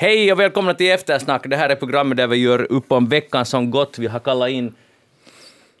Hej 0.00 0.32
och 0.32 0.40
välkomna 0.40 0.74
till 0.74 0.90
Eftersnack. 0.90 1.42
Det 1.48 1.56
här 1.56 1.68
är 1.68 1.74
programmet 1.74 2.16
där 2.16 2.26
vi 2.26 2.36
gör 2.36 2.72
upp 2.72 2.92
om 2.92 3.08
veckan 3.08 3.46
som 3.46 3.70
gått. 3.70 3.98
Vi 3.98 4.06
har 4.06 4.20
kallat 4.20 4.50
in 4.50 4.74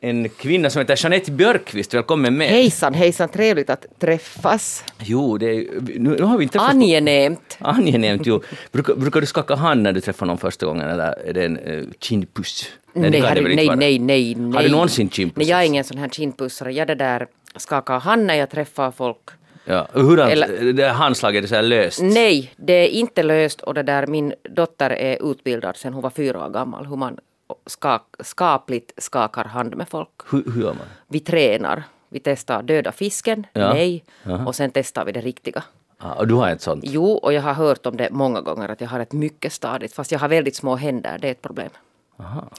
en 0.00 0.28
kvinna 0.28 0.70
som 0.70 0.80
heter 0.80 0.96
Jeanette 1.02 1.30
Björkqvist. 1.30 1.94
Välkommen 1.94 2.36
med. 2.36 2.48
Hejsan, 2.48 2.94
hejsan, 2.94 3.28
trevligt 3.28 3.70
att 3.70 3.86
träffas. 3.98 4.84
Jo, 4.98 5.38
det 5.38 5.46
är, 5.46 5.66
nu, 5.80 6.16
nu 6.18 6.22
har 6.22 6.38
vi 6.38 6.42
inte 6.42 6.52
träffats. 6.52 6.74
Angenämt. 6.74 7.58
Angenämt, 7.60 8.22
jo. 8.26 8.42
Brukar, 8.72 8.94
brukar 8.94 9.20
du 9.20 9.26
skaka 9.26 9.54
hand 9.54 9.82
när 9.82 9.92
du 9.92 10.00
träffar 10.00 10.26
någon 10.26 10.38
första 10.38 10.66
gången, 10.66 10.88
eller 10.88 11.28
är 11.28 11.32
det 11.32 11.44
en 11.44 11.58
uh, 11.58 11.86
kindpuss? 12.00 12.68
Nej, 12.92 13.10
nej, 13.10 13.20
nej, 13.20 13.76
nej, 13.76 13.98
nej, 13.98 14.34
nej. 14.34 14.52
Har 14.54 14.62
du 14.62 14.68
någonsin 14.70 15.10
kindpussats? 15.10 15.38
Nej, 15.38 15.50
jag 15.50 15.62
är 15.62 15.66
ingen 15.66 15.84
sån 15.84 15.98
här 15.98 16.08
kindpussare. 16.08 16.72
Jag 16.72 16.86
det 16.86 16.94
där 16.94 17.26
skakar 17.56 18.00
hand 18.00 18.26
när 18.26 18.34
jag 18.34 18.50
träffar 18.50 18.90
folk. 18.90 19.39
Ja. 19.70 19.86
Hur 19.92 20.20
Eller- 20.20 20.72
det 20.72 20.88
handslaget, 20.88 21.44
är 21.44 21.48
så 21.48 21.54
här 21.54 21.62
löst? 21.62 22.00
Nej, 22.02 22.52
det 22.56 22.72
är 22.72 22.88
inte 22.88 23.22
löst 23.22 23.60
och 23.60 23.74
det 23.74 23.82
där 23.82 24.06
min 24.06 24.34
dotter 24.50 24.90
är 24.90 25.30
utbildad 25.30 25.76
sen 25.76 25.92
hon 25.92 26.02
var 26.02 26.10
fyra 26.10 26.44
år 26.46 26.50
gammal 26.50 26.86
hur 26.86 26.96
man 26.96 27.18
skak, 27.66 28.02
skapligt 28.20 28.92
skakar 29.02 29.44
hand 29.44 29.76
med 29.76 29.88
folk. 29.88 30.08
Hur, 30.30 30.42
hur 30.54 30.62
gör 30.62 30.74
man? 30.74 30.86
Vi 31.08 31.20
tränar. 31.20 31.82
Vi 32.08 32.20
testar 32.20 32.62
döda 32.62 32.92
fisken, 32.92 33.46
Ja. 33.52 33.72
nej, 33.72 34.04
Jaha. 34.22 34.46
och 34.46 34.54
sen 34.54 34.70
testar 34.70 35.04
vi 35.04 35.12
det 35.12 35.20
riktiga. 35.20 35.62
Ah, 35.98 36.12
och 36.12 36.28
du 36.28 36.34
har 36.34 36.48
ett 36.50 36.60
sånt? 36.62 36.84
Jo, 36.86 37.04
och 37.12 37.32
jag 37.32 37.42
har 37.42 37.54
hört 37.54 37.86
om 37.86 37.96
det 37.96 38.08
många 38.10 38.40
gånger 38.40 38.68
att 38.68 38.80
jag 38.80 38.88
har 38.88 39.00
ett 39.00 39.12
mycket 39.12 39.52
stadigt, 39.52 39.94
fast 39.94 40.12
jag 40.12 40.18
har 40.18 40.28
väldigt 40.28 40.56
små 40.56 40.76
händer, 40.76 41.18
det 41.20 41.26
är 41.28 41.32
ett 41.32 41.42
problem. 41.42 41.70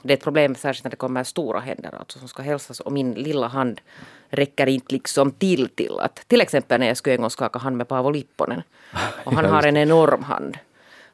Det 0.02 0.12
är 0.12 0.16
ett 0.16 0.24
problem 0.24 0.54
särskilt 0.54 0.84
när 0.84 0.90
det 0.90 0.96
kommer 0.96 1.24
stora 1.24 1.60
händer 1.60 1.94
alltså, 1.98 2.18
som 2.18 2.28
ska 2.28 2.42
hälsas 2.42 2.80
och 2.80 2.92
min 2.92 3.12
lilla 3.12 3.46
hand 3.46 3.80
räcker 4.28 4.66
inte 4.66 4.94
liksom 4.94 5.30
till 5.30 5.68
till 5.68 5.98
att 6.00 6.28
till 6.28 6.40
exempel 6.40 6.80
när 6.80 6.86
jag 6.86 6.96
skulle 6.96 7.14
en 7.14 7.20
gång 7.20 7.30
skaka 7.30 7.58
hand 7.58 7.76
med 7.76 7.88
Paavo 7.88 8.10
Lipponen 8.10 8.62
och 9.24 9.32
han 9.32 9.44
har 9.44 9.66
en 9.66 9.76
enorm 9.76 10.22
hand. 10.22 10.58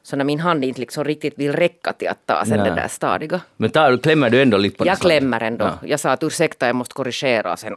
Så 0.03 0.15
när 0.15 0.25
min 0.25 0.39
hand 0.39 0.65
inte 0.65 0.79
liksom 0.79 1.03
riktigt 1.03 1.33
vill 1.37 1.51
räcka 1.53 1.93
till 1.93 2.07
att 2.07 2.25
ta 2.25 2.45
sen 2.45 2.57
det 2.57 2.75
där 2.75 2.87
stadiga. 2.87 3.41
Men 3.57 3.69
tar, 3.69 3.97
klämmer 3.97 4.29
du 4.29 4.41
ändå 4.41 4.57
lite 4.57 4.77
på 4.77 4.85
Jag 4.85 4.99
klämmer 4.99 5.43
ändå. 5.43 5.65
Ja. 5.65 5.87
Jag 5.87 5.99
sa 5.99 6.11
att 6.11 6.23
ursäkta 6.23 6.67
jag 6.67 6.75
måste 6.75 6.93
korrigera 6.93 7.57
sen. 7.57 7.75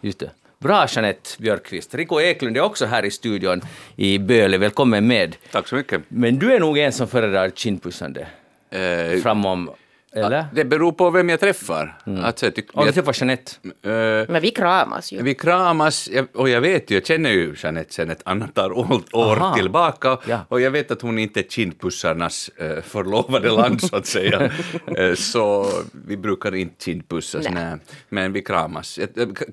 Just 0.00 0.18
det. 0.18 0.30
Bra 0.58 0.86
Jeanette 0.88 1.30
Björkqvist. 1.38 1.94
Rico 1.94 2.20
Eklund 2.20 2.56
är 2.56 2.60
också 2.60 2.86
här 2.86 3.04
i 3.04 3.10
studion 3.10 3.60
i 3.96 4.18
Böle. 4.18 4.58
Välkommen 4.58 5.06
med. 5.06 5.36
Tack 5.52 5.68
så 5.68 5.74
mycket. 5.74 6.02
Men 6.08 6.38
du 6.38 6.54
är 6.54 6.60
nog 6.60 6.78
en 6.78 6.92
som 6.92 7.08
föredrar 7.08 7.50
kindpussande 7.50 8.26
Eh, 8.74 9.20
framom, 9.22 9.70
eller? 10.14 10.44
det 10.52 10.64
beror 10.64 10.92
på 10.92 11.10
vem 11.10 11.28
jag 11.28 11.40
träffar. 11.40 11.98
Alltså, 12.22 12.46
jag 12.46 12.54
tyck, 12.54 12.66
Om 12.72 12.80
du 12.82 12.88
jag, 12.88 12.94
träffar 12.94 13.12
Jeanette? 13.20 13.52
eh, 13.82 14.32
Men 14.32 14.42
vi 14.42 14.50
kramas 14.50 15.12
ju. 15.12 15.22
vi 15.22 15.34
kramas, 15.34 16.08
jag- 16.12 16.26
och 16.34 16.48
jag 16.48 16.60
vet 16.60 16.90
ju, 16.90 16.94
jag 16.94 17.06
känner 17.06 17.30
ju 17.30 17.54
Jeanette 17.62 17.92
sedan 17.94 18.10
ett 18.10 18.22
antal 18.24 18.72
år, 18.72 19.02
år 19.12 19.36
Aha. 19.36 19.54
tillbaka, 19.56 20.18
Ja. 20.26 20.40
och 20.48 20.60
jag 20.60 20.70
vet 20.70 20.90
att 20.90 21.02
hon 21.02 21.18
inte 21.18 21.40
är 21.40 21.44
kindpussarnas 21.44 22.48
eh, 22.56 22.82
förlovade 22.82 23.50
land, 23.50 23.82
så 23.82 23.96
att 23.96 24.06
säga. 24.06 24.50
Eh, 24.98 25.14
så 25.14 25.66
vi 26.06 26.16
brukar 26.16 26.54
inte 26.54 26.84
kindpussas, 26.84 27.44
Nej. 27.44 27.64
nej. 27.64 27.76
men 28.08 28.32
vi 28.32 28.42
kramas. 28.42 28.98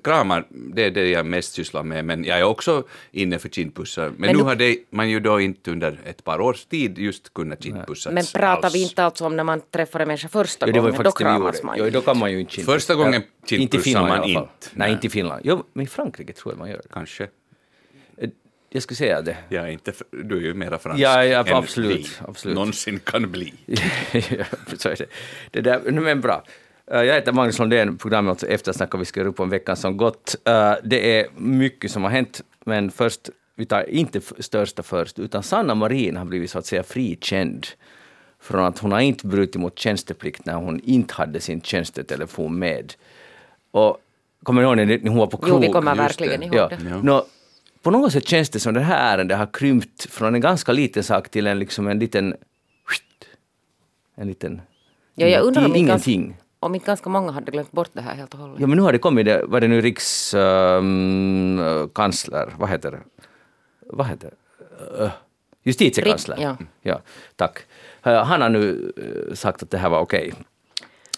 Kramar, 0.04 0.44
det 0.50 0.84
är 0.84 0.90
det 0.90 1.08
jag 1.08 1.26
mest 1.26 1.52
sysslar 1.52 1.82
med, 1.82 2.04
men 2.04 2.24
jag 2.24 2.38
är 2.38 2.44
också 2.44 2.84
inne 3.12 3.38
för 3.38 3.48
kindpussar. 3.48 4.02
Men, 4.04 4.14
Men 4.18 4.30
nu 4.30 4.36
du- 4.38 4.44
har 4.44 4.54
det, 4.54 4.76
man 4.90 5.10
ju 5.10 5.20
då 5.20 5.40
inte 5.40 5.70
under 5.70 6.00
ett 6.04 6.24
par 6.24 6.40
års 6.40 6.64
tid 6.64 6.98
just 6.98 7.34
kunnat 7.34 7.62
kindpussas 7.62 8.12
Men 8.12 8.24
pratar 8.34 8.64
alls. 8.66 8.74
vi 8.74 8.82
inte 8.82 9.04
alltså 9.04 9.24
om 9.26 9.36
när 9.36 9.44
man 9.44 9.60
träffar 9.70 10.00
en 10.00 10.08
människa 10.08 10.28
första 10.52 10.66
Jo, 10.66 10.72
det 10.72 10.80
var 10.80 10.90
gången, 10.90 11.04
då 11.04 11.12
kramas 11.12 11.62
man 11.62 11.74
Jo, 11.78 11.84
ju. 11.84 11.90
då 11.90 12.00
kan 12.00 12.18
man 12.18 12.32
ju 12.32 12.40
inte 12.40 12.52
kindpussa. 12.52 12.76
Första 12.76 12.94
gången 12.94 13.12
Ja, 13.12 13.18
Inte 13.20 13.54
i 13.54 13.58
kindpussar 13.58 13.82
Finland 13.84 14.08
man 14.08 14.16
i 14.16 14.20
alla 14.22 14.34
fall. 14.34 14.42
inte. 14.56 14.68
Nej, 14.74 14.92
inte 14.92 15.06
i 15.06 15.10
Finland. 15.10 15.40
Jo, 15.44 15.64
men 15.72 15.84
i 15.84 15.86
Frankrike 15.88 16.32
tror 16.32 16.52
jag 16.52 16.58
man 16.58 16.70
gör 16.70 16.76
det. 16.76 16.88
Kanske. 16.92 17.24
Eh, 18.16 18.30
Jag 18.70 18.82
skulle 18.82 18.96
säga 18.96 19.22
det. 19.22 19.36
Jag 19.48 19.64
är 19.64 19.70
inte, 19.72 19.92
du 20.10 20.36
är 20.36 20.40
ju 20.40 20.54
mera 20.54 20.78
fransk 20.78 21.00
Ja, 21.02 21.24
ja, 21.24 21.46
än 21.46 21.54
absolut, 21.56 21.98
vi 21.98 22.06
absolut. 22.28 22.54
någonsin 22.54 23.00
kan 23.04 23.30
bli. 23.30 23.54
Ja, 24.12 24.44
så 24.76 24.88
är 24.88 24.96
det. 24.96 25.06
det 25.50 25.60
där, 25.60 25.80
men 25.90 26.20
bra. 26.20 26.44
Eh, 26.92 27.02
Jag 27.02 27.14
heter 27.14 27.32
Magnus 27.32 27.58
Lundén, 27.58 27.98
programmet 27.98 28.42
Eftersnack 28.42 28.94
och 28.94 29.00
vi 29.00 29.04
ska 29.04 29.20
göra 29.20 29.28
upp 29.28 29.40
om 29.40 29.50
veckan 29.50 29.76
som 29.76 29.96
gått. 29.96 30.36
Eh, 30.44 30.74
Det 30.84 31.20
är 31.20 31.26
mycket 31.36 31.90
som 31.90 32.02
har 32.02 32.10
hänt, 32.10 32.40
men 32.64 32.90
först, 32.90 33.20
vi 33.56 33.66
tar 33.66 33.90
inte 33.90 34.20
största 34.38 34.82
först, 34.82 35.18
utan 35.18 35.42
Sanna 35.42 35.74
Marin 35.74 36.16
har 36.16 36.24
blivit 36.24 36.50
så 36.50 36.58
att 36.58 36.66
säga 36.66 36.82
frikänd 36.82 37.66
från 38.42 38.64
att 38.64 38.78
hon 38.78 38.92
har 38.92 39.00
inte 39.00 39.26
brutit 39.26 39.60
mot 39.60 39.78
tjänsteplikt 39.78 40.44
när 40.46 40.54
hon 40.54 40.80
inte 40.80 41.14
hade 41.14 41.40
sin 41.40 41.60
tjänstetelefon 41.60 42.58
med. 42.58 42.94
Och 43.70 43.96
kommer 44.42 44.62
ni 44.62 44.68
ihåg 44.68 44.76
när 44.76 45.08
hon 45.08 45.18
var 45.18 45.26
på 45.26 45.36
krog? 45.36 45.48
Jo, 45.48 45.58
vi 45.60 45.68
kommer 45.68 45.94
verkligen 45.94 46.40
det. 46.40 46.46
ihåg 46.46 46.54
Ja. 46.54 46.68
det. 46.68 46.78
Ja. 46.90 47.00
Nå, 47.02 47.26
på 47.82 47.90
något 47.90 48.12
sätt 48.12 48.28
känns 48.28 48.50
det 48.50 48.60
som 48.60 48.74
det 48.74 48.80
här 48.80 49.14
ärendet 49.18 49.38
har 49.38 49.46
krympt 49.52 50.10
från 50.10 50.34
en 50.34 50.40
ganska 50.40 50.72
liten 50.72 51.02
sak 51.02 51.28
till 51.28 51.46
en, 51.46 51.58
liksom 51.58 51.88
en 51.88 51.98
liten... 51.98 52.36
En 54.14 54.26
liten... 54.28 54.60
Ja, 55.14 55.26
jag 55.26 55.42
undrar 55.44 55.64
om 55.64 55.76
ingenting. 55.76 56.22
Ganska, 56.22 56.42
om 56.60 56.74
inte 56.74 56.86
ganska 56.86 57.10
många 57.10 57.32
hade 57.32 57.52
glömt 57.52 57.72
bort 57.72 57.90
det 57.92 58.00
här 58.00 58.14
helt 58.14 58.34
och 58.34 58.40
hållet. 58.40 58.60
Ja, 58.60 58.66
men 58.66 58.76
nu 58.76 58.82
har 58.82 58.92
det 58.92 58.98
kommit, 58.98 59.26
det, 59.26 59.42
vad 59.46 59.56
är 59.56 59.60
det 59.60 59.68
nu, 59.68 59.80
rikskansler, 59.80 62.54
vad 62.58 62.68
heter 62.68 62.90
det? 62.90 63.00
Vad 63.86 64.06
heter 64.06 64.30
det? 64.30 64.36
Uh, 65.04 65.10
justitiekanslern. 65.62 66.38
Rik- 66.38 66.42
ja. 66.42 66.56
ja. 66.82 67.00
Tack. 67.36 67.58
Han 68.02 68.40
har 68.40 68.48
nu 68.48 68.92
eh, 68.96 69.34
sagt 69.34 69.62
att 69.62 69.70
det 69.70 69.78
här 69.78 69.88
var 69.88 70.00
okej. 70.00 70.32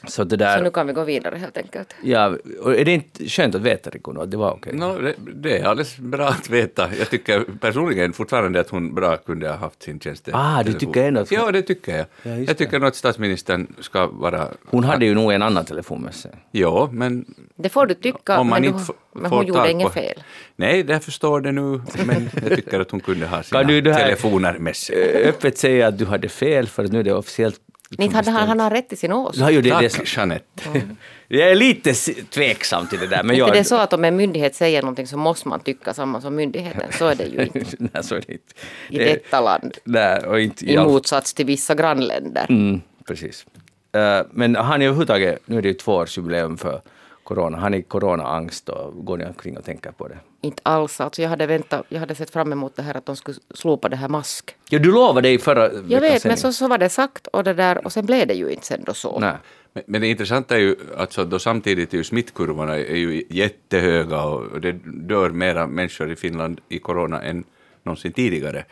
Så 0.07 0.25
det 0.25 0.37
där... 0.37 0.57
Så 0.59 0.63
nu 0.65 0.71
kan 0.71 0.87
vi 0.87 0.93
gå 0.93 1.05
vidare 1.05 1.37
helt 1.37 1.57
enkelt. 1.57 1.95
Ja, 2.03 2.37
och 2.63 2.75
är 2.75 2.85
det 2.85 2.93
inte 2.93 3.29
skönt 3.29 3.55
att 3.55 3.61
veta, 3.61 3.91
nu, 4.15 4.21
att 4.21 4.31
det 4.31 4.37
var 4.37 4.51
okej? 4.53 4.73
No, 4.77 4.99
det, 5.01 5.15
det 5.35 5.59
är 5.59 5.65
alldeles 5.65 5.99
bra 5.99 6.29
att 6.29 6.51
veta. 6.51 6.91
Jag 6.99 7.11
tycker 7.11 7.45
personligen 7.61 8.13
fortfarande 8.13 8.61
att 8.61 8.71
hon 8.71 8.95
bra 8.95 9.17
kunde 9.17 9.49
ha 9.49 9.57
haft 9.57 9.83
sin 9.83 10.01
tjänst. 10.01 10.29
Ah, 10.33 10.63
du 10.63 10.73
tycker 10.73 11.03
ändå 11.05 11.21
att 11.21 11.31
hon- 11.31 11.39
Ja, 11.39 11.53
det 11.53 11.63
tycker 11.63 11.97
jag. 11.97 12.07
Ja, 12.23 12.31
jag 12.39 12.57
tycker 12.59 12.79
nog 12.79 12.89
att 12.89 12.97
statsministern 12.97 13.67
ska 13.81 14.07
vara... 14.07 14.49
Hon 14.67 14.85
hade 14.85 15.07
ju 15.07 15.15
nog 15.15 15.33
en 15.33 15.43
annan 15.43 15.65
telefon 15.65 16.03
med 16.03 16.15
sig. 16.15 16.31
Ja, 16.51 16.89
men... 16.93 17.25
Det 17.57 17.69
får 17.69 17.87
du 17.87 17.95
tycka, 17.95 18.39
om 18.39 18.49
man 18.49 18.61
men, 18.63 18.71
inte 18.71 18.93
du, 19.13 19.21
men 19.21 19.31
hon 19.31 19.47
gjorde 19.47 19.71
inget 19.71 19.87
på- 19.87 19.93
fel. 19.93 20.23
Nej, 20.57 20.85
jag 20.89 21.03
förstår 21.03 21.41
det 21.41 21.53
nu, 21.53 21.83
men 22.07 22.31
jag 22.43 22.57
tycker 22.57 22.81
att 22.81 22.91
hon 22.91 23.01
kunde 23.01 23.27
ha 23.27 23.43
sina 23.43 23.61
Kan 23.61 23.69
du 23.69 23.81
det 23.81 23.93
här- 23.93 24.05
telefoner 24.05 24.59
med 24.59 24.77
sig. 24.77 25.25
Öppet 25.29 25.59
säga 25.59 25.87
att 25.87 25.99
du 25.99 26.05
hade 26.05 26.29
fel, 26.29 26.67
för 26.69 26.85
att 26.85 26.93
nu 26.93 26.99
är 27.01 27.03
det 27.05 27.13
officiellt... 27.15 27.61
liksom 27.99 28.15
hade 28.15 28.31
han, 28.31 28.49
han 28.49 28.61
har 28.61 28.71
rätt 28.71 28.93
i 28.93 28.97
sin 28.97 29.13
åsikt. 29.13 29.41
Ja, 29.41 29.51
jo, 29.51 29.61
det, 29.61 29.69
det, 29.69 29.99
är. 29.99 30.17
Jeanette. 30.19 30.63
jag 31.29 31.51
är 31.51 31.55
lite 31.55 31.95
tveksam 32.31 32.87
till 32.87 32.99
det 32.99 33.07
där, 33.07 33.23
men 33.23 33.31
Inte 33.31 33.39
jag... 33.39 33.53
det 33.53 33.59
är 33.59 33.63
så 33.65 33.77
att 33.77 33.93
om 33.93 34.05
en 34.05 34.17
myndighet 34.17 34.55
säger 34.55 34.83
någonting 34.83 35.07
så 35.07 35.17
måste 35.17 35.49
man 35.49 35.61
tycka 35.61 35.95
samma 35.95 36.21
som 36.21 36.35
myndigheten. 36.37 36.93
Så 36.99 37.07
är 37.07 37.15
det 37.15 37.25
ju 37.25 37.43
inte 37.55 37.77
Nej, 37.93 38.05
så 38.05 38.15
är 38.15 38.21
det 38.27 38.33
inte. 38.33 38.55
i 38.91 38.99
Det- 38.99 39.05
detta 39.05 39.41
land. 39.41 39.79
Nej, 39.85 40.19
och 40.27 40.41
inte 40.41 40.65
I 40.73 40.77
all- 40.77 40.87
motsats 40.87 41.35
till 41.35 41.47
vissa 41.47 41.75
grannländer. 41.75 42.47
Mm, 42.49 42.81
precis. 43.07 43.47
Eh, 43.93 44.21
men 44.31 44.57
han 44.57 44.83
är 44.83 44.87
överhuvudtaget, 44.87 45.39
nu 45.47 45.59
är 45.59 45.63
det 45.63 45.69
ju 45.69 45.75
tvåårsjubileum 45.75 46.57
för 46.57 46.81
corona, 47.25 47.59
han 47.59 47.75
är 47.75 47.79
i 47.79 47.83
coronaangst 47.83 48.69
och 48.69 49.05
går 49.05 49.17
ni 49.17 49.25
omkring 49.25 49.59
och 49.59 49.65
tänker 49.65 49.93
på 49.93 50.09
det? 50.09 50.19
Inte 50.41 50.61
alls. 50.65 51.01
Alltså 51.01 51.23
jag, 51.23 51.29
hade 51.29 51.47
väntat, 51.47 51.87
jag 51.89 52.01
hade 52.01 52.15
sett 52.15 52.31
fram 52.31 52.53
emot 52.53 52.77
det 52.77 52.83
här 52.83 52.97
att 52.97 53.07
de 53.07 53.17
skulle 53.17 53.37
slopa 53.55 53.89
det 53.89 53.97
här 53.97 54.09
mask. 54.09 54.57
Ja, 54.71 54.79
du 54.79 54.93
lovade 54.93 55.29
i 55.29 55.39
förra 55.39 55.63
Jag 55.73 56.01
veckans 56.01 56.03
vet, 56.03 56.25
men 56.25 56.37
så, 56.37 56.53
så 56.53 56.69
var 56.69 56.79
det 56.79 56.89
sagt 56.89 57.27
och, 57.27 57.45
det 57.45 57.55
där, 57.55 57.85
och 57.85 57.93
sen 57.93 58.07
blev 58.07 58.27
det 58.27 58.35
ju 58.35 58.51
inte 58.51 58.67
sen 58.67 58.85
då 58.87 58.95
så. 58.95 59.19
Nej. 59.19 59.37
Men, 59.73 59.83
men 59.87 60.01
det 60.01 60.07
intressanta 60.07 60.55
är 60.55 60.61
ju 60.61 60.77
alltså 60.99 61.25
då 61.25 61.39
samtidigt 61.39 61.95
är 61.95 61.99
ju 61.99 62.05
smittkurvorna 62.05 62.75
är 62.75 62.97
ju 62.97 63.25
jättehöga 63.31 64.23
och 64.23 64.61
det 64.61 64.73
dör 64.85 65.31
mera 65.31 65.67
människor 65.67 66.13
i 66.13 66.17
Finland 66.17 66.61
i 66.69 66.79
corona 66.79 67.23
än 67.23 67.45
någonsin 67.83 68.13
tidigare. 68.13 68.65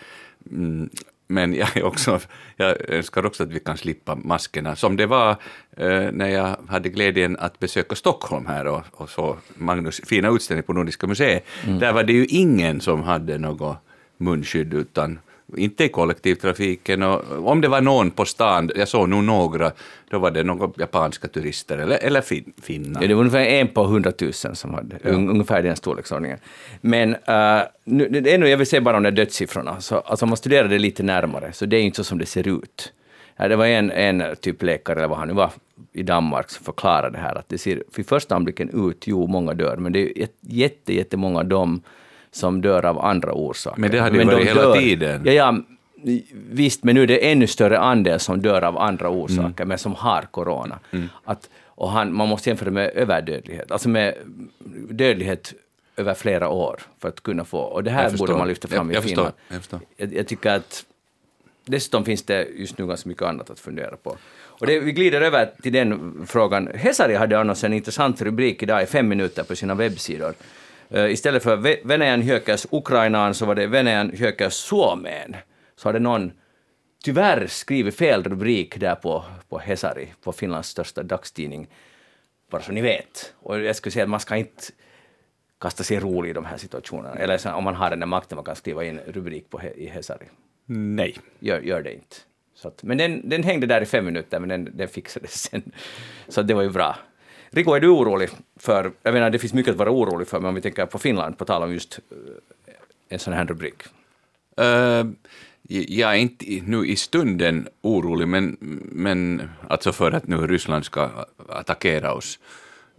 Mm, 0.50 0.90
men 1.32 1.54
jag, 1.54 1.76
är 1.76 1.82
också, 1.84 2.20
jag 2.56 2.90
önskar 2.90 3.26
också 3.26 3.42
att 3.42 3.52
vi 3.52 3.60
kan 3.60 3.76
slippa 3.76 4.14
maskerna. 4.14 4.76
Som 4.76 4.96
det 4.96 5.06
var 5.06 5.30
eh, 5.76 6.12
när 6.12 6.28
jag 6.28 6.56
hade 6.68 6.88
glädjen 6.88 7.36
att 7.38 7.58
besöka 7.58 7.94
Stockholm 7.94 8.46
här 8.46 8.66
och, 8.66 8.82
och 8.92 9.10
så 9.10 9.36
Magnus 9.54 10.00
fina 10.04 10.28
utställning 10.30 10.62
på 10.62 10.72
Nordiska 10.72 11.06
museet. 11.06 11.44
Där 11.80 11.92
var 11.92 12.02
det 12.02 12.12
ju 12.12 12.24
ingen 12.26 12.80
som 12.80 13.02
hade 13.02 13.38
något 13.38 13.76
munskydd 14.16 14.74
utan 14.74 15.18
inte 15.56 15.84
i 15.84 15.88
kollektivtrafiken 15.88 17.02
och 17.02 17.48
om 17.50 17.60
det 17.60 17.68
var 17.68 17.80
någon 17.80 18.10
på 18.10 18.24
stan, 18.24 18.70
jag 18.74 18.88
såg 18.88 19.08
nog 19.08 19.24
några, 19.24 19.72
då 20.10 20.18
var 20.18 20.30
det 20.30 20.42
några 20.42 20.70
japanska 20.76 21.28
turister 21.28 21.78
eller, 21.78 21.98
eller 21.98 22.20
fin, 22.20 22.52
finnar. 22.62 23.02
Ja, 23.02 23.08
det 23.08 23.14
var 23.14 23.20
ungefär 23.20 23.44
en 23.44 23.68
på 23.68 23.84
hundratusen 23.84 24.56
som 24.56 24.74
hade 24.74 24.98
un, 25.02 25.28
ungefär 25.28 25.62
den 25.62 25.76
storleksordningen. 25.76 26.38
Men 26.80 27.10
uh, 27.10 27.62
nu, 27.84 28.48
jag 28.48 28.56
vill 28.56 28.66
säga 28.66 28.80
bara 28.80 28.96
om 28.96 29.02
de 29.02 29.10
där 29.10 29.16
dödssiffrorna, 29.16 29.80
så, 29.80 29.98
alltså 29.98 30.24
om 30.24 30.28
man 30.28 30.36
studerar 30.36 30.68
det 30.68 30.78
lite 30.78 31.02
närmare, 31.02 31.52
så 31.52 31.66
det 31.66 31.76
är 31.76 31.82
inte 31.82 31.96
så 31.96 32.04
som 32.04 32.18
det 32.18 32.26
ser 32.26 32.48
ut. 32.48 32.92
Ja, 33.36 33.48
det 33.48 33.56
var 33.56 33.66
en, 33.66 33.90
en 33.90 34.36
typ 34.40 34.62
läkare, 34.62 34.98
eller 34.98 35.08
vad 35.08 35.18
han 35.18 35.28
nu 35.28 35.34
var, 35.34 35.50
i 35.92 36.02
Danmark 36.02 36.50
som 36.50 36.64
förklarade 36.64 37.16
det 37.16 37.22
här, 37.22 37.34
att 37.34 37.48
det 37.48 37.58
ser 37.58 37.82
vid 37.96 38.06
första 38.06 38.34
anblicken 38.34 38.88
ut, 38.88 39.06
jo, 39.06 39.26
många 39.26 39.54
dör, 39.54 39.76
men 39.76 39.92
det 39.92 40.22
är 40.22 40.28
jätte, 40.40 40.94
jättemånga 40.94 41.38
av 41.38 41.46
dem 41.46 41.82
som 42.32 42.60
dör 42.60 42.84
av 42.84 42.98
andra 42.98 43.32
orsaker. 43.32 43.80
Men 43.80 43.90
det 43.90 43.98
hade 43.98 44.18
ju 44.18 44.24
de 44.24 44.34
varit 44.34 44.46
hela 44.48 44.72
tiden. 44.74 45.22
Ja, 45.24 45.32
ja, 45.32 45.56
visst, 46.50 46.84
men 46.84 46.94
nu 46.94 47.02
är 47.02 47.06
det 47.06 47.30
ännu 47.32 47.46
större 47.46 47.78
andel 47.78 48.20
som 48.20 48.42
dör 48.42 48.62
av 48.62 48.78
andra 48.78 49.08
orsaker, 49.08 49.64
men 49.64 49.78
som 49.78 49.94
har 49.94 50.22
corona. 50.30 50.78
Att, 51.24 51.48
och 51.66 51.90
han, 51.90 52.14
man 52.14 52.28
måste 52.28 52.50
jämföra 52.50 52.70
med 52.70 52.90
överdödlighet, 52.94 53.70
alltså 53.70 53.88
med 53.88 54.14
dödlighet 54.90 55.52
över 55.96 56.14
flera 56.14 56.48
år 56.48 56.80
för 56.98 57.08
att 57.08 57.20
kunna 57.22 57.44
få, 57.44 57.58
och 57.58 57.84
det 57.84 57.90
här 57.90 58.02
Jag 58.04 58.12
borde 58.12 58.32
man 58.36 58.48
lyfta 58.48 58.68
fram 58.68 58.86
Jag- 58.90 58.92
i 58.92 58.94
jag 58.94 59.02
förstår. 59.02 59.16
Finland. 59.16 59.34
Jag 59.48 59.58
förstår. 59.60 59.80
Jag, 59.96 60.14
jag 60.14 60.26
tycker 60.26 60.50
att 60.50 60.84
dessutom 61.66 62.04
finns 62.04 62.22
det 62.22 62.46
just 62.56 62.78
nu 62.78 62.86
ganska 62.86 63.08
mycket 63.08 63.22
annat 63.22 63.50
att 63.50 63.60
fundera 63.60 63.96
på. 63.96 64.16
Och 64.44 64.66
det, 64.66 64.80
vi 64.80 64.92
glider 64.92 65.20
över 65.20 65.50
till 65.62 65.72
den 65.72 66.14
frågan. 66.26 66.68
Hesari 66.74 67.14
hade 67.14 67.38
annars 67.38 67.64
en 67.64 67.72
intressant 67.72 68.22
rubrik 68.22 68.62
idag 68.62 68.82
i 68.82 68.86
fem 68.86 69.08
minuter 69.08 69.42
på 69.42 69.56
sina 69.56 69.74
webbsidor. 69.74 70.34
Uh, 70.94 71.12
istället 71.12 71.42
för 71.42 71.56
Ve- 71.56 71.80
Venäjän 71.84 72.22
hyökkäys 72.22 72.66
Ukrainaan 72.70 73.34
så 73.34 73.46
var 73.46 73.54
det 73.54 73.66
Venäjän 73.66 74.10
hyökkäys 74.10 74.54
Suomeen. 74.54 75.36
Så 75.76 75.88
hade 75.88 75.98
någon 75.98 76.32
tyvärr 77.04 77.46
skrivit 77.46 77.96
fel 77.96 78.24
rubrik 78.24 78.80
där 78.80 78.94
på, 78.94 79.24
på 79.48 79.58
Hesari, 79.58 80.08
på 80.24 80.32
Finlands 80.32 80.68
största 80.68 81.02
dagstidning. 81.02 81.68
Bara 82.50 82.62
så 82.62 82.72
ni 82.72 82.80
vet. 82.80 83.34
Och 83.40 83.60
jag 83.60 83.76
skulle 83.76 83.92
säga 83.92 84.02
att 84.02 84.10
man 84.10 84.20
ska 84.20 84.36
inte 84.36 84.62
kasta 85.60 85.82
sig 85.84 86.00
rolig 86.00 86.30
i 86.30 86.32
de 86.32 86.44
här 86.44 86.56
situationerna. 86.56 87.14
Eller 87.14 87.54
om 87.54 87.64
man 87.64 87.74
har 87.74 87.90
den 87.90 88.00
där 88.00 88.06
makten 88.06 88.36
man 88.36 88.44
kan 88.44 88.56
skriva 88.56 88.84
in 88.84 89.00
rubrik 89.06 89.50
på, 89.50 89.62
i 89.62 89.86
Hesari. 89.86 90.26
Nej. 90.66 91.16
Gör, 91.38 91.60
gör 91.60 91.82
det 91.82 91.92
inte. 91.92 92.16
Så 92.54 92.68
att, 92.68 92.82
men 92.82 92.98
den, 92.98 93.28
den 93.28 93.42
hängde 93.42 93.66
där 93.66 93.80
i 93.80 93.86
fem 93.86 94.04
minuter, 94.04 94.40
men 94.40 94.48
den, 94.48 94.76
den 94.76 94.88
fixades 94.88 95.42
sen. 95.42 95.62
Så 96.28 96.42
det 96.42 96.54
var 96.54 96.62
ju 96.62 96.70
bra. 96.70 96.96
Rico, 97.54 97.74
är 97.74 97.80
du 97.80 97.88
orolig 97.88 98.30
för, 98.56 98.92
jag 99.02 99.14
menar 99.14 99.30
det 99.30 99.38
finns 99.38 99.52
mycket 99.52 99.72
att 99.72 99.78
vara 99.78 99.90
orolig 99.90 100.28
för, 100.28 100.40
men 100.40 100.48
om 100.48 100.54
vi 100.54 100.60
tänker 100.60 100.86
på 100.86 100.98
Finland, 100.98 101.38
på 101.38 101.44
tal 101.44 101.62
om 101.62 101.72
just 101.72 101.98
eh, 101.98 102.74
en 103.08 103.18
sån 103.18 103.32
här 103.32 103.46
rubrik. 103.46 103.82
Uh, 104.60 105.10
jag 105.68 106.10
är 106.10 106.16
inte 106.16 106.44
nu 106.66 106.86
i 106.86 106.96
stunden 106.96 107.68
orolig, 107.80 108.28
men, 108.28 108.56
men 108.92 109.50
alltså 109.68 109.92
för 109.92 110.12
att 110.12 110.26
nu 110.26 110.46
Ryssland 110.46 110.84
ska 110.84 111.10
attackera 111.48 112.14
oss. 112.14 112.38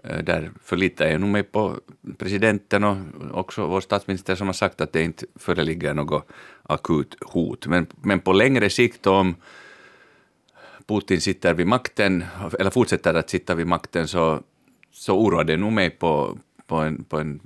Eh, 0.03 0.17
där 0.17 0.51
förlitar 0.63 1.05
jag 1.05 1.21
nog 1.21 1.29
mig 1.29 1.43
på 1.43 1.79
presidenten 2.17 2.83
och 2.83 2.97
också 3.31 3.67
vår 3.67 3.81
statsminister 3.81 4.35
som 4.35 4.47
har 4.47 4.53
sagt 4.53 4.81
att 4.81 4.93
det 4.93 5.03
inte 5.03 5.25
föreligger 5.35 5.93
något 5.93 6.27
akut 6.63 7.17
hot. 7.21 7.67
Men, 7.67 7.87
men 8.01 8.19
på 8.19 8.33
längre 8.33 8.69
sikt 8.69 9.07
om 9.07 9.35
Putin 10.87 11.21
sitter 11.21 11.53
vid 11.53 11.67
makten, 11.67 12.25
eller 12.59 12.69
fortsätter 12.69 13.13
att 13.13 13.29
sitta 13.29 13.55
vid 13.55 13.67
makten, 13.67 14.07
så, 14.07 14.41
så 14.91 15.17
oroar 15.17 15.43
det 15.43 15.57
nog 15.57 15.71
mig 15.71 15.89
på, 15.89 16.37
på, 16.67 16.75
en, 16.75 17.03
på, 17.03 17.19
en, 17.19 17.39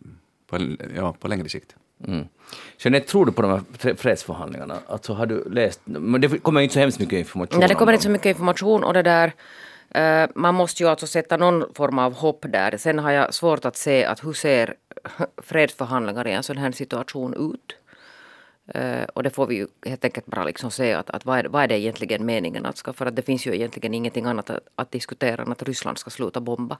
på, 0.48 0.56
en, 0.56 0.78
ja, 0.96 1.16
på 1.20 1.28
längre 1.28 1.50
sikt. 1.50 1.76
Mm. 2.08 2.26
Jeanette, 2.78 3.08
tror 3.08 3.26
du 3.26 3.32
på 3.32 3.42
de 3.42 3.52
här 3.52 3.62
fre- 3.78 3.96
fredsförhandlingarna? 3.96 4.78
Alltså 4.88 5.14
har 5.14 5.26
du 5.26 5.50
läst, 5.50 5.82
men 5.84 6.22
det 6.22 6.40
kommer 6.40 6.62
inte 6.62 6.74
så 6.74 6.80
hemskt 6.80 7.00
mycket 7.00 7.20
information 7.20 7.60
Nej, 7.60 7.68
det 7.68 7.76
om 7.76 7.80
kommer 7.80 7.94
inte 7.94 8.04
så 8.04 8.10
mycket 8.10 8.26
information 8.26 8.84
och 8.84 8.94
det 8.94 9.02
där 9.02 9.34
eh, 9.90 10.30
man 10.36 10.56
måste 10.56 10.84
ju 10.84 10.90
alltså 10.90 11.08
sätta 11.08 11.38
någon 11.38 11.74
form 11.74 12.00
av 12.00 12.14
hopp 12.14 12.46
där. 12.50 12.78
Sen 12.78 13.00
har 13.00 13.12
jag 13.12 13.34
svårt 13.34 13.66
att 13.66 13.78
se 13.78 14.06
att 14.06 14.26
hur 14.26 14.34
ser 14.34 14.74
fredsförhandlingar 15.38 16.28
i 16.28 16.32
en 16.32 16.44
sån 16.44 16.58
här 16.58 16.72
situation 16.72 17.54
ut. 17.54 17.76
Eh, 18.68 19.04
och 19.14 19.24
det 19.24 19.30
får 19.30 19.48
vi 19.48 19.56
ju 19.56 19.68
helt 19.86 20.06
enkelt 20.06 20.26
bara 20.26 20.44
liksom 20.44 20.72
se 20.72 20.94
att, 20.94 21.10
att 21.10 21.26
vad, 21.26 21.40
är, 21.40 21.46
vad 21.46 21.64
är 21.64 21.68
det 21.68 21.80
egentligen 21.80 22.26
meningen 22.26 22.66
att 22.66 22.78
ska, 22.78 22.94
för 22.94 23.06
att 23.06 23.16
det 23.16 23.22
finns 23.22 23.48
ju 23.48 23.56
egentligen 23.56 23.94
ingenting 23.94 24.26
annat 24.26 24.50
att, 24.50 24.68
att 24.76 24.92
diskutera 24.92 25.42
än 25.42 25.52
att 25.52 25.64
Ryssland 25.64 25.98
ska 25.98 26.10
sluta 26.10 26.40
bomba 26.40 26.78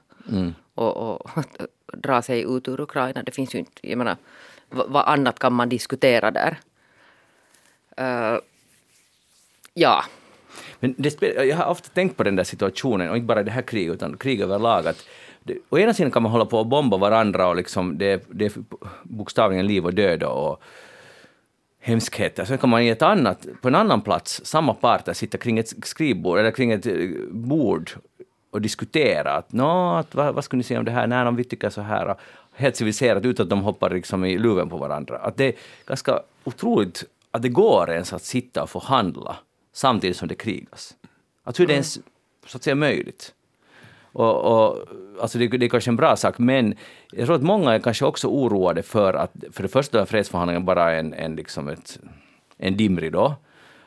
och, 0.74 0.96
och 0.96 1.30
dra 1.92 2.22
sig 2.22 2.56
ut 2.56 2.68
ur 2.68 2.80
Ukraina. 2.80 3.22
Det 3.22 3.32
finns 3.32 3.54
ju 3.54 3.58
inte, 3.58 3.88
jag 3.88 3.98
menar, 3.98 4.16
vad, 4.68 4.90
vad 4.90 5.04
annat 5.04 5.38
kan 5.38 5.52
man 5.52 5.68
diskutera 5.68 6.30
där? 6.30 6.58
Eh, 7.96 8.38
ja, 9.74 10.04
Men 10.80 10.94
det, 10.98 11.22
jag 11.22 11.56
har 11.56 11.66
ofta 11.70 11.88
tänkt 11.88 12.16
på 12.16 12.22
den 12.22 12.36
där 12.36 12.44
situationen, 12.44 13.10
och 13.10 13.16
inte 13.16 13.26
bara 13.26 13.42
det 13.42 13.50
här 13.50 13.62
kriget, 13.62 13.94
utan 13.94 14.16
krig 14.16 14.40
överlag. 14.40 14.86
Att 14.86 15.06
det, 15.42 15.58
å 15.68 15.78
ena 15.78 15.94
sidan 15.94 16.12
kan 16.12 16.22
man 16.22 16.32
hålla 16.32 16.46
på 16.46 16.58
och 16.58 16.66
bomba 16.66 16.96
varandra 16.96 17.48
och 17.48 17.56
liksom 17.56 17.98
det, 17.98 18.24
det 18.30 18.44
är 18.44 18.52
bokstavligen 19.02 19.66
liv 19.66 19.84
och 19.84 19.94
död 19.94 20.22
och 20.22 20.62
hemskheter. 21.88 22.44
Sen 22.44 22.58
kan 22.58 22.70
man 22.70 22.82
i 22.82 22.88
ett 22.88 23.02
annat, 23.02 23.46
på 23.62 23.68
en 23.68 23.74
annan 23.74 24.00
plats, 24.00 24.40
samma 24.44 24.74
parter, 24.74 25.12
sitta 25.12 25.38
kring 25.38 25.58
ett 25.58 25.72
skrivbord 25.86 26.38
eller 26.38 26.50
kring 26.50 26.72
ett 26.72 26.86
eh, 26.86 26.94
bord 27.30 27.90
och 28.50 28.60
diskutera. 28.60 29.32
Att, 29.32 29.52
Nå, 29.52 29.94
att, 29.94 30.14
vad, 30.14 30.34
vad 30.34 30.44
skulle 30.44 30.58
ni 30.58 30.64
säga 30.64 30.78
om 30.78 30.84
det 30.84 30.90
här? 30.90 31.06
Nej, 31.06 31.26
om 31.26 31.36
vi 31.36 31.44
tycker 31.44 31.70
så 31.70 31.80
här. 31.80 32.14
Helt 32.52 32.76
civiliserat 32.76 33.24
utan 33.24 33.44
att 33.44 33.50
de 33.50 33.62
hoppar 33.62 33.90
liksom 33.90 34.24
i 34.24 34.38
luven 34.38 34.68
på 34.68 34.76
varandra. 34.76 35.18
Att 35.18 35.36
det 35.36 35.44
är 35.44 35.54
ganska 35.86 36.20
otroligt 36.44 37.04
att 37.30 37.42
det 37.42 37.48
går 37.48 37.90
ens 37.90 38.12
att 38.12 38.22
sitta 38.22 38.62
och 38.62 38.70
förhandla 38.70 39.36
samtidigt 39.72 40.16
som 40.16 40.28
det 40.28 40.34
krigas. 40.34 40.96
Att 41.44 41.60
hur 41.60 41.66
det 41.66 41.72
ens 41.72 41.98
så 42.46 42.56
att 42.56 42.62
säga 42.62 42.74
möjligt. 42.74 43.34
Och, 44.18 44.36
och, 44.44 44.88
alltså 45.20 45.38
det, 45.38 45.48
det 45.48 45.66
är 45.66 45.70
kanske 45.70 45.90
en 45.90 45.96
bra 45.96 46.16
sak, 46.16 46.38
men 46.38 46.74
jag 47.12 47.26
tror 47.26 47.36
att 47.36 47.42
många 47.42 47.74
är 47.74 47.78
kanske 47.78 48.04
också 48.04 48.28
oroade 48.28 48.82
för 48.82 49.14
att 49.14 49.32
för 49.52 49.62
det 49.62 49.68
första 49.68 50.00
är 50.00 50.04
fredsförhandlingen 50.04 50.64
bara 50.64 50.94
en, 50.94 51.14
en, 51.14 51.36
liksom 51.36 51.68
ett, 51.68 51.98
en 52.56 52.76
dimridå 52.76 53.34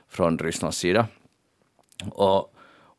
från 0.09 0.37
Rysslands 0.37 0.77
sida. 0.77 1.07
Och, 2.11 2.53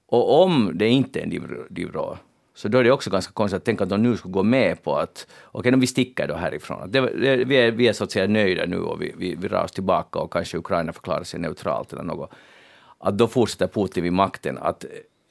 och 0.07 0.43
om 0.43 0.71
det 0.75 0.89
inte 0.89 1.21
är 1.21 1.23
en 1.23 1.31
dimridå, 1.31 2.19
så 2.55 2.69
då 2.69 2.79
är 2.79 2.85
det 2.85 2.93
också 2.93 3.11
ganska 3.11 3.33
konstigt 3.33 3.57
att 3.57 3.65
tänka 3.65 3.85
att 3.85 3.91
de 3.91 4.03
nu 4.03 4.17
skulle 4.17 4.33
gå 4.33 4.43
med 4.43 4.83
på 4.83 4.97
att 4.97 5.27
okej, 5.45 5.69
okay, 5.69 5.81
vi 5.81 5.87
sticker 5.87 6.29
då 6.29 6.35
härifrån. 6.35 6.91
Det, 6.91 7.01
det, 7.01 7.45
vi, 7.45 7.57
är, 7.57 7.71
vi 7.71 7.89
är 7.89 7.93
så 7.93 8.05
att 8.05 8.11
säga 8.11 8.27
nöjda 8.27 8.67
nu 8.67 8.79
och 8.79 9.03
vi, 9.03 9.15
vi, 9.17 9.35
vi 9.35 9.49
drar 9.49 9.65
oss 9.65 9.73
tillbaka 9.73 10.19
och 10.19 10.33
kanske 10.33 10.59
Ukraina 10.59 10.93
förklarar 10.93 11.25
sig 11.25 11.41
neutralt 11.41 11.93
eller 11.93 12.03
något. 12.03 12.31
Att 12.99 13.19
då 13.19 13.29
fortsätter 13.29 13.67
Putin 13.67 14.03
vid 14.03 14.13
makten. 14.13 14.59
Att 14.59 14.85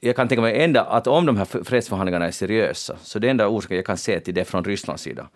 jag 0.04 0.16
kan 0.16 0.28
tänka 0.28 0.42
mig 0.42 0.62
enda, 0.64 0.84
att 0.84 1.06
om 1.06 1.26
de 1.26 1.36
här 1.36 1.44
fredsförhandlingarna 1.64 2.26
är 2.26 2.30
seriösa, 2.30 2.96
så 3.02 3.18
det 3.18 3.28
enda 3.28 3.48
orsaken 3.48 3.76
jag 3.76 3.86
kan 3.86 3.96
se 3.96 4.20
till 4.20 4.34
det 4.34 4.44
från 4.44 4.64
Rysslands 4.64 5.02
sida 5.02 5.28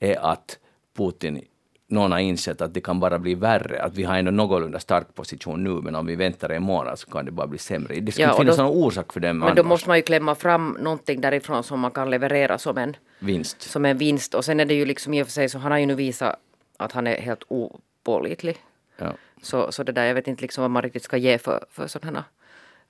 är 0.00 0.16
att 0.32 0.58
Putin 0.96 1.42
någon 1.88 2.12
har 2.12 2.18
insett 2.18 2.60
att 2.60 2.74
det 2.74 2.80
kan 2.80 3.00
bara 3.00 3.18
bli 3.18 3.34
värre, 3.34 3.82
att 3.82 3.94
vi 3.94 4.04
har 4.04 4.16
ändå 4.18 4.30
någorlunda 4.30 4.78
stark 4.80 5.14
position 5.14 5.64
nu, 5.64 5.70
men 5.70 5.94
om 5.94 6.06
vi 6.06 6.16
väntar 6.16 6.48
en 6.50 6.62
månad 6.62 6.98
så 6.98 7.10
kan 7.10 7.24
det 7.24 7.30
bara 7.30 7.46
bli 7.46 7.58
sämre. 7.58 7.94
Det 8.00 8.12
skulle 8.12 8.28
Ja, 8.28 8.36
finnas 8.38 8.56
då- 8.56 8.62
någon 8.62 8.76
orsak 8.84 9.12
för 9.12 9.20
dem 9.20 9.38
Men 9.38 9.46
då 9.54 9.60
annars. 9.62 9.66
måste 9.68 9.88
man 9.88 9.96
ju 9.98 10.02
klämma 10.02 10.34
fram 10.34 10.76
någonting 10.80 11.20
därifrån 11.20 11.62
som 11.64 11.80
man 11.80 11.90
kan 11.90 12.10
leverera 12.10 12.58
som 12.58 12.78
en, 12.78 12.96
Vinst. 13.18 13.62
som 13.62 13.84
en 13.84 13.98
vinst. 13.98 14.34
Och 14.34 14.44
sen 14.44 14.60
är 14.60 14.64
det 14.64 14.74
ju 14.74 14.84
liksom 14.84 15.14
i 15.14 15.22
och 15.22 15.26
för 15.26 15.32
sig 15.32 15.48
så 15.48 15.58
han 15.58 15.72
har 15.72 15.78
ju 15.78 15.86
nu 15.86 15.94
visat 15.94 16.36
att 16.76 16.92
han 16.92 17.06
är 17.06 17.20
helt 17.20 17.42
opålitlig. 17.48 18.56
Ja. 18.98 19.12
Så, 19.42 19.72
så 19.72 19.82
det 19.82 19.92
där, 19.92 20.04
jag 20.04 20.14
vet 20.14 20.28
inte 20.28 20.42
liksom 20.42 20.62
vad 20.62 20.70
man 20.70 20.82
riktigt 20.82 21.02
ska 21.02 21.16
ge 21.16 21.38
för, 21.38 21.64
för 21.70 21.86
sådana 21.86 22.18
här 22.18 22.24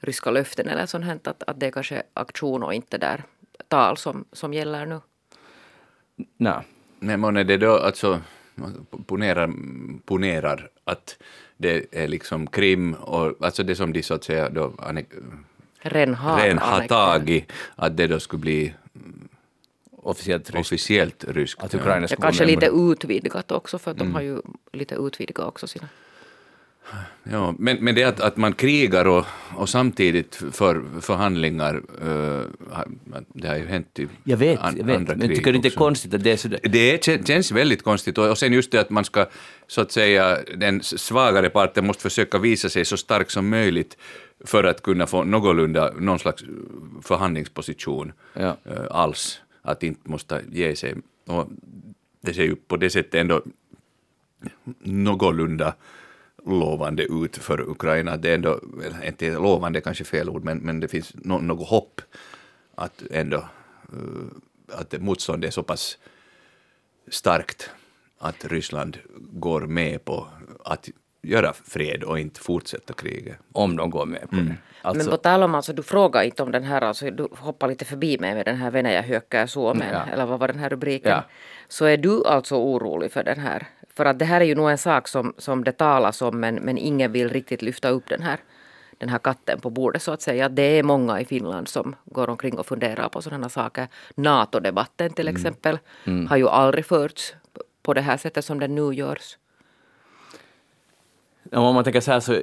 ryska 0.01 0.31
löften 0.31 0.69
eller 0.69 0.87
sånt 0.87 1.05
här. 1.05 1.19
Att, 1.25 1.43
att 1.47 1.61
det 1.61 1.67
är 1.67 1.71
kanske 1.71 2.03
aktion 2.15 2.63
och 2.63 2.75
inte 2.75 2.99
där 2.99 3.23
tal 3.69 3.97
som, 3.97 4.25
som 4.33 4.55
gäller 4.55 4.87
nu. 4.87 5.01
Nej. 6.37 6.61
Men 6.99 7.21
månne 7.21 7.45
det 7.45 7.57
då, 7.57 7.79
alltså, 7.79 8.21
ponerar, 9.07 9.53
ponerar 10.05 10.71
att 10.85 11.17
det 11.57 11.87
är 11.93 12.09
liksom 12.09 12.47
Krim 12.47 12.95
och 12.95 13.45
alltså 13.45 13.63
det 13.63 13.77
som 13.77 13.93
de 13.93 14.03
så 14.03 14.15
att 14.15 14.25
säga 14.25 14.49
då 14.51 14.73
Ren 15.79 16.15
har, 16.15 16.41
ren 16.41 16.59
har 16.59 16.77
annekterat. 16.77 16.89
tagit, 16.89 17.53
att 17.77 17.97
det 17.97 18.07
då 18.07 18.21
skulle 18.21 18.41
bli 18.41 18.75
Officiellt 19.93 20.51
ryskt. 20.51 20.61
officiellt 20.73 21.25
ryskt. 21.29 21.63
Att 21.63 21.75
Ukraina 21.75 22.01
Ja, 22.01 22.09
skulle 22.09 22.23
kanske 22.23 22.45
lite 22.45 22.67
utvidgat 22.67 23.53
också 23.53 23.79
för 23.79 23.91
att 23.91 23.99
de 23.99 24.15
har 24.15 24.21
ju 24.21 24.41
lite 24.73 24.95
utvidgat 24.95 25.47
också 25.47 25.67
sina. 25.67 25.89
Ja, 27.31 27.55
men, 27.59 27.77
men 27.85 27.95
det 27.95 28.03
att, 28.05 28.21
att 28.21 28.37
man 28.37 28.53
krigar 28.53 29.05
och, 29.05 29.25
och 29.57 29.69
samtidigt 29.69 30.35
för 30.53 31.01
förhandlingar, 31.01 31.83
har- 32.71 33.25
det 33.33 33.49
har 33.49 33.57
ju 33.57 33.67
hänt 33.67 33.99
i 33.99 34.09
Jag 34.25 34.37
vet, 34.37 34.61
an- 34.61 34.75
jag 34.79 34.85
vet. 34.85 34.97
andra 34.97 35.15
Men 35.17 35.27
krig 35.29 35.37
tycker 35.39 35.53
du 35.53 35.57
inte 35.57 35.69
det 35.69 35.75
är 35.75 35.79
konstigt 35.79 36.15
att 36.15 36.25
det 36.25 36.33
är 36.33 36.37
så 36.37 36.49
där? 36.49 36.61
Det 36.63 36.79
är, 36.93 36.99
kän- 36.99 37.27
känns 37.27 37.53
väldigt 37.53 37.83
konstigt 37.83 38.19
och, 38.19 38.31
och 38.31 38.39
sen 38.39 38.53
just 38.53 38.71
det 38.71 38.81
att 38.81 38.91
man 38.91 39.05
ska, 39.05 39.27
så 39.67 39.81
att 39.81 39.93
säga, 39.93 40.39
den 40.57 40.83
svagare 40.83 41.51
parten 41.51 41.87
måste 41.87 42.03
försöka 42.03 42.39
visa 42.39 42.69
sig 42.69 42.85
så 42.85 42.97
stark 42.97 43.31
som 43.31 43.49
möjligt 43.49 43.97
för 44.45 44.65
att 44.65 44.83
kunna 44.83 45.07
få 45.07 45.25
någorlunda 45.25 45.93
någon 45.99 46.19
slags 46.19 46.45
förhandlingsposition 47.03 48.13
Ja. 48.35 48.57
eh, 48.65 48.77
alls, 48.91 49.41
att 49.63 49.83
inte 49.83 50.11
måste 50.11 50.43
ge 50.53 50.77
sig. 50.77 50.95
Och 51.27 51.49
det 52.21 52.35
ser 52.35 52.43
ju 52.43 52.57
på 52.57 52.77
det 52.77 52.91
sättet 52.91 53.15
ändå 53.15 53.43
någorlunda 54.83 55.75
lovande 56.47 57.03
ut 57.03 57.37
för 57.37 57.71
Ukraina. 57.71 58.17
Det 58.17 58.31
är 58.31 58.35
ändå, 58.35 58.61
inte 59.05 59.31
lovande 59.31 59.81
kanske 59.81 60.05
fel 60.05 60.29
ord, 60.29 60.45
men, 60.45 60.59
men 60.59 60.81
det 60.81 60.89
finns 60.89 61.15
no, 61.15 61.33
något 61.39 61.69
hopp 61.69 62.01
att 62.75 63.03
ändå 63.11 63.37
eh, 63.37 64.79
att 64.79 65.01
motståndet 65.01 65.49
är 65.49 65.53
så 65.53 65.63
pass 65.63 65.99
starkt 67.11 67.71
att 68.19 68.45
Ryssland 68.45 68.99
går 69.19 69.61
med 69.61 70.05
på 70.05 70.29
att 70.65 70.89
göra 71.23 71.53
fred 71.53 72.03
och 72.05 72.19
inte 72.19 72.41
fortsätta 72.41 72.95
kriget. 72.95 73.37
Om 73.53 73.77
de 73.77 73.91
går 73.91 74.07
med 74.07 74.31
på 74.31 74.37
det. 74.37 74.57
Alltså, 74.83 75.05
Men 75.05 75.11
på 75.11 75.17
tal 75.17 75.43
om, 75.43 75.55
alltså, 75.55 75.73
du 75.73 75.83
frågar 75.83 76.23
inte 76.23 76.43
om 76.43 76.53
den 76.53 76.65
här, 76.65 76.81
alltså, 76.83 77.11
du 77.11 77.29
hoppar 77.33 77.69
lite 77.69 77.85
förbi 77.85 78.19
mig 78.19 78.35
med 78.35 78.45
den 78.45 78.57
här 78.57 78.71
Venäjä 78.71 79.03
hyökkää 79.03 79.47
Suomen, 79.47 79.89
Ja. 79.93 80.03
eller 80.13 80.27
vad 80.27 80.39
var 80.41 80.49
den 80.49 80.59
här 80.59 80.69
rubriken? 80.71 81.11
Ja. 81.11 81.25
Så 81.69 81.85
är 81.85 81.97
du 81.97 82.25
alltså 82.25 82.57
orolig 82.57 83.13
för 83.13 83.25
den 83.25 83.39
här? 83.39 83.67
För 83.95 84.05
att 84.05 84.19
det 84.19 84.25
här 84.25 84.41
är 84.41 84.45
ju 84.45 84.55
nog 84.55 84.71
en 84.71 84.79
sak 84.79 85.09
som, 85.09 85.35
som 85.39 85.65
det 85.65 85.73
talas 85.73 86.23
om, 86.23 86.41
men, 86.41 86.55
men 86.55 86.79
ingen 86.79 87.13
vill 87.13 87.29
riktigt 87.29 87.63
lyfta 87.63 87.89
upp 87.89 88.09
den 88.09 88.23
här, 88.23 88.39
den 88.99 89.09
här 89.09 89.19
katten 89.19 89.61
på 89.61 89.71
bordet 89.71 90.03
så 90.03 90.13
att 90.13 90.23
säga. 90.23 90.49
Det 90.49 90.63
är 90.63 90.83
många 90.83 91.21
i 91.21 91.25
Finland 91.25 91.69
som 91.69 91.97
går 92.05 92.31
omkring 92.31 92.59
och 92.59 92.67
funderar 92.67 93.09
på 93.09 93.23
sådana 93.23 93.49
saker. 93.49 93.89
NATO-debatten 94.15 95.13
till 95.13 95.29
exempel 95.29 95.79
har 96.29 96.37
ju 96.37 96.49
aldrig 96.49 96.87
förts 96.87 97.35
på 97.83 97.95
det 97.95 98.01
här 98.01 98.17
sättet 98.17 98.45
som 98.45 98.61
den 98.61 98.75
nu 98.75 98.95
görs. 98.95 99.39
Ja, 101.51 101.61
om 101.61 101.75
man 101.75 101.85
tänker 101.85 102.01
så 102.01 102.13
här 102.13 102.21
så 102.21 102.43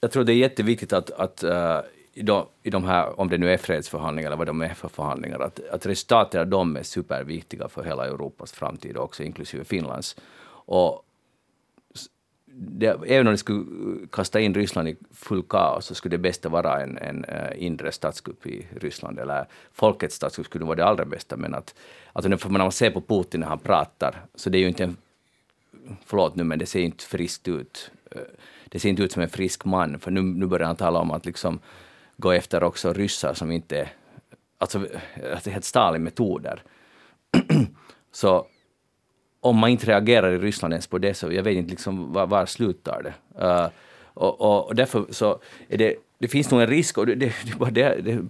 jag 0.00 0.10
tror 0.10 0.24
det 0.24 0.32
är 0.32 0.36
jätteviktigt 0.36 0.92
att, 0.92 1.10
att 1.10 1.44
uh, 1.44 1.80
i, 2.18 2.22
de, 2.22 2.46
i 2.62 2.70
de 2.70 2.84
här, 2.84 3.20
om 3.20 3.28
det 3.28 3.38
nu 3.38 3.52
är 3.52 3.56
fredsförhandlingar 3.56 4.28
eller 4.28 4.36
vad 4.36 4.46
de 4.46 4.62
är 4.62 4.74
för 4.74 4.88
förhandlingar, 4.88 5.40
att, 5.40 5.60
att 5.68 5.86
resultaten 5.86 6.40
av 6.40 6.46
dem 6.46 6.76
är 6.76 6.82
superviktiga 6.82 7.68
för 7.68 7.82
hela 7.82 8.06
Europas 8.06 8.52
framtid 8.52 8.96
också, 8.96 9.22
inklusive 9.22 9.64
Finlands. 9.64 10.16
Och 10.66 11.04
det, 12.46 12.86
även 12.86 13.26
om 13.26 13.32
det 13.32 13.38
skulle 13.38 13.66
kasta 14.12 14.40
in 14.40 14.54
Ryssland 14.54 14.88
i 14.88 14.96
full 15.10 15.42
kaos 15.42 15.86
så 15.86 15.94
skulle 15.94 16.16
det 16.16 16.22
bästa 16.22 16.48
vara 16.48 16.82
en, 16.82 16.98
en 16.98 17.24
uh, 17.24 17.64
inre 17.64 17.92
statskupp 17.92 18.46
i 18.46 18.66
Ryssland, 18.80 19.18
eller 19.18 19.46
folkets 19.72 20.16
statskupp 20.16 20.46
skulle 20.46 20.64
vara 20.64 20.76
det 20.76 20.84
allra 20.84 21.04
bästa. 21.04 21.36
Men 21.36 21.54
att, 21.54 21.74
alltså 22.12 22.28
när 22.28 22.58
man 22.58 22.72
ser 22.72 22.90
på 22.90 23.00
Putin 23.00 23.40
när 23.40 23.48
han 23.48 23.58
pratar, 23.58 24.24
så 24.34 24.50
det 24.50 24.58
är 24.58 24.60
ju 24.60 24.68
inte 24.68 24.84
en, 24.84 24.96
förlåt 26.06 26.36
nu, 26.36 26.44
men 26.44 26.58
det 26.58 26.66
ser 26.66 26.80
inte 26.80 27.04
friskt 27.04 27.48
ut. 27.48 27.90
Eh, 28.10 28.20
det 28.64 28.78
ser 28.78 28.88
inte 28.88 29.02
ut 29.02 29.12
som 29.12 29.22
en 29.22 29.28
frisk 29.28 29.64
man, 29.64 29.98
för 29.98 30.10
nu, 30.10 30.22
nu 30.22 30.46
börjar 30.46 30.66
han 30.66 30.76
tala 30.76 30.98
om 30.98 31.10
att 31.10 31.26
liksom 31.26 31.60
gå 32.18 32.32
efter 32.32 32.62
också 32.62 32.92
ryssar 32.92 33.34
som 33.34 33.50
inte... 33.50 33.88
Alltså, 34.58 34.78
att 35.32 35.44
det 35.44 35.50
är 35.50 35.52
helt 35.52 35.64
Stalin-metoder. 35.64 36.62
så 38.12 38.46
om 39.40 39.56
man 39.56 39.70
inte 39.70 39.86
reagerar 39.86 40.32
i 40.32 40.38
Ryssland 40.38 40.74
ens 40.74 40.86
på 40.86 40.98
det, 40.98 41.14
så 41.14 41.32
jag 41.32 41.42
vet 41.42 41.56
inte 41.56 41.70
liksom 41.70 42.12
var, 42.12 42.26
var 42.26 42.46
slutar 42.46 43.02
det. 43.02 43.44
Uh, 43.44 43.68
och, 44.14 44.40
och, 44.40 44.68
och, 44.68 44.74
därför 44.74 45.06
så 45.10 45.38
är 45.68 45.78
det, 45.78 45.94
det 46.18 46.28
finns 46.28 46.50
nog 46.50 46.60
en 46.60 46.66
risk, 46.66 46.98
och 46.98 47.06
det, 47.06 47.14
det, 47.14 47.32
det, 47.58 47.70
det, 47.70 48.00
det 48.00 48.20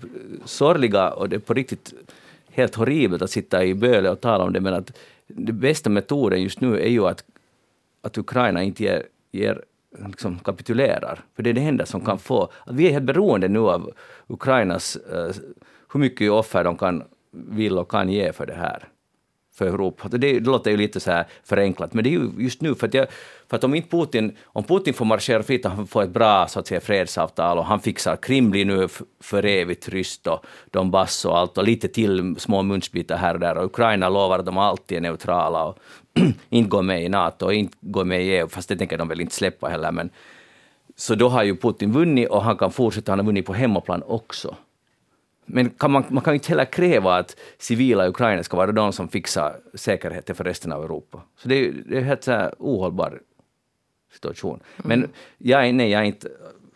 sorgliga 0.44 1.10
och 1.10 1.28
det 1.28 1.36
är 1.36 1.40
på 1.40 1.54
riktigt 1.54 1.94
helt 2.50 2.74
horribelt 2.74 3.22
att 3.22 3.30
sitta 3.30 3.64
i 3.64 3.74
Böle 3.74 4.10
och 4.10 4.20
tala 4.20 4.44
om 4.44 4.52
det, 4.52 4.60
men 4.60 4.74
att 4.74 4.98
den 5.26 5.60
bästa 5.60 5.90
metoden 5.90 6.42
just 6.42 6.60
nu 6.60 6.80
är 6.80 6.88
ju 6.88 7.06
att, 7.06 7.24
att 8.02 8.18
Ukraina 8.18 8.62
inte 8.62 8.82
ger, 8.82 9.02
ger 9.32 9.64
liksom 10.06 10.38
kapitulerar. 10.38 11.20
För 11.36 11.42
det 11.42 11.50
är 11.50 11.54
det 11.54 11.60
enda 11.60 11.86
som 11.86 12.04
kan 12.04 12.18
få... 12.18 12.52
vi 12.66 12.86
är 12.86 12.92
helt 12.92 13.04
beroende 13.04 13.48
nu 13.48 13.58
av 13.58 13.92
Ukrainas... 14.26 14.98
Uh, 15.12 15.30
hur 15.92 16.00
mycket 16.00 16.30
offer 16.30 16.64
de 16.64 16.76
kan, 16.76 17.04
vill 17.30 17.78
och 17.78 17.90
kan 17.90 18.08
ge 18.08 18.32
för 18.32 18.46
det 18.46 18.54
här. 18.54 18.88
För 19.58 19.66
Europa. 19.66 20.08
Det, 20.08 20.18
det 20.18 20.40
låter 20.40 20.70
ju 20.70 20.76
lite 20.76 21.00
så 21.00 21.10
här 21.10 21.26
förenklat, 21.44 21.94
men 21.94 22.04
det 22.04 22.10
är 22.10 22.12
ju 22.12 22.30
just 22.38 22.60
nu 22.60 22.74
för 22.74 22.86
att, 22.86 22.94
jag, 22.94 23.06
för 23.48 23.56
att 23.56 23.64
om 23.64 23.74
inte 23.74 23.88
Putin, 23.88 24.36
om 24.44 24.64
Putin 24.64 24.94
får 24.94 25.04
marschera 25.04 25.42
fritt 25.42 25.64
och 25.64 25.70
han 25.70 25.86
får 25.86 26.02
ett 26.02 26.10
bra 26.10 26.46
så 26.48 26.60
att 26.60 26.66
säga, 26.66 26.80
fredsavtal 26.80 27.58
och 27.58 27.64
han 27.64 27.80
fixar 27.80 28.16
Krim 28.16 28.50
blir 28.50 28.64
nu 28.64 28.88
för 29.20 29.44
evigt 29.44 29.88
ryskt 29.88 30.26
och 30.26 30.44
Donbass 30.70 31.24
och 31.24 31.38
allt 31.38 31.58
och 31.58 31.64
lite 31.64 31.88
till 31.88 32.36
små 32.38 32.62
munsbitar 32.62 33.16
här 33.16 33.34
och 33.34 33.40
där 33.40 33.58
och 33.58 33.64
Ukraina 33.64 34.08
lovar 34.08 34.38
att 34.38 34.46
de 34.46 34.58
alltid 34.58 34.96
är 34.98 35.02
neutrala 35.02 35.64
och 35.64 35.78
inte 36.48 36.70
går 36.70 36.82
med 36.82 37.04
i 37.04 37.08
NATO 37.08 37.46
och 37.46 37.54
inte 37.54 37.76
går 37.80 38.04
med 38.04 38.22
i 38.22 38.30
EU, 38.30 38.48
fast 38.48 38.68
det 38.68 38.76
tänker 38.76 38.98
de 38.98 39.08
väl 39.08 39.20
inte 39.20 39.34
släppa 39.34 39.68
heller. 39.68 39.92
Men, 39.92 40.10
så 40.96 41.14
då 41.14 41.28
har 41.28 41.42
ju 41.42 41.56
Putin 41.56 41.92
vunnit 41.92 42.28
och 42.28 42.42
han 42.42 42.56
kan 42.56 42.70
fortsätta, 42.70 43.12
han 43.12 43.18
har 43.18 43.26
vunnit 43.26 43.46
på 43.46 43.54
hemmaplan 43.54 44.02
också. 44.06 44.56
Men 45.48 45.70
kan 45.70 45.90
man, 45.90 46.04
man 46.08 46.22
kan 46.22 46.32
ju 46.32 46.36
inte 46.36 46.48
heller 46.48 46.64
kräva 46.64 47.16
att 47.16 47.36
civila 47.58 48.06
i 48.06 48.08
Ukraina 48.08 48.42
ska 48.42 48.56
vara 48.56 48.72
de 48.72 48.92
som 48.92 49.08
fixar 49.08 49.60
säkerheten 49.74 50.36
för 50.36 50.44
resten 50.44 50.72
av 50.72 50.84
Europa. 50.84 51.22
Så 51.36 51.48
det 51.48 51.54
är, 51.54 51.72
det 51.86 51.96
är 51.96 52.00
helt 52.00 52.24
så 52.24 52.32
här 52.32 52.54
ohållbar 52.58 53.20
situation. 54.12 54.60
Men 54.76 54.98
mm. 54.98 55.10
jag, 55.38 55.68
är, 55.68 55.72
nej, 55.72 55.90
jag, 55.90 56.00
är 56.00 56.04
inte, 56.04 56.28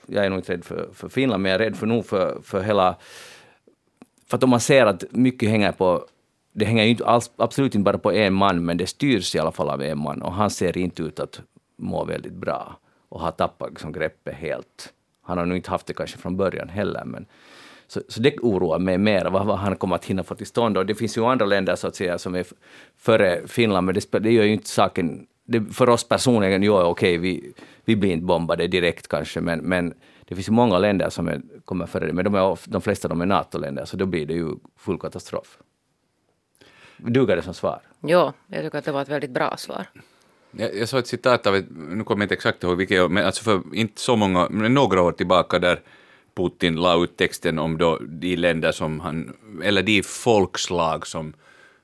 jag 0.07 0.25
är 0.25 0.31
nog 0.31 0.39
inte 0.39 0.53
rädd 0.53 0.65
för, 0.65 0.89
för 0.95 1.09
Finland, 1.09 1.43
men 1.43 1.53
jag 1.53 1.61
är 1.61 1.65
rädd 1.65 1.77
för 1.77 1.87
nog 1.87 2.07
för, 2.07 2.41
för 2.43 2.61
hela... 2.61 2.97
För 4.27 4.37
att 4.37 4.45
om 4.45 4.51
man 4.51 4.61
ser 4.61 4.87
att 4.87 5.05
mycket 5.11 5.49
hänger 5.49 5.73
på 5.73 6.07
det 6.53 6.65
hänger 6.65 6.85
ju 6.85 6.91
inte 6.91 7.07
alls, 7.07 7.31
absolut 7.37 7.75
inte 7.75 7.85
bara 7.85 7.99
på 7.99 8.13
en 8.13 8.35
man, 8.35 8.65
men 8.65 8.77
det 8.77 8.87
styrs 8.87 9.35
i 9.35 9.39
alla 9.39 9.53
fall 9.53 9.71
av 9.71 9.83
en 9.83 9.99
man 9.99 10.23
och 10.23 10.33
han 10.33 10.51
ser 10.51 10.79
inte 10.79 11.03
ut 11.03 11.21
att 11.21 11.41
må 11.77 12.05
väldigt 12.05 12.33
bra 12.33 12.79
och 13.09 13.21
har 13.21 13.31
tappat 13.31 13.71
liksom 13.71 13.93
greppet 13.93 14.35
helt. 14.35 14.93
Han 15.23 15.39
har 15.39 15.47
nog 15.47 15.57
inte 15.57 15.71
haft 15.71 15.87
det 15.87 15.95
kanske 15.95 16.19
från 16.19 16.37
början 16.37 16.69
heller, 16.69 17.05
men 17.05 17.27
så, 17.93 18.01
så 18.09 18.21
det 18.21 18.39
oroar 18.39 18.79
mig 18.79 18.99
mer, 18.99 19.25
vad, 19.25 19.47
vad 19.47 19.59
han 19.59 19.77
kommer 19.77 19.97
att 19.97 20.05
hinna 20.05 20.23
få 20.23 20.35
till 20.35 20.47
stånd. 20.47 20.79
Och 20.79 20.87
det 20.87 20.95
finns 20.95 21.17
ju 21.17 21.25
andra 21.25 21.47
länder 21.47 21.77
så 21.77 21.87
att 21.87 21.97
säga 21.97 22.19
som 22.19 22.35
är 22.35 22.47
före 22.97 23.41
Finland, 23.47 23.87
men 23.87 23.95
det, 23.95 24.19
det 24.19 24.33
gör 24.33 24.45
ju 24.45 24.53
inte 24.53 24.69
saken... 24.69 25.27
Det, 25.45 25.75
för 25.75 25.89
oss 25.89 26.09
personligen, 26.09 26.63
jo 26.63 26.75
okej, 26.75 26.91
okay, 26.91 27.19
vi, 27.19 27.53
vi 27.85 27.97
blir 27.97 28.13
inte 28.13 28.25
bombade 28.25 28.67
direkt 28.67 29.09
kanske, 29.09 29.41
men, 29.41 29.59
men 29.59 29.95
det 30.29 30.35
finns 30.35 30.49
ju 30.49 30.53
många 30.53 30.79
länder 30.79 31.11
som 31.11 31.29
är, 31.29 31.41
kommer 31.65 31.87
före 31.87 32.07
det, 32.07 32.13
men 32.13 32.25
de, 32.25 32.35
är, 32.35 32.59
de 32.71 32.81
flesta 32.81 33.09
de 33.09 33.21
är 33.21 33.27
NATO-länder, 33.27 33.85
så 33.85 33.97
då 33.97 34.07
blir 34.07 34.27
det 34.27 34.35
ju 34.35 34.49
full 34.77 34.99
katastrof. 34.99 35.59
Duger 36.97 37.37
det 37.37 37.43
som 37.43 37.55
svar? 37.55 37.81
Ja, 38.01 38.33
jag 38.47 38.65
tycker 38.65 38.79
att 38.79 38.85
det 38.85 38.93
var 38.93 39.03
ett 39.03 39.09
väldigt 39.09 39.31
bra 39.31 39.57
svar. 39.57 39.87
Jag, 40.51 40.77
jag 40.77 40.89
såg 40.89 41.01
ett 41.01 41.07
citat 41.07 41.47
av, 41.47 41.57
ett, 41.57 41.67
nu 41.71 42.05
kommer 42.05 42.23
jag 42.23 42.25
inte 42.25 42.35
exakt 42.35 42.63
ihåg 42.63 42.77
vilket 42.77 43.11
men 43.11 43.27
alltså 43.27 43.45
för 43.45 43.63
inte 43.73 44.01
så 44.01 44.17
många, 44.17 44.49
men 44.51 44.75
några 44.75 45.03
år 45.03 45.13
tillbaka 45.13 45.59
där 45.59 45.81
Putin 46.35 46.77
la 46.77 47.05
ut 47.05 47.17
texten 47.17 47.59
om 47.59 47.79
då 47.79 47.99
de 47.99 48.37
länder 48.37 48.73
som 48.73 49.01
han, 49.01 49.37
eller 49.63 49.83
de 49.83 50.03
folkslag 50.03 51.07
som, 51.07 51.33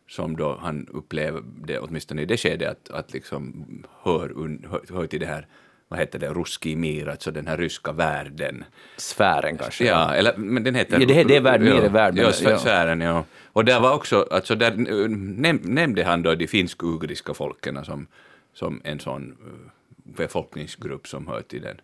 som 0.09 0.37
då 0.37 0.59
han 0.61 0.87
upplevde, 0.91 1.79
åtminstone 1.79 2.23
i 2.23 2.25
det 2.25 2.37
skedet, 2.37 2.69
att, 2.69 2.91
att 2.91 3.13
liksom 3.13 3.65
hör, 4.03 4.29
hör, 4.71 4.95
hör 4.95 5.07
till 5.07 5.21
det 5.21 5.27
här 5.27 5.47
vad 5.89 6.01
heter 6.01 6.19
det, 6.19 6.29
Ruski 6.29 6.77
Mir, 6.77 7.09
alltså 7.09 7.31
den 7.31 7.47
här 7.47 7.57
ryska 7.57 7.93
världen. 7.93 8.65
Sfären 8.97 9.59
kanske? 9.59 9.85
Ja, 9.85 10.15
eller, 10.15 10.37
men 10.37 10.65
den 10.65 10.75
heter... 10.75 11.01
Ja, 11.01 11.07
det, 11.07 11.25
det 11.25 11.37
är 11.37 11.41
värld, 11.41 11.63
ja, 11.63 11.75
är 11.75 11.89
värld. 11.89 12.19
Ja, 12.19 12.33
sfären, 12.33 13.01
ja. 13.01 13.25
Och 13.53 13.65
där 13.65 13.81
var 13.81 13.95
också, 13.95 14.27
alltså 14.31 14.55
där 14.55 14.75
näm, 15.09 15.61
nämnde 15.63 16.05
han 16.05 16.23
då 16.23 16.35
de 16.35 16.47
finsk-ugriska 16.47 17.35
folken 17.35 17.85
som, 17.85 18.07
som 18.53 18.81
en 18.85 19.01
sån 19.01 19.31
uh, 19.31 19.71
befolkningsgrupp 20.17 21.09
som 21.09 21.27
hör 21.27 21.43
till 21.43 21.63
den, 21.63 21.81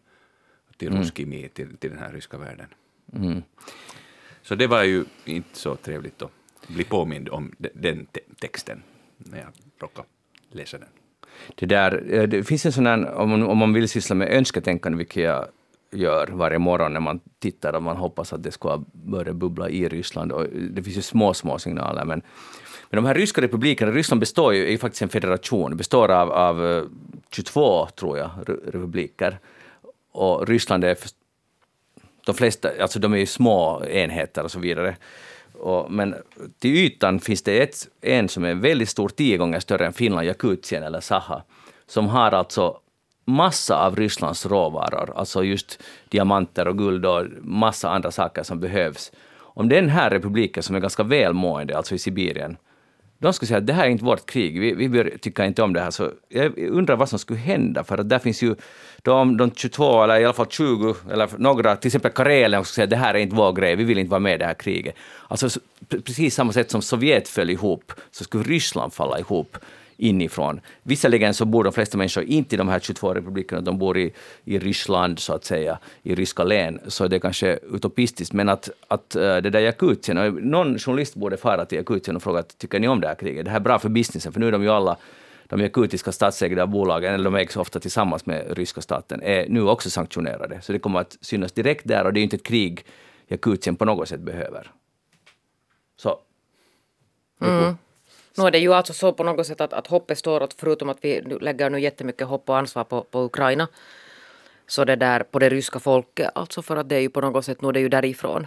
till 0.77 0.89
mm. 0.89 1.01
Ruski 1.01 1.27
Mir, 1.27 1.49
till, 1.49 1.77
till 1.77 1.91
den 1.91 1.99
här 1.99 2.13
ryska 2.13 2.39
världen. 2.39 2.67
Mm. 3.13 3.43
Så 4.43 4.55
det 4.55 4.67
var 4.67 4.83
ju 4.83 5.05
inte 5.25 5.59
så 5.59 5.77
trevligt 5.77 6.23
att 6.23 6.31
bli 6.69 6.85
påmind 6.85 7.29
om 7.29 7.53
den 7.59 8.07
te 8.07 8.21
texten 8.39 8.83
när 9.19 9.39
jag 9.39 9.49
råkade 9.79 10.09
läsa 10.51 10.79
den. 10.79 10.89
Det, 11.55 11.67
där, 11.67 12.05
eh, 12.11 12.23
det 12.23 12.45
finns 12.45 12.67
en 12.67 12.73
sån 12.73 12.87
här, 12.87 13.15
om, 13.15 13.49
om 13.49 13.59
man 13.59 13.73
vill 13.73 13.89
syssla 13.89 14.15
med 14.15 14.29
önsketänkande, 14.29 14.99
vilket 14.99 15.23
jag 15.23 15.47
gör 15.93 16.29
varje 16.33 16.59
morgon 16.59 16.93
när 16.93 17.01
man 17.01 17.21
tittar 17.39 17.73
och 17.73 17.83
man 17.83 17.97
hoppas 17.97 18.33
att 18.33 18.43
det 18.43 18.51
ska 18.51 18.85
börja 18.93 19.33
bubbla 19.33 19.69
i 19.69 19.89
Ryssland. 19.89 20.33
Och 20.33 20.47
det 20.49 20.83
finns 20.83 20.97
ju 20.97 21.03
små, 21.03 21.35
små 21.35 21.59
signaler. 21.59 22.05
Men, 22.05 22.23
men 22.91 23.03
de 23.03 23.05
här 23.05 23.15
ryska 23.15 23.43
republikerna, 23.43 23.93
Ryssland 23.93 24.21
består 24.21 24.55
ju, 24.55 24.67
är 24.67 24.71
ju 24.71 24.79
faktiskt 24.79 25.03
en 25.03 25.09
federation, 25.09 25.77
består 25.77 26.11
av, 26.11 26.33
av 26.33 26.89
22, 27.31 27.83
eh, 27.83 27.89
tror 27.89 28.19
jag, 28.19 28.31
republiker. 28.67 29.39
Och 30.15 30.49
Ryssland 30.49 30.85
är, 30.85 30.97
de 32.27 32.35
flesta, 32.35 32.71
alltså 32.81 32.99
de 32.99 33.13
är 33.13 33.19
ju 33.19 33.27
små 33.27 33.85
enheter 33.85 34.45
och 34.45 34.51
så 34.51 34.59
vidare. 34.59 34.97
Och, 35.53 35.93
men 35.93 36.15
till 36.59 36.77
ytan 36.77 37.21
finns 37.21 37.43
det 37.43 37.63
ett, 37.63 37.89
en 38.01 38.29
som 38.29 38.45
är 38.45 38.55
väldigt 38.55 38.89
stor, 38.89 39.09
tio 39.09 39.37
gånger 39.37 39.61
större 39.61 39.87
än 39.87 39.93
Finland, 39.93 40.27
Jakutien 40.27 40.83
eller 40.83 41.01
Saha, 41.01 41.43
som 41.87 42.09
har 42.09 42.33
alltså 42.33 42.79
massa 43.25 43.87
av 43.87 43.97
Rysslands 43.97 44.47
råvaror, 44.47 45.13
alltså 45.17 45.45
just 45.45 45.83
diamanter 46.09 46.69
och 46.69 46.79
guld 46.79 47.07
och 47.07 47.27
massa 47.43 47.91
andra 47.91 48.11
saker 48.11 48.43
som 48.43 48.61
behövs. 48.61 49.13
Om 49.37 49.69
den 49.69 49.89
här 49.89 50.11
republiken 50.11 50.63
som 50.63 50.77
är 50.77 50.81
ganska 50.81 51.03
välmående, 51.03 51.77
alltså 51.77 51.95
i 51.95 51.99
Sibirien, 51.99 52.57
de 53.19 53.33
skulle 53.33 53.47
säga 53.47 53.59
att 53.59 53.67
det 53.67 53.73
här 53.73 53.85
är 53.85 53.91
inte 53.91 54.05
vårt 54.05 54.27
krig, 54.27 54.61
vi, 54.61 54.89
vi 54.89 55.19
tycker 55.19 55.45
inte 55.45 55.63
om 55.63 55.73
det 55.73 55.81
här. 55.81 55.91
Så 55.91 56.11
jag 56.29 56.59
undrar 56.59 56.97
vad 56.97 57.09
som 57.09 57.19
skulle 57.19 57.39
hända, 57.39 57.85
för 57.85 57.99
att 57.99 58.09
där 58.09 58.19
finns 58.19 58.43
ju 58.43 58.57
de, 59.05 59.37
de 59.37 59.51
22, 59.51 60.03
eller 60.03 60.21
i 60.21 60.25
alla 60.25 60.33
fall 60.33 60.47
20, 60.51 60.95
eller 61.13 61.29
några, 61.39 61.77
till 61.77 61.89
exempel 61.89 62.11
Karelen, 62.11 62.65
skulle 62.65 62.75
säga 62.75 62.85
att 62.85 62.91
det 62.91 62.97
här 62.97 63.15
är 63.15 63.19
inte 63.19 63.37
vår 63.37 63.53
grej, 63.53 63.77
vi 63.77 63.85
vill 63.85 63.99
inte 63.99 64.11
vara 64.11 64.21
med 64.21 64.35
i 64.35 64.39
det 64.39 64.45
här 64.45 64.55
kriget. 64.55 64.95
Alltså 65.29 65.61
precis 65.89 66.35
samma 66.35 66.53
sätt 66.53 66.71
som 66.71 66.83
Sovjet 66.83 67.29
föll 67.29 67.51
ihop, 67.51 67.93
så 68.11 68.25
skulle 68.25 68.45
Ryssland 68.45 68.93
falla 68.93 69.19
ihop 69.19 69.57
inifrån. 69.97 70.61
Visserligen 70.83 71.35
så 71.35 71.45
bor 71.45 71.65
de 71.65 71.73
flesta 71.73 71.99
människor 71.99 72.25
inte 72.25 72.55
i 72.55 72.59
de 72.59 72.69
här 72.69 72.81
22 72.81 73.15
republikerna, 73.15 73.61
de 73.61 73.79
bor 73.79 73.99
i, 73.99 74.13
i 74.45 74.59
Ryssland, 74.59 75.19
så 75.19 75.33
att 75.33 75.45
säga, 75.45 75.79
i 76.03 76.15
ryska 76.15 76.45
län, 76.45 76.81
så 76.87 77.09
det 77.09 77.17
är 77.17 77.21
kanske 77.21 77.59
utopistiskt. 77.73 78.33
Men 78.33 78.49
att, 78.49 78.71
att 78.89 79.17
eh, 79.17 79.37
det 79.37 79.51
där 79.51 79.61
Jakutien, 79.61 80.35
någon 80.43 80.79
journalist 80.79 81.15
borde 81.15 81.37
fara 81.37 81.65
till 81.65 81.79
Jakutien 81.79 82.17
och 82.17 82.23
fråga 82.23 82.43
tycker 82.43 82.81
ni 82.81 82.89
om 82.89 83.01
det 83.01 83.09
här 83.09 83.15
kriget? 83.15 83.45
Det 83.45 83.51
här 83.51 83.59
är 83.59 83.65
bra 83.65 83.79
för 83.79 83.89
businessen, 83.89 84.33
för 84.33 84.41
nu 84.41 84.49
är 84.49 84.53
de 84.53 84.63
ju 84.63 84.71
alla 84.71 84.97
de 85.55 85.63
jakutiska 85.63 86.13
statsägda 86.13 86.67
bolagen, 86.67 87.15
eller 87.15 87.25
de 87.25 87.35
ägs 87.35 87.57
ofta 87.57 87.81
tillsammans 87.81 88.27
med 88.27 88.59
ryska 88.59 88.81
staten, 88.81 89.23
är 89.23 89.49
nu 89.49 89.63
också 89.63 89.91
sanktionerade. 89.91 90.61
Så 90.61 90.73
det 90.73 90.79
kommer 90.79 91.01
att 91.01 91.19
synas 91.21 91.53
direkt 91.53 91.89
där 91.89 92.05
och 92.05 92.13
det 92.13 92.21
är 92.21 92.23
inte 92.23 92.37
ett 92.37 92.43
krig 92.43 92.87
Jakutien 93.27 93.77
på 93.77 93.85
något 93.85 94.09
sätt 94.09 94.21
behöver. 94.21 94.71
Så. 95.97 96.19
Mm. 97.41 97.77
Nu 98.37 98.45
är 98.45 98.51
det 98.51 98.59
ju 98.59 98.75
alltså 98.75 98.93
så 98.93 99.13
på 99.13 99.25
något 99.25 99.47
sätt 99.47 99.61
att, 99.61 99.73
att 99.73 99.87
hoppet 99.87 100.19
står 100.19 100.43
åt, 100.43 100.55
förutom 100.59 100.89
att 100.89 100.99
vi 101.01 101.21
lägger 101.21 101.71
nu 101.71 101.81
jättemycket 101.81 102.27
hopp 102.27 102.49
och 102.49 102.59
ansvar 102.59 102.85
på, 102.85 103.03
på 103.03 103.25
Ukraina, 103.25 103.69
så 104.67 104.85
det 104.85 104.97
där 104.97 105.23
på 105.23 105.39
det 105.39 105.49
ryska 105.49 105.79
folket, 105.79 106.31
alltså 106.35 106.63
för 106.63 106.77
att 106.77 106.89
det 106.89 106.97
är 106.97 107.01
ju 107.01 107.11
på 107.11 107.21
något 107.21 107.45
sätt, 107.45 107.63
nu 107.63 107.69
är 107.69 107.73
det 107.73 107.81
ju 107.81 107.89
därifrån. 107.89 108.47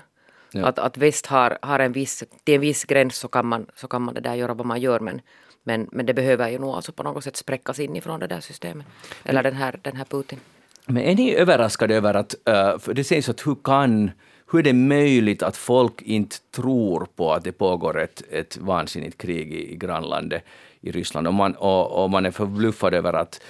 Ja. 0.51 0.65
Att, 0.65 0.79
att 0.79 0.97
väst 0.97 1.25
har, 1.25 1.57
har 1.61 1.79
en 1.79 1.91
viss, 1.91 2.23
till 2.43 2.55
en 2.55 2.61
viss 2.61 2.83
gräns 2.83 3.15
så 3.15 3.27
kan 3.27 3.45
man, 3.45 3.65
så 3.75 3.87
kan 3.87 4.01
man 4.01 4.13
det 4.13 4.21
där 4.21 4.35
göra 4.35 4.53
vad 4.53 4.65
man 4.65 4.81
gör 4.81 4.99
men, 4.99 5.21
men, 5.67 5.87
men 5.91 6.05
det 6.05 6.13
behöver 6.13 6.49
ju 6.49 6.59
nog 6.59 6.69
alltså 6.75 6.91
på 6.91 7.03
något 7.03 7.23
sätt 7.23 7.35
spräckas 7.35 7.79
inifrån 7.79 8.19
det 8.19 8.27
där 8.27 8.39
systemet. 8.39 8.85
Eller 9.23 9.43
den 9.43 9.55
här, 9.55 9.79
den 9.81 9.95
här 9.95 10.05
Putin. 10.05 10.39
Men 10.85 11.03
är 11.03 11.15
ni 11.15 11.35
överraskade 11.35 11.95
över 11.95 12.13
att, 12.13 12.35
eh, 12.45 12.77
för 12.79 12.93
det 12.93 13.03
sägs 13.03 13.29
att 13.29 13.47
hur 13.47 13.55
kan, 13.63 14.11
hur 14.51 14.59
är 14.59 14.63
det 14.63 14.73
möjligt 14.73 15.43
att 15.43 15.57
folk 15.57 16.01
inte 16.01 16.35
tror 16.55 17.07
på 17.15 17.33
att 17.33 17.43
det 17.43 17.51
pågår 17.51 17.99
ett, 17.99 18.23
ett 18.31 18.57
vansinnigt 18.57 19.17
krig 19.17 19.53
i, 19.53 19.73
i 19.73 19.75
grannlandet 19.75 20.43
i 20.81 20.91
Ryssland 20.91 21.27
och 21.27 21.33
man, 21.33 21.55
och, 21.55 22.03
och 22.03 22.09
man 22.09 22.25
är 22.25 22.31
förbluffad 22.31 22.93
över 22.93 23.13
att 23.13 23.41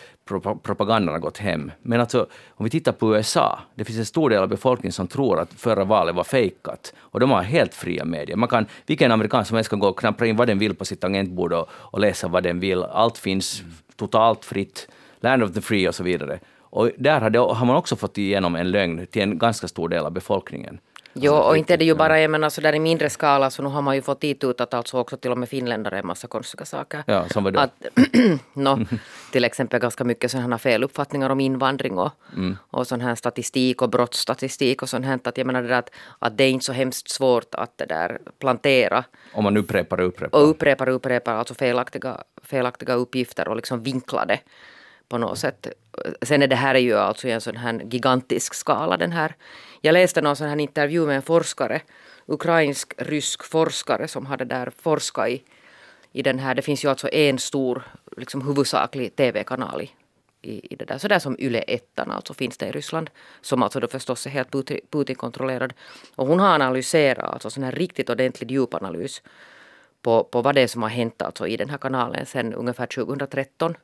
propagandan 0.63 1.13
har 1.13 1.19
gått 1.19 1.37
hem. 1.37 1.71
Men 1.81 1.99
alltså, 1.99 2.27
om 2.49 2.63
vi 2.63 2.69
tittar 2.69 2.91
på 2.91 3.15
USA, 3.15 3.59
det 3.75 3.85
finns 3.85 3.99
en 3.99 4.05
stor 4.05 4.29
del 4.29 4.41
av 4.41 4.49
befolkningen 4.49 4.93
som 4.93 5.07
tror 5.07 5.39
att 5.39 5.53
förra 5.53 5.83
valet 5.83 6.15
var 6.15 6.23
fejkat. 6.23 6.93
Och 6.97 7.19
de 7.19 7.31
har 7.31 7.41
helt 7.41 7.73
fria 7.73 8.05
medier. 8.05 8.37
Man 8.37 8.49
kan, 8.49 8.65
vilken 8.85 9.11
amerikan 9.11 9.45
som 9.45 9.55
helst 9.55 9.69
kan 9.69 9.79
gå 9.79 9.87
och 9.87 9.99
knapra 9.99 10.27
in 10.27 10.35
vad 10.35 10.47
den 10.47 10.59
vill 10.59 10.75
på 10.75 10.85
sitt 10.85 11.01
tangentbord 11.01 11.53
och, 11.53 11.69
och 11.71 11.99
läsa 11.99 12.27
vad 12.27 12.43
den 12.43 12.59
vill. 12.59 12.83
Allt 12.83 13.17
finns 13.17 13.63
totalt 13.95 14.45
fritt. 14.45 14.87
Land 15.19 15.43
of 15.43 15.53
the 15.53 15.61
free 15.61 15.87
och 15.87 15.95
så 15.95 16.03
vidare. 16.03 16.39
Och 16.69 16.91
där 16.97 17.21
har, 17.21 17.29
det, 17.29 17.39
har 17.39 17.65
man 17.65 17.75
också 17.75 17.95
fått 17.95 18.17
igenom 18.17 18.55
en 18.55 18.71
lögn 18.71 19.07
till 19.07 19.21
en 19.21 19.37
ganska 19.37 19.67
stor 19.67 19.89
del 19.89 20.05
av 20.05 20.11
befolkningen. 20.11 20.79
Jo, 21.21 21.33
alltså, 21.33 21.49
och 21.49 21.57
inte 21.57 21.73
är 21.73 21.77
det 21.77 21.85
ju 21.85 21.95
bara 21.95 22.19
jag 22.19 22.31
menar, 22.31 22.49
så 22.49 22.61
där 22.61 22.75
i 22.75 22.79
mindre 22.79 23.09
skala, 23.09 23.49
så 23.49 23.63
nu 23.63 23.69
har 23.69 23.81
man 23.81 23.95
ju 23.95 24.01
fått 24.01 24.21
dit 24.21 24.43
ut 24.43 24.61
att 24.61 24.73
alltså 24.73 24.97
också 24.97 25.17
till 25.17 25.31
och 25.31 25.37
med 25.37 25.49
finländare 25.49 25.99
en 25.99 26.07
massa 26.07 26.27
konstiga 26.27 26.65
saker. 26.65 27.03
Ja, 27.07 27.29
som 27.29 27.43
vadå? 27.43 27.59
Att, 27.59 27.85
no, 28.53 28.85
till 29.31 29.45
exempel 29.45 29.79
ganska 29.79 30.03
mycket 30.03 30.31
sådana 30.31 30.57
feluppfattningar 30.57 31.29
om 31.29 31.39
invandring 31.39 31.97
och, 31.97 32.11
mm. 32.35 32.57
och 32.69 32.87
sån 32.87 33.01
här 33.01 33.15
statistik 33.15 33.81
och 33.81 33.89
brottsstatistik 33.89 34.81
och 34.81 34.89
sånt 34.89 35.05
här. 35.05 35.19
Att 35.23 35.37
jag 35.37 35.47
menar 35.47 35.61
det 35.61 35.67
där 35.67 35.79
att, 35.79 35.89
att 36.19 36.37
det 36.37 36.43
är 36.43 36.49
inte 36.49 36.65
så 36.65 36.73
hemskt 36.73 37.09
svårt 37.09 37.55
att 37.55 37.77
det 37.77 37.85
där 37.85 38.19
plantera. 38.39 39.03
Om 39.33 39.43
man 39.43 39.57
upprepar 39.57 39.99
och 39.99 40.07
upprepar. 40.07 40.39
Och 40.39 40.49
upprepar 40.49 40.89
och 40.89 40.95
upprepar, 40.95 41.33
alltså 41.33 41.53
felaktiga, 41.53 42.17
felaktiga 42.43 42.93
uppgifter 42.93 43.47
och 43.47 43.55
liksom 43.55 43.83
vinklade 43.83 44.39
på 45.09 45.17
något 45.17 45.39
sätt. 45.39 45.67
Sen 46.21 46.41
är 46.41 46.47
det 46.47 46.55
här 46.55 46.75
är 46.75 46.79
ju 46.79 46.97
alltså 46.97 47.27
i 47.27 47.31
en 47.31 47.41
sån 47.41 47.55
här 47.55 47.81
gigantisk 47.89 48.53
skala 48.53 48.97
den 48.97 49.11
här. 49.11 49.35
Jag 49.81 49.93
läste 49.93 50.21
någon 50.21 50.35
sån 50.35 50.47
här 50.47 50.59
intervju 50.59 51.05
med 51.05 51.15
en 51.15 51.21
forskare, 51.21 51.81
ukrainsk-rysk 52.25 53.43
forskare 53.43 54.07
som 54.07 54.25
hade 54.25 54.45
där 54.45 54.71
forskat 54.81 55.29
i, 55.29 55.43
i 56.11 56.21
den 56.21 56.39
här, 56.39 56.55
det 56.55 56.61
finns 56.61 56.85
ju 56.85 56.89
alltså 56.89 57.09
en 57.09 57.39
stor 57.39 57.83
liksom 58.17 58.47
huvudsaklig 58.47 59.15
tv-kanal 59.15 59.81
i, 59.81 59.91
i, 60.41 60.73
i 60.73 60.75
det 60.75 60.85
där, 60.85 60.97
sådär 60.97 61.19
som 61.19 61.37
Yle-1, 61.37 61.79
alltså 61.95 62.33
finns 62.33 62.57
det 62.57 62.67
i 62.67 62.71
Ryssland, 62.71 63.09
som 63.41 63.63
alltså 63.63 63.79
då 63.79 63.87
förstås 63.87 64.25
är 64.25 64.29
helt 64.29 64.51
Putin-kontrollerad. 64.91 65.73
Och 66.15 66.27
hon 66.27 66.39
har 66.39 66.55
analyserat, 66.55 67.33
alltså 67.33 67.49
sån 67.49 67.63
här 67.63 67.71
riktigt 67.71 68.09
ordentlig 68.09 68.51
djupanalys 68.51 69.21
på, 70.01 70.23
på 70.23 70.41
vad 70.41 70.55
det 70.55 70.61
är 70.61 70.67
som 70.67 70.81
har 70.81 70.89
hänt 70.89 71.21
alltså 71.21 71.47
i 71.47 71.57
den 71.57 71.69
här 71.69 71.77
kanalen 71.77 72.25
sen 72.25 72.53
ungefär 72.53 72.85
2013 72.85 73.75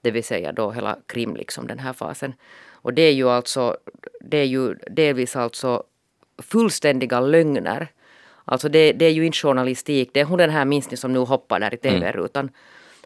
det 0.00 0.10
vill 0.10 0.24
säga 0.24 0.52
då 0.52 0.70
hela 0.70 0.98
Krim, 1.06 1.36
liksom 1.36 1.66
den 1.66 1.78
här 1.78 1.92
fasen. 1.92 2.34
Och 2.72 2.94
det 2.94 3.02
är 3.02 3.12
ju 3.12 3.28
alltså, 3.28 3.76
det 4.20 4.36
är 4.36 4.44
ju 4.44 4.74
delvis 4.74 5.36
alltså 5.36 5.82
fullständiga 6.38 7.20
lögner. 7.20 7.88
Alltså 8.44 8.68
det, 8.68 8.92
det 8.92 9.04
är 9.04 9.10
ju 9.10 9.26
inte 9.26 9.38
journalistik, 9.38 10.10
det 10.14 10.20
är 10.20 10.24
hon 10.24 10.38
den 10.38 10.50
här 10.50 10.64
minst 10.64 10.98
som 10.98 11.12
nu 11.12 11.18
hoppar 11.18 11.60
där 11.60 11.74
i 11.74 11.76
tv-rutan. 11.76 12.44
Mm. 12.44 12.54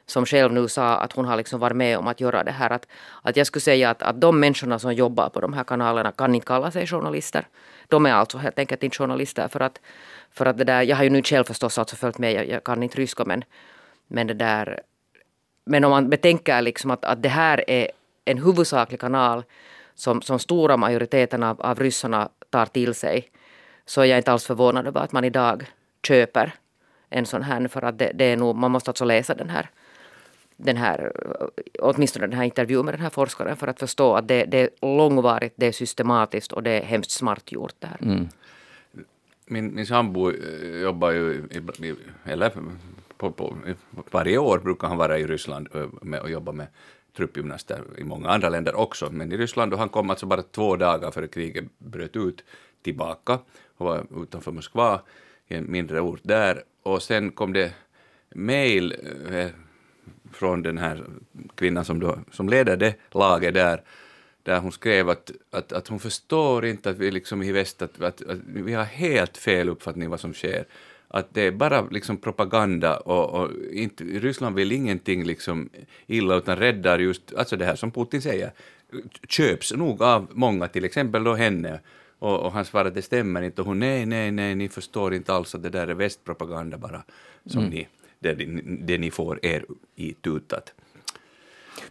Som 0.06 0.26
själv 0.26 0.52
nu 0.52 0.68
sa 0.68 0.96
att 0.96 1.12
hon 1.12 1.24
har 1.24 1.36
liksom 1.36 1.60
varit 1.60 1.76
med 1.76 1.98
om 1.98 2.06
att 2.08 2.20
göra 2.20 2.44
det 2.44 2.50
här. 2.50 2.70
Att, 2.70 2.86
att 3.22 3.36
jag 3.36 3.46
skulle 3.46 3.60
säga 3.60 3.90
att, 3.90 4.02
att 4.02 4.20
de 4.20 4.40
människorna 4.40 4.78
som 4.78 4.94
jobbar 4.94 5.28
på 5.28 5.40
de 5.40 5.52
här 5.52 5.64
kanalerna 5.64 6.12
kan 6.12 6.34
inte 6.34 6.46
kalla 6.46 6.70
sig 6.70 6.86
journalister. 6.86 7.46
De 7.88 8.06
är 8.06 8.12
alltså 8.12 8.38
helt 8.38 8.58
enkelt 8.58 8.82
inte 8.82 8.96
journalister 8.96 9.48
för 9.48 9.60
att, 9.60 9.80
för 10.30 10.46
att 10.46 10.58
det 10.58 10.64
där, 10.64 10.82
jag 10.82 10.96
har 10.96 11.04
ju 11.04 11.10
nu 11.10 11.22
själv 11.22 11.44
förstås 11.44 11.78
alltså 11.78 11.96
följt 11.96 12.18
med, 12.18 12.32
jag, 12.32 12.48
jag 12.48 12.64
kan 12.64 12.82
inte 12.82 12.98
ryska 12.98 13.24
men, 13.24 13.44
men 14.06 14.26
det 14.26 14.34
där 14.34 14.80
men 15.70 15.84
om 15.84 15.90
man 15.90 16.10
betänker 16.10 16.62
liksom 16.62 16.90
att, 16.90 17.04
att 17.04 17.22
det 17.22 17.28
här 17.28 17.70
är 17.70 17.90
en 18.24 18.38
huvudsaklig 18.38 19.00
kanal 19.00 19.44
som, 19.94 20.22
som 20.22 20.38
stora 20.38 20.76
majoriteten 20.76 21.42
av, 21.42 21.60
av 21.60 21.78
ryssarna 21.78 22.28
tar 22.50 22.66
till 22.66 22.94
sig 22.94 23.30
så 23.86 24.00
är 24.00 24.04
jag 24.04 24.18
inte 24.18 24.32
alls 24.32 24.46
förvånad 24.46 24.86
över 24.86 25.00
att 25.00 25.12
man 25.12 25.24
idag 25.24 25.70
köper 26.02 26.54
en 27.10 27.26
sån 27.26 27.42
här 27.42 27.68
för 27.68 27.82
att 27.82 27.98
det, 27.98 28.12
det 28.14 28.24
är 28.24 28.36
nog, 28.36 28.56
man 28.56 28.70
måste 28.70 28.90
alltså 28.90 29.04
läsa 29.04 29.34
den 29.34 29.50
här 29.50 29.70
den 30.56 30.76
här, 30.76 31.12
åtminstone 31.78 32.26
den 32.26 32.36
här 32.36 32.44
intervjun 32.44 32.84
med 32.84 32.94
den 32.94 33.02
här 33.02 33.10
forskaren 33.10 33.56
för 33.56 33.66
att 33.68 33.80
förstå 33.80 34.14
att 34.14 34.28
det, 34.28 34.44
det 34.44 34.58
är 34.58 34.96
långvarigt, 34.96 35.54
det 35.56 35.66
är 35.66 35.72
systematiskt 35.72 36.52
och 36.52 36.62
det 36.62 36.70
är 36.70 36.82
hemskt 36.82 37.10
smart 37.10 37.52
gjort 37.52 37.74
det 37.78 37.86
här. 37.86 37.98
Mm. 38.02 38.28
Min, 39.46 39.74
min 39.74 39.86
sambo 39.86 40.30
eh, 40.30 40.82
jobbar 40.82 41.10
ju, 41.10 41.48
i, 41.80 41.94
eller 42.24 42.52
på, 43.20 43.32
på, 43.32 43.56
varje 44.10 44.38
år 44.38 44.58
brukar 44.58 44.88
han 44.88 44.96
vara 44.96 45.18
i 45.18 45.26
Ryssland 45.26 45.68
eh, 45.74 45.86
med, 46.02 46.20
och 46.20 46.30
jobba 46.30 46.52
med 46.52 46.66
truppgymnaster 47.16 47.82
i 47.98 48.04
många 48.04 48.28
andra 48.28 48.48
länder 48.48 48.74
också, 48.74 49.10
men 49.10 49.32
i 49.32 49.36
Ryssland, 49.36 49.72
och 49.72 49.78
han 49.78 49.88
kom 49.88 50.10
alltså 50.10 50.26
bara 50.26 50.42
två 50.42 50.76
dagar 50.76 51.10
före 51.10 51.28
kriget 51.28 51.64
bröt 51.78 52.16
ut 52.16 52.44
tillbaka 52.82 53.38
och 53.76 53.86
var 53.86 54.06
utanför 54.22 54.52
Moskva 54.52 55.00
i 55.48 55.54
en 55.54 55.70
mindre 55.70 56.00
ort 56.00 56.20
där, 56.22 56.62
och 56.82 57.02
sen 57.02 57.30
kom 57.30 57.52
det 57.52 57.72
mejl 58.34 58.94
eh, 59.30 59.48
från 60.32 60.62
den 60.62 60.78
här 60.78 61.04
kvinnan 61.54 61.84
som, 61.84 62.00
då, 62.00 62.18
som 62.32 62.48
leder 62.48 62.76
det 62.76 62.94
laget 63.10 63.54
där, 63.54 63.82
där 64.42 64.60
hon 64.60 64.72
skrev 64.72 65.10
att, 65.10 65.30
att, 65.50 65.72
att 65.72 65.88
hon 65.88 66.00
förstår 66.00 66.66
inte 66.66 66.90
att 66.90 66.98
vi 66.98 67.10
liksom 67.10 67.42
i 67.42 67.52
väst, 67.52 67.82
att, 67.82 68.00
att, 68.00 68.22
att 68.22 68.38
vi 68.46 68.72
har 68.72 68.84
helt 68.84 69.36
fel 69.36 69.68
uppfattning 69.68 70.10
vad 70.10 70.20
som 70.20 70.34
sker 70.34 70.64
att 71.12 71.34
det 71.34 71.42
är 71.42 71.50
bara 71.50 71.82
liksom 71.90 72.16
propaganda 72.16 72.96
och, 72.96 73.40
och 73.40 73.50
inte, 73.72 74.04
Ryssland 74.04 74.56
vill 74.56 74.72
ingenting 74.72 75.24
liksom 75.24 75.70
illa 76.06 76.34
utan 76.34 76.56
räddar 76.56 76.98
just, 76.98 77.34
alltså 77.34 77.56
det 77.56 77.64
här 77.64 77.76
som 77.76 77.90
Putin 77.90 78.22
säger, 78.22 78.52
köps 79.28 79.72
nog 79.72 80.02
av 80.02 80.28
många, 80.32 80.68
till 80.68 80.84
exempel 80.84 81.24
då 81.24 81.34
henne. 81.34 81.80
Och, 82.18 82.40
och 82.40 82.52
han 82.52 82.64
svarade 82.64 82.90
det 82.90 83.02
stämmer 83.02 83.42
inte 83.42 83.60
och 83.60 83.66
hon 83.66 83.78
nej, 83.78 84.06
nej, 84.06 84.30
nej, 84.30 84.54
ni 84.54 84.68
förstår 84.68 85.14
inte 85.14 85.32
alls 85.32 85.54
att 85.54 85.62
det 85.62 85.70
där 85.70 85.88
är 85.88 85.94
västpropaganda 85.94 86.78
bara 86.78 87.02
som 87.46 87.60
mm. 87.60 87.70
ni, 87.70 87.88
det, 88.18 88.34
det 88.86 88.98
ni 88.98 89.10
får 89.10 89.44
er 89.46 89.64
i 89.96 90.12
tutat. 90.12 90.74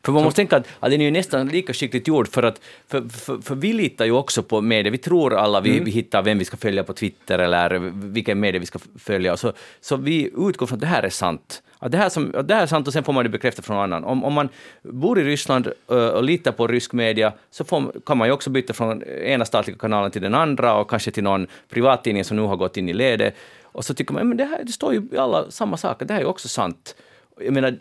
För 0.03 0.11
man 0.11 0.23
måste 0.23 0.35
tänka 0.35 0.57
att, 0.57 0.67
att 0.79 0.91
den 0.91 1.01
är 1.01 1.05
ju 1.05 1.11
nästan 1.11 1.47
lika 1.47 1.73
skickligt 1.73 2.07
gjord 2.07 2.27
för 2.27 2.43
att 2.43 2.61
för, 2.87 3.09
för, 3.09 3.37
för 3.41 3.55
vi 3.55 3.73
litar 3.73 4.05
ju 4.05 4.11
också 4.11 4.43
på 4.43 4.61
media. 4.61 4.91
Vi 4.91 4.97
tror 4.97 5.33
alla 5.33 5.61
vi, 5.61 5.71
mm. 5.71 5.83
vi 5.83 5.91
hittar 5.91 6.21
vem 6.21 6.37
vi 6.37 6.45
ska 6.45 6.57
följa 6.57 6.83
på 6.83 6.93
Twitter 6.93 7.39
eller 7.39 7.79
vilken 7.93 8.39
media 8.39 8.59
vi 8.59 8.65
ska 8.65 8.79
följa. 8.99 9.37
Så, 9.37 9.53
så 9.81 9.95
vi 9.95 10.31
utgår 10.37 10.65
från 10.67 10.75
att 10.75 10.81
det 10.81 10.87
här 10.87 11.03
är 11.03 11.09
sant. 11.09 11.63
Att 11.81 11.91
det, 11.91 11.97
här 11.97 12.09
som, 12.09 12.33
att 12.35 12.47
det 12.47 12.55
här 12.55 12.63
är 12.63 12.67
sant 12.67 12.87
och 12.87 12.93
sen 12.93 13.03
får 13.03 13.13
man 13.13 13.23
det 13.23 13.29
bekräftat 13.29 13.65
från 13.65 13.75
någon 13.75 13.83
annan. 13.83 14.03
Om, 14.03 14.23
om 14.23 14.33
man 14.33 14.49
bor 14.81 15.19
i 15.19 15.23
Ryssland 15.23 15.67
och 15.87 16.23
litar 16.23 16.51
på 16.51 16.67
rysk 16.67 16.93
media 16.93 17.33
så 17.51 17.63
får, 17.63 18.01
kan 18.05 18.17
man 18.17 18.27
ju 18.27 18.33
också 18.33 18.49
byta 18.49 18.73
från 18.73 19.03
ena 19.03 19.45
statliga 19.45 19.77
kanalen 19.77 20.11
till 20.11 20.21
den 20.21 20.35
andra 20.35 20.75
och 20.75 20.89
kanske 20.89 21.11
till 21.11 21.23
någon 21.23 21.47
privattidning 21.69 22.23
som 22.23 22.37
nu 22.37 22.43
har 22.43 22.55
gått 22.55 22.77
in 22.77 22.89
i 22.89 22.93
ledet. 22.93 23.35
Och 23.63 23.85
så 23.85 23.93
tycker 23.93 24.13
man, 24.13 24.27
men 24.27 24.37
det, 24.37 24.45
här, 24.45 24.63
det 24.63 24.71
står 24.71 24.93
ju 24.93 25.03
alla 25.17 25.51
samma 25.51 25.77
saker, 25.77 26.05
det 26.05 26.13
här 26.13 26.19
är 26.21 26.23
ju 26.23 26.29
också 26.29 26.47
sant. 26.47 26.95
Jag 27.39 27.53
menar, 27.53 27.77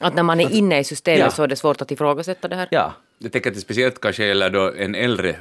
att 0.00 0.14
när 0.14 0.22
man 0.22 0.40
är 0.40 0.50
inne 0.50 0.78
i 0.78 0.84
systemet 0.84 1.20
ja. 1.20 1.30
så 1.30 1.42
är 1.42 1.46
det 1.46 1.56
svårt 1.56 1.82
att 1.82 1.90
ifrågasätta 1.90 2.48
det 2.48 2.56
här? 2.56 2.68
Ja. 2.70 2.94
Jag 3.18 3.32
tänker 3.32 3.50
att 3.50 3.54
det 3.54 3.60
speciellt 3.60 4.00
kanske 4.00 4.26
gäller 4.26 4.50
då 4.50 4.72
en 4.72 4.94
äldre, 4.94 5.36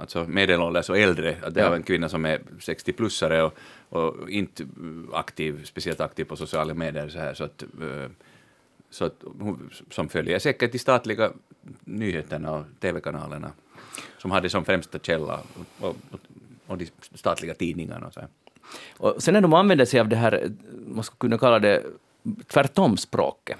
alltså 0.00 0.24
medelålders 0.24 0.90
och 0.90 0.98
äldre, 0.98 1.36
att 1.42 1.54
det 1.54 1.60
är 1.60 1.74
en 1.74 1.82
kvinna 1.82 2.08
som 2.08 2.24
är 2.24 2.38
60-plussare 2.58 3.40
och, 3.40 3.52
och, 3.88 4.30
inte 4.30 4.66
aktiv, 5.12 5.64
speciellt 5.64 6.00
aktiv 6.00 6.24
på 6.24 6.36
sociala 6.36 6.74
medier 6.74 7.08
så 7.08 7.18
här, 7.18 7.34
så 7.34 7.44
att, 7.44 7.62
eh, 7.62 8.10
så 8.90 9.04
att 9.04 9.24
hon, 9.40 9.70
som 9.90 10.08
följer 10.08 10.38
säkert 10.38 10.72
de 10.72 10.78
statliga 10.78 11.32
nyheterna 11.84 12.52
och 12.52 12.64
tv-kanalerna, 12.80 13.52
som 14.18 14.30
hade 14.30 14.50
som 14.50 14.64
främsta 14.64 14.98
källa, 14.98 15.40
och, 15.80 15.88
och, 15.88 15.96
och 16.66 16.78
de 16.78 16.86
statliga 17.14 17.54
tidningarna 17.54 18.06
och 18.06 18.14
så 18.14 18.20
här. 18.20 18.28
Och 18.96 19.22
sen 19.22 19.34
när 19.34 19.40
de 19.40 19.54
använder 19.54 19.84
sig 19.84 20.00
av 20.00 20.08
det 20.08 20.16
här, 20.16 20.50
man 20.86 21.04
skulle 21.04 21.18
kunna 21.18 21.38
kalla 21.38 21.58
det 21.58 21.82
tvärtom 22.46 22.96
språket. 22.96 23.58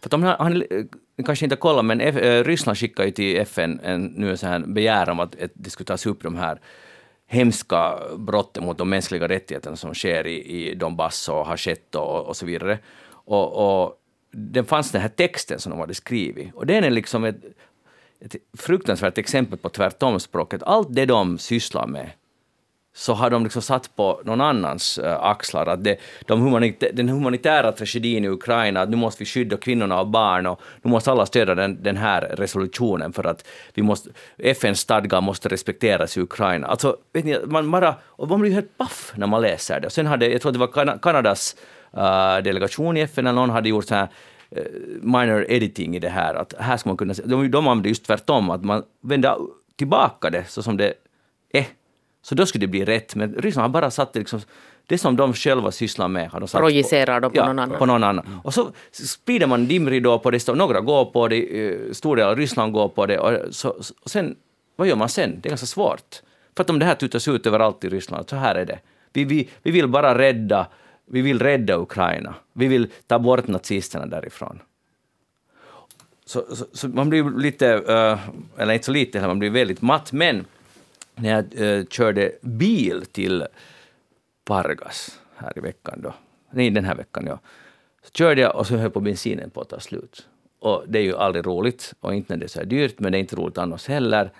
För 0.00 0.10
de 0.10 0.22
har, 0.22 0.36
han 0.38 0.62
eh, 0.62 0.84
kanske 1.24 1.46
inte 1.46 1.56
kollat, 1.56 1.84
men 1.84 2.00
F, 2.00 2.16
eh, 2.16 2.44
Ryssland 2.44 2.78
skickar 2.78 3.04
ju 3.04 3.10
till 3.10 3.36
FN 3.36 3.80
en, 3.82 4.04
nu 4.04 4.30
en 4.30 4.38
sån 4.38 4.48
här 4.48 4.58
begäran 4.58 5.08
om 5.08 5.20
att, 5.20 5.42
att 5.42 5.50
det 5.54 5.70
skulle 5.70 5.86
tas 5.86 6.06
upp 6.06 6.22
de 6.22 6.36
här 6.36 6.60
hemska 7.26 7.98
brotten 8.18 8.64
mot 8.64 8.78
de 8.78 8.88
mänskliga 8.88 9.28
rättigheterna 9.28 9.76
som 9.76 9.94
sker 9.94 10.26
i, 10.26 10.70
i 10.70 10.74
Donbass 10.74 11.28
och 11.28 11.46
har 11.46 11.56
skett 11.56 11.94
och, 11.94 12.26
och 12.26 12.36
så 12.36 12.46
vidare. 12.46 12.78
Och, 13.10 13.82
och 13.82 13.98
den 14.30 14.64
fanns 14.64 14.92
den 14.92 15.00
här 15.00 15.08
texten 15.08 15.58
som 15.60 15.70
de 15.70 15.80
hade 15.80 15.94
skrivit. 15.94 16.54
Och 16.54 16.66
den 16.66 16.84
är 16.84 16.90
liksom 16.90 17.24
ett, 17.24 17.44
ett 18.20 18.36
fruktansvärt 18.58 19.18
exempel 19.18 19.58
på 19.58 19.68
tvärtomspråket. 19.68 20.62
Allt 20.62 20.94
det 20.94 21.06
de 21.06 21.38
sysslar 21.38 21.86
med 21.86 22.10
så 22.94 23.12
har 23.12 23.30
de 23.30 23.42
liksom 23.42 23.62
satt 23.62 23.96
på 23.96 24.20
någon 24.24 24.40
annans 24.40 24.98
eh, 24.98 25.22
axlar. 25.22 25.66
Att 25.66 25.84
det, 25.84 25.96
de 26.26 26.40
humanitä 26.40 26.86
den 26.92 27.08
humanitära 27.08 27.72
tragedin 27.72 28.24
i 28.24 28.28
Ukraina, 28.28 28.80
att 28.80 28.90
nu 28.90 28.96
måste 28.96 29.22
vi 29.22 29.26
skydda 29.26 29.56
kvinnorna 29.56 30.00
och 30.00 30.06
barn 30.06 30.46
och 30.46 30.60
nu 30.82 30.90
måste 30.90 31.10
alla 31.10 31.26
stödja 31.26 31.54
den, 31.54 31.82
den 31.82 31.96
här 31.96 32.20
resolutionen 32.20 33.12
för 33.12 33.26
att 33.26 33.48
vi 33.74 33.82
måste, 33.82 34.10
FNs 34.38 34.80
stadgar 34.80 35.20
måste 35.20 35.48
respekteras 35.48 36.16
i 36.16 36.20
Ukraina. 36.20 36.66
Alltså, 36.66 36.96
vet 37.12 37.24
ni, 37.24 37.38
man, 37.46 37.70
bara, 37.70 37.94
och 38.04 38.28
man 38.28 38.40
blir 38.40 38.52
helt 38.52 38.78
paff 38.78 39.12
när 39.16 39.26
man 39.26 39.42
läser 39.42 39.80
det. 39.80 39.86
Och 39.86 39.92
sen 39.92 40.06
hade, 40.06 40.28
jag 40.28 40.40
tror 40.40 40.50
att 40.50 40.54
det 40.54 40.82
var 40.82 40.98
Kanadas 40.98 41.56
uh, 41.96 42.42
delegation 42.44 42.96
i 42.96 43.00
FN, 43.00 43.26
eller 43.26 43.40
någon 43.40 43.50
hade 43.50 43.68
gjort 43.68 43.84
så 43.84 43.94
här 43.94 44.08
eh, 44.50 44.62
minor 45.00 45.46
editing 45.48 45.96
i 45.96 45.98
det 45.98 46.08
här. 46.08 46.34
Att 46.34 46.54
här 46.58 46.76
ska 46.76 46.88
man 46.88 46.96
kunna, 46.96 47.14
de, 47.24 47.50
de 47.50 47.68
använder 47.68 47.88
just 47.88 48.06
tvärtom, 48.06 48.50
att 48.50 48.64
man 48.64 48.82
vänder 49.02 49.36
tillbaka 49.76 50.30
det 50.30 50.44
så 50.48 50.62
som 50.62 50.76
det 50.76 50.94
är. 51.52 51.66
Så 52.22 52.34
då 52.34 52.46
skulle 52.46 52.66
det 52.66 52.70
bli 52.70 52.84
rätt. 52.84 53.14
Men 53.14 53.34
Ryssland 53.34 53.64
har 53.64 53.80
bara 53.80 53.90
satt 53.90 54.12
det 54.12 54.18
liksom 54.18 54.40
det 54.86 54.98
som 54.98 55.16
de 55.16 55.34
själva 55.34 55.72
sysslar 55.72 56.08
med 56.08 56.30
har 56.30 56.40
de 56.40 56.48
satt 56.48 56.60
Projicerar 56.60 57.20
de 57.20 57.30
på 57.30 57.36
ja, 57.36 57.46
någon 57.46 57.58
annan. 57.58 57.78
på 57.78 57.86
någon 57.86 58.04
annan. 58.04 58.40
Och 58.44 58.54
så 58.54 58.70
sprider 58.90 59.46
man 59.46 59.66
dimridå 59.66 60.18
på 60.18 60.30
det, 60.30 60.48
några 60.48 60.80
går 60.80 61.04
på 61.04 61.28
det, 61.28 61.66
eh, 61.66 61.92
stor 61.92 62.16
del 62.16 62.26
av 62.26 62.36
Ryssland 62.36 62.72
går 62.72 62.88
på 62.88 63.06
det, 63.06 63.18
och, 63.18 63.54
så, 63.54 63.68
och 64.02 64.10
sen, 64.10 64.36
vad 64.76 64.88
gör 64.88 64.96
man 64.96 65.08
sen? 65.08 65.40
Det 65.40 65.48
är 65.48 65.50
ganska 65.50 65.66
svårt. 65.66 66.22
För 66.56 66.62
att 66.62 66.70
om 66.70 66.78
det 66.78 66.84
här 66.84 66.94
tutas 66.94 67.28
ut 67.28 67.46
överallt 67.46 67.84
i 67.84 67.88
Ryssland, 67.88 68.28
så 68.28 68.36
här 68.36 68.54
är 68.54 68.64
det. 68.64 68.78
Vi, 69.12 69.24
vi, 69.24 69.48
vi 69.62 69.70
vill 69.70 69.88
bara 69.88 70.18
rädda, 70.18 70.66
vi 71.06 71.22
vill 71.22 71.38
rädda 71.38 71.76
Ukraina. 71.76 72.34
Vi 72.52 72.66
vill 72.66 72.88
ta 73.06 73.18
bort 73.18 73.48
nazisterna 73.48 74.06
därifrån. 74.06 74.58
Så, 76.24 76.44
så, 76.56 76.64
så 76.72 76.88
man 76.88 77.10
blir 77.10 77.38
lite, 77.38 77.74
uh, 77.74 78.18
eller 78.56 78.72
inte 78.72 78.84
så 78.84 78.92
lite, 78.92 79.26
man 79.26 79.38
blir 79.38 79.50
väldigt 79.50 79.82
matt, 79.82 80.12
men 80.12 80.44
när 81.14 81.30
jag 81.30 81.60
uh, 81.60 81.86
körde 81.86 82.32
bil 82.40 83.04
till 83.12 83.46
Pargas 84.44 85.20
här 85.36 85.52
i 85.56 85.60
veckan 85.60 86.00
då, 86.02 86.14
nej 86.50 86.70
den 86.70 86.84
här 86.84 86.94
veckan 86.94 87.26
ja, 87.26 87.38
så 88.02 88.10
körde 88.10 88.40
jag 88.40 88.56
och 88.56 88.66
så 88.66 88.76
höll 88.76 88.90
på 88.90 89.00
bensinen 89.00 89.50
på 89.50 89.60
att 89.60 89.68
ta 89.68 89.80
slut. 89.80 90.26
Och 90.58 90.84
det 90.88 90.98
är 90.98 91.02
ju 91.02 91.16
aldrig 91.16 91.46
roligt, 91.46 91.94
och 92.00 92.14
inte 92.14 92.32
när 92.32 92.40
det 92.40 92.46
är 92.46 92.48
så 92.48 92.58
här 92.58 92.66
dyrt, 92.66 92.98
men 92.98 93.12
det 93.12 93.18
är 93.18 93.20
inte 93.20 93.36
roligt 93.36 93.58
annars 93.58 93.88
heller. 93.88 94.30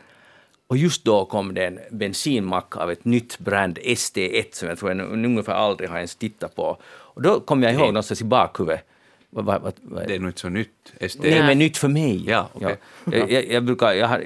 Och 0.67 0.77
just 0.77 1.05
då 1.05 1.25
kom 1.25 1.55
det 1.55 1.67
en 1.67 1.81
bensinmack 1.91 2.77
av 2.77 2.91
ett 2.91 3.05
nytt 3.05 3.39
brand, 3.39 3.79
ST1, 3.79 4.47
som 4.53 4.69
jag 4.69 4.79
tror 4.79 4.91
jag 4.91 5.13
ungefär 5.13 5.53
aldrig 5.53 5.89
har 5.89 5.97
ens 5.97 6.17
tittat 6.17 6.55
på. 6.55 6.79
Och 6.85 7.23
då 7.23 7.41
kom 7.41 7.63
jag 7.63 7.73
ihåg 7.73 7.87
någonstans 7.87 8.21
i 8.21 8.25
bakhuvudet 8.25 8.85
vad, 9.35 9.45
vad, 9.45 9.73
vad, 9.83 10.09
det 10.09 10.15
är 10.15 10.19
nog 10.19 10.29
inte 10.29 10.41
så 10.41 10.49
nytt. 10.49 10.93
SD. 11.09 11.21
Nej, 11.23 11.43
men 11.43 11.59
nytt 11.59 11.77
för 11.77 11.89
mig. 11.89 12.25
Ja, 12.27 12.49
okay. 12.55 12.77
ja. 13.05 13.13
Jag, 13.17 13.33
jag, 13.33 13.47
jag, 13.47 13.65
brukar, 13.65 13.93
jag 13.93 14.09
har, 14.09 14.19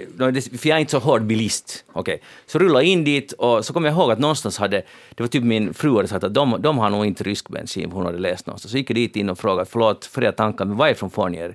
för 0.58 0.68
jag 0.68 0.76
är 0.76 0.80
inte 0.80 0.90
så 0.90 0.98
hård 0.98 1.22
bilist. 1.22 1.84
Okay. 1.92 2.18
Så 2.46 2.58
rullade 2.58 2.84
in 2.84 3.04
dit 3.04 3.32
och 3.32 3.64
så 3.64 3.72
kommer 3.72 3.88
jag 3.88 3.98
ihåg 3.98 4.10
att 4.10 4.18
någonstans 4.18 4.58
hade, 4.58 4.82
det 5.14 5.22
var 5.22 5.28
typ 5.28 5.44
min 5.44 5.74
fru 5.74 5.96
hade 5.96 6.08
sagt 6.08 6.24
att 6.24 6.34
de, 6.34 6.56
de 6.60 6.78
har 6.78 6.90
nog 6.90 7.06
inte 7.06 7.24
rysk 7.24 7.48
bensin, 7.48 7.90
hon 7.92 8.06
hade 8.06 8.18
läst 8.18 8.46
någonstans. 8.46 8.72
Så 8.72 8.78
gick 8.78 8.90
jag 8.90 8.94
dit 8.94 9.16
in 9.16 9.28
och 9.28 9.38
frågade, 9.38 9.70
förlåt 9.70 10.04
för 10.04 10.22
jag 10.22 10.36
tankar, 10.36 10.64
men 10.64 10.76
varifrån 10.76 11.10
får 11.10 11.28
ni 11.28 11.38
er 11.38 11.54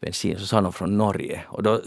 bensin? 0.00 0.38
Så 0.38 0.46
sa 0.46 0.60
de 0.60 0.72
från 0.72 0.98
Norge. 0.98 1.40
Och 1.48 1.62
då, 1.62 1.80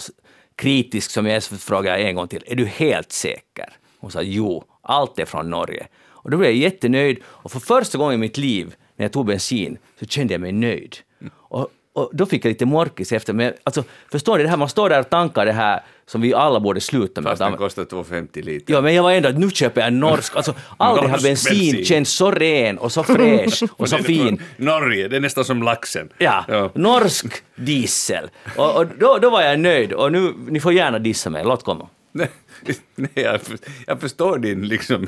kritisk 0.56 1.12
som 1.12 1.26
jag 1.26 1.36
är, 1.36 1.40
så 1.40 1.58
frågade 1.58 2.00
jag 2.00 2.10
en 2.10 2.16
gång 2.16 2.28
till, 2.28 2.44
är 2.48 2.56
du 2.56 2.66
helt 2.66 3.12
säker? 3.12 3.70
Hon 4.00 4.12
sa, 4.12 4.22
jo, 4.22 4.64
allt 4.82 5.20
är 5.20 5.26
från 5.26 5.50
Norge. 5.50 5.88
Och 6.04 6.32
då 6.32 6.38
blev 6.38 6.50
jag 6.50 6.58
jättenöjd 6.58 7.20
och 7.26 7.52
för 7.52 7.60
första 7.60 7.98
gången 7.98 8.14
i 8.14 8.18
mitt 8.18 8.38
liv 8.38 8.76
när 8.96 9.04
jag 9.06 9.12
tog 9.12 9.26
bensin 9.26 9.78
så 10.00 10.06
kände 10.06 10.34
jag 10.34 10.42
mig 10.42 10.52
nöjd. 10.52 10.96
Och, 11.34 11.68
och 11.94 12.10
då 12.14 12.26
fick 12.26 12.46
jag 12.46 12.50
lite 12.50 12.66
morkis 12.66 13.12
efter. 13.12 13.34
Men 13.34 13.54
alltså, 13.64 13.84
förstår 14.12 14.38
ni, 14.38 14.44
det 14.44 14.50
här, 14.50 14.58
man 14.58 14.70
står 14.70 14.90
där 14.90 15.00
och 15.00 15.10
tankar 15.10 15.46
det 15.46 15.52
här 15.52 15.84
som 16.06 16.22
vi 16.22 16.34
alla 16.34 16.60
borde 16.60 16.82
sluta 16.82 17.22
med. 17.22 17.30
Fast 17.30 17.40
den 17.40 17.58
kostar 17.58 17.84
2,50 17.86 18.44
liter. 18.44 18.74
Ja, 18.74 18.82
men 18.82 18.94
jag 18.94 19.04
var 19.04 19.12
ändå 19.12 19.30
att 19.30 19.38
nu 19.38 19.50
köper 19.50 19.82
jag 19.82 19.94
norsk. 19.94 20.36
Alltså, 20.36 20.56
aldrig 20.78 21.10
har 21.10 21.22
bensin, 21.22 21.58
bensin 21.58 21.86
känts 21.86 22.12
så 22.12 22.32
ren 22.32 22.78
och 22.78 22.92
så 22.92 23.04
fräsch 23.04 23.64
och 23.78 23.90
så 23.90 23.98
fin. 23.98 24.42
Norge, 24.58 25.08
det 25.08 25.16
är 25.16 25.20
nästan 25.20 25.46
som 25.46 25.64
laxen. 25.64 26.10
Ja, 26.18 26.46
ja. 26.48 26.72
norsk 26.76 27.44
diesel. 27.56 28.30
Och, 28.56 28.78
och 28.78 28.88
då, 29.00 29.18
då 29.22 29.30
var 29.30 29.42
jag 29.42 29.60
nöjd. 29.60 29.94
Och 29.94 30.12
nu, 30.12 30.34
ni 30.50 30.60
får 30.60 30.74
gärna 30.74 31.00
dissa 31.00 31.30
mig, 31.30 31.44
låt 31.44 31.64
komma. 31.64 31.88
Nej, 32.96 33.10
jag, 33.14 33.40
jag 33.88 34.02
förstår 34.02 34.38
din 34.38 34.68
liksom 34.68 35.08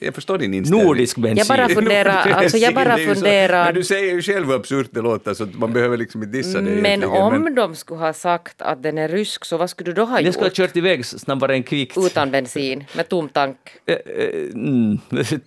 jag 0.00 0.14
förstår 0.14 0.38
din 0.38 0.54
inställning. 0.54 0.86
Nordisk 0.86 1.16
bensin. 1.18 1.36
Jag 1.36 1.46
bara 1.46 1.68
funderar, 1.74 2.30
alltså 2.30 2.56
jag 2.56 2.74
bara 2.74 2.96
funderar... 2.96 3.64
Men 3.64 3.74
du 3.74 3.84
säger 3.84 4.14
ju 4.14 4.22
själv 4.22 4.46
hur 4.46 4.54
absurt 4.54 4.88
det 4.90 5.00
låter 5.00 5.34
så 5.34 5.46
man 5.52 5.72
behöver 5.72 5.96
liksom 5.96 6.22
inte 6.22 6.38
dissa 6.38 6.60
det 6.60 6.70
Men 6.70 7.04
om 7.04 7.42
men... 7.42 7.54
de 7.54 7.74
skulle 7.74 8.00
ha 8.00 8.12
sagt 8.12 8.62
att 8.62 8.82
den 8.82 8.98
är 8.98 9.08
rysk 9.08 9.44
så 9.44 9.56
vad 9.56 9.70
skulle 9.70 9.90
du 9.90 9.94
då 9.94 10.04
ha 10.04 10.18
gjort? 10.18 10.24
Den 10.24 10.32
skulle 10.32 10.46
ha 10.46 10.54
kört 10.54 10.76
iväg 10.76 11.06
snabbare 11.06 11.54
än 11.54 11.62
kvickt. 11.62 11.98
Utan 11.98 12.30
bensin, 12.30 12.84
med 12.96 13.08
tom 13.08 13.28
tank? 13.28 13.56
Eh, 13.86 13.94
eh, 13.94 14.52
mm, 14.54 14.98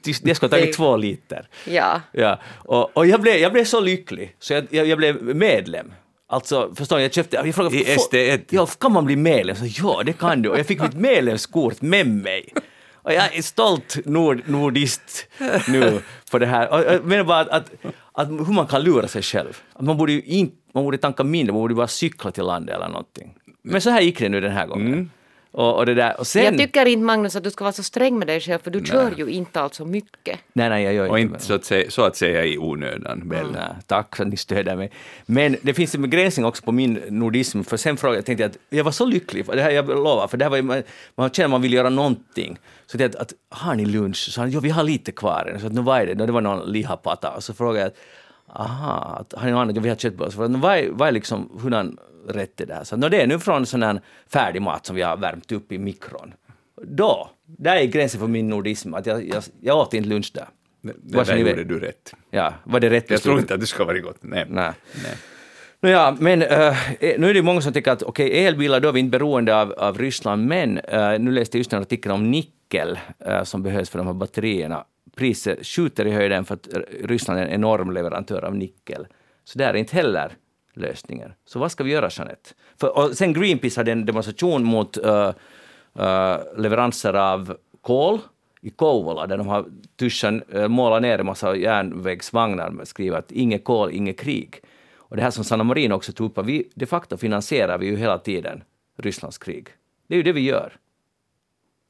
det 0.04 0.36
skulle 0.36 0.36
ha 0.42 0.48
tagit 0.48 0.76
två 0.76 0.98
liter. 0.98 1.48
Ja. 1.66 2.02
ja. 2.12 2.40
Och, 2.56 2.98
och 2.98 3.08
jag, 3.08 3.22
blev, 3.22 3.36
jag 3.36 3.52
blev 3.52 3.66
så 3.66 3.82
lycklig 3.82 4.36
så 4.40 4.54
jag, 4.54 4.66
jag, 4.70 4.88
jag 4.88 4.98
blev 4.98 5.36
medlem. 5.36 5.94
Alltså, 6.28 6.76
förstår 6.76 6.98
ni, 6.98 7.04
jag 7.04 7.14
köpte... 7.14 7.36
Jag 7.36 7.56
frågade, 7.56 7.76
I 7.76 7.84
SD1? 7.84 8.42
Ja, 8.50 8.66
kan 8.66 8.92
man 8.92 9.06
bli 9.06 9.16
medlem? 9.16 9.56
Så, 9.56 9.66
ja, 9.66 10.02
det 10.06 10.14
kan 10.14 10.42
du. 10.42 10.50
Och 10.50 10.60
jag 10.60 10.66
fick 10.66 10.82
mitt 10.82 10.94
medlemskort 10.94 11.82
med 11.82 12.08
mig. 12.08 12.54
Och 13.04 13.14
jag 13.14 13.36
är 13.36 13.42
stolt 13.42 13.98
nord, 14.06 14.42
nordist 14.46 15.28
nu 15.68 16.02
för 16.30 16.40
det 16.40 16.46
här. 16.46 16.74
Och 16.74 16.94
jag 16.94 17.06
menar 17.06 17.24
bara 17.24 17.40
att, 17.40 17.50
att, 17.50 17.72
att, 18.12 18.30
hur 18.30 18.54
man 18.54 18.68
kan 18.68 18.84
lura 18.84 19.08
sig 19.08 19.22
själv. 19.22 19.62
Att 19.74 19.86
man, 19.86 19.98
borde 19.98 20.12
ju 20.12 20.22
inte, 20.22 20.56
man 20.74 20.84
borde 20.84 20.98
tanka 20.98 21.24
mindre, 21.24 21.54
man 21.54 21.62
borde 21.62 21.76
bara 21.76 21.88
cykla 21.88 22.32
till 22.32 22.44
landet 22.44 22.76
eller 22.76 22.88
någonting. 22.88 23.36
Men 23.62 23.82
så 23.82 23.90
här 23.90 24.02
gick 24.02 24.20
det 24.20 24.30
nu 24.30 24.42
den 24.42 24.52
här 24.52 24.68
gången. 24.68 24.94
Mm. 24.94 25.10
Och, 25.54 25.78
och, 25.78 25.86
det 25.86 25.94
där. 25.94 26.20
Och 26.20 26.28
sen, 26.28 26.44
jag 26.44 26.58
tycker 26.58 26.86
inte 26.86 27.04
Magnus 27.04 27.36
att 27.36 27.44
du 27.44 27.52
ska 27.52 27.64
vara 27.64 27.74
så 27.74 27.84
sträng 27.84 28.20
med 28.20 28.28
dig 28.28 28.40
själv 28.40 28.60
för 28.60 28.72
du 28.72 28.80
nej. 28.80 28.88
kör 28.88 29.14
ju 29.18 29.30
inte 29.30 29.62
alls 29.62 29.76
så 29.76 29.86
mycket. 29.86 30.40
Nej, 30.54 30.70
nej, 30.70 30.84
jag 30.84 30.94
gör 30.94 31.10
och 31.10 31.20
inte. 31.20 31.34
inte 31.34 31.46
så 31.46 31.54
att, 31.54 31.66
säga, 31.66 31.92
så 31.92 32.02
att 32.02 32.16
säga 32.16 32.46
i 32.46 32.58
onödan. 32.58 33.30
Väl. 33.30 33.52
Nej, 33.52 33.62
tack 33.88 34.16
för 34.16 34.24
att 34.24 34.30
ni 34.30 34.38
stöder 34.38 34.76
mig. 34.76 34.92
Men 35.26 35.58
det 35.62 35.74
finns 35.74 35.96
en 35.96 36.02
begränsning 36.02 36.46
också 36.46 36.64
på 36.64 36.72
min 36.72 37.02
nordism, 37.10 37.64
för 37.64 37.78
sen 37.78 37.98
frågade 37.98 38.18
jag, 38.18 38.26
tänkte 38.26 38.44
jag 38.44 38.50
att 38.50 38.58
jag 38.70 38.84
var 38.84 38.92
så 38.92 39.06
lycklig, 39.06 39.46
det 39.46 39.62
här 39.62 39.72
jag 39.72 39.88
lovar, 39.90 40.28
för 40.28 40.38
det 40.38 40.46
här 40.46 40.50
var, 40.50 40.62
man, 40.62 40.84
man 41.16 41.30
känner 41.30 41.46
att 41.46 41.52
man 41.52 41.62
vill 41.62 41.74
göra 41.74 41.90
någonting. 41.90 42.58
Så 42.94 43.02
jag 43.02 43.16
att, 43.16 43.34
har 43.50 43.76
ni 43.76 43.86
lunch? 43.86 44.18
Så 44.18 44.42
han, 44.42 44.52
jo, 44.52 44.60
vi 44.60 44.70
har 44.70 44.84
lite 44.84 45.12
kvar. 45.12 45.58
Så 45.60 45.68
att, 45.68 45.74
nu 45.74 45.82
vad 45.82 46.02
är 46.02 46.06
det? 46.06 46.26
Det 46.26 46.32
var 46.32 46.42
någon 46.42 46.72
lihapata. 46.72 47.32
Och 47.32 47.44
så 47.44 47.54
frågade 47.54 47.80
jag, 47.80 47.92
aha, 48.62 49.26
har 49.34 49.46
ni 49.46 49.52
något 49.52 49.60
annat? 49.60 49.76
Jo, 49.76 49.82
vi 49.82 49.90
har 49.90 49.96
köttbullar. 49.96 50.30
Så 50.30 50.36
frågade 50.36 50.54
jag, 50.54 50.60
vad 50.60 50.78
är, 50.78 50.90
vad 50.90 51.08
är 51.08 51.12
liksom, 51.12 51.60
hurdan 51.62 51.98
rätt 52.28 52.58
det 52.58 52.80
Så, 52.84 52.98
no, 52.98 53.10
det 53.10 53.22
är 53.22 53.28
nu 53.28 53.40
från 53.40 53.66
sån 53.66 53.84
här 53.84 54.02
färdig 54.28 54.62
mat 54.62 54.86
som 54.86 54.96
vi 54.96 55.02
har 55.02 55.18
värmt 55.18 55.52
upp 55.52 55.72
i 55.72 55.78
mikron. 55.78 56.34
Då, 56.82 57.30
där 57.46 57.76
är 57.76 57.86
gränsen 57.86 58.20
för 58.20 58.28
min 58.28 58.48
nordism, 58.48 58.94
att 58.94 59.06
jag, 59.06 59.28
jag, 59.28 59.44
jag 59.62 59.78
åt 59.78 59.94
inte 59.94 60.10
lunch 60.10 60.32
där. 60.34 60.48
Det, 60.82 60.94
det 61.02 61.24
där 61.24 61.38
gjorde 61.38 61.64
du 61.64 61.80
rätt. 61.80 62.14
Ja, 62.32 62.54
var 62.64 62.80
det 62.80 62.90
rätt 62.90 63.10
Jag 63.10 63.22
tror 63.22 63.40
inte 63.40 63.54
att 63.54 63.60
det 63.60 63.68
ska 63.68 63.86
vara 63.86 64.00
gott. 64.00 64.18
Nej. 64.22 64.46
Nej. 64.50 64.72
Nej. 65.04 65.16
No 65.82 65.90
ja, 65.90 66.16
men 66.20 66.42
uh, 66.42 66.76
nu 67.00 67.30
är 67.30 67.34
det 67.34 67.42
många 67.42 67.62
som 67.62 67.74
tycker 67.74 67.92
att 67.92 68.04
okej, 68.04 68.26
okay, 68.26 68.46
elbilar, 68.46 68.80
då 68.80 68.88
är 68.88 68.92
vi 68.92 69.00
inte 69.00 69.18
beroende 69.18 69.56
av, 69.62 69.72
av 69.72 69.98
Ryssland, 69.98 70.48
men 70.48 70.78
uh, 70.78 71.20
nu 71.20 71.32
läste 71.32 71.58
jag 71.58 71.60
just 71.60 71.74
en 71.74 71.82
artikel 71.82 72.12
om 72.12 72.32
nickel 72.74 73.00
eh, 73.20 73.44
som 73.44 73.64
behövs 73.64 73.90
för 73.90 73.98
de 73.98 74.08
här 74.08 74.14
batterierna. 74.14 74.86
Priset 75.16 75.66
skjuter 75.66 76.06
i 76.06 76.12
höjden 76.12 76.46
för 76.46 76.56
att 76.56 76.68
Ryssland 77.04 77.40
är 77.40 77.44
en 77.44 77.52
enorm 77.52 77.92
leverantör 77.92 78.46
av 78.46 78.56
nickel. 78.56 79.08
Så 79.44 79.60
där 79.60 79.74
är 79.74 79.78
inte 79.78 79.96
heller 79.96 80.32
lösningen. 80.74 81.34
Så 81.46 81.60
vad 81.60 81.72
ska 81.72 81.84
vi 81.84 81.92
göra, 81.92 82.10
Jeanette? 82.12 82.50
För, 82.78 82.98
och 82.98 83.18
sen 83.18 83.34
Greenpeace 83.34 83.80
hade 83.80 83.92
en 83.92 84.06
demonstration 84.06 84.64
mot 84.64 84.98
uh, 84.98 85.32
uh, 86.00 86.38
leveranser 86.58 87.14
av 87.14 87.58
kol 87.82 88.20
i 88.62 88.70
Kouvola, 88.70 89.28
där 89.28 89.38
de 89.38 89.48
har 89.48 89.66
tuschen, 90.00 90.44
uh, 90.56 90.68
målat 90.68 91.02
ner 91.02 91.20
en 91.20 91.26
massa 91.26 91.56
järnvägsvagnar 91.56 92.70
med 92.70 92.88
skrivit 92.88 93.18
att 93.18 93.32
inget 93.32 93.64
kol, 93.64 93.92
inget 93.92 94.20
krig. 94.20 94.62
Och 94.96 95.16
det 95.16 95.24
här 95.24 95.32
som 95.32 95.44
Sanna 95.44 95.64
Marin 95.64 95.92
också 95.92 96.12
tog 96.12 96.32
upp, 96.32 96.38
att 96.38 96.46
vi 96.46 96.70
de 96.76 96.86
facto 96.86 97.18
finansierar 97.18 97.78
vi 97.78 97.86
ju 97.86 97.96
hela 97.96 98.18
tiden 98.18 98.64
Rysslands 98.98 99.38
krig. 99.38 99.68
Det 100.08 100.16
är 100.16 100.18
ju 100.18 100.24
det 100.24 100.34
vi 100.34 100.42
gör. 100.42 100.74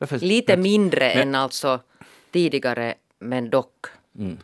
Varför? 0.03 0.19
Lite 0.19 0.57
mindre 0.57 1.11
men, 1.15 1.27
än 1.27 1.35
alltså 1.35 1.79
tidigare, 2.31 2.95
men 3.19 3.49
dock. 3.49 3.85
Mm. 4.19 4.37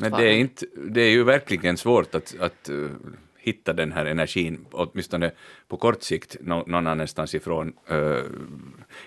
Men 0.00 0.12
det 0.12 0.24
är, 0.24 0.32
inte, 0.32 0.66
det 0.88 1.00
är 1.00 1.10
ju 1.10 1.24
verkligen 1.24 1.76
svårt 1.76 2.14
att, 2.14 2.34
att 2.40 2.70
hitta 3.38 3.72
den 3.72 3.92
här 3.92 4.06
energin, 4.06 4.66
åtminstone 4.70 5.30
på 5.68 5.76
kort 5.76 6.02
sikt, 6.02 6.36
någon 6.40 6.86
annanstans 6.86 7.34
ifrån, 7.34 7.72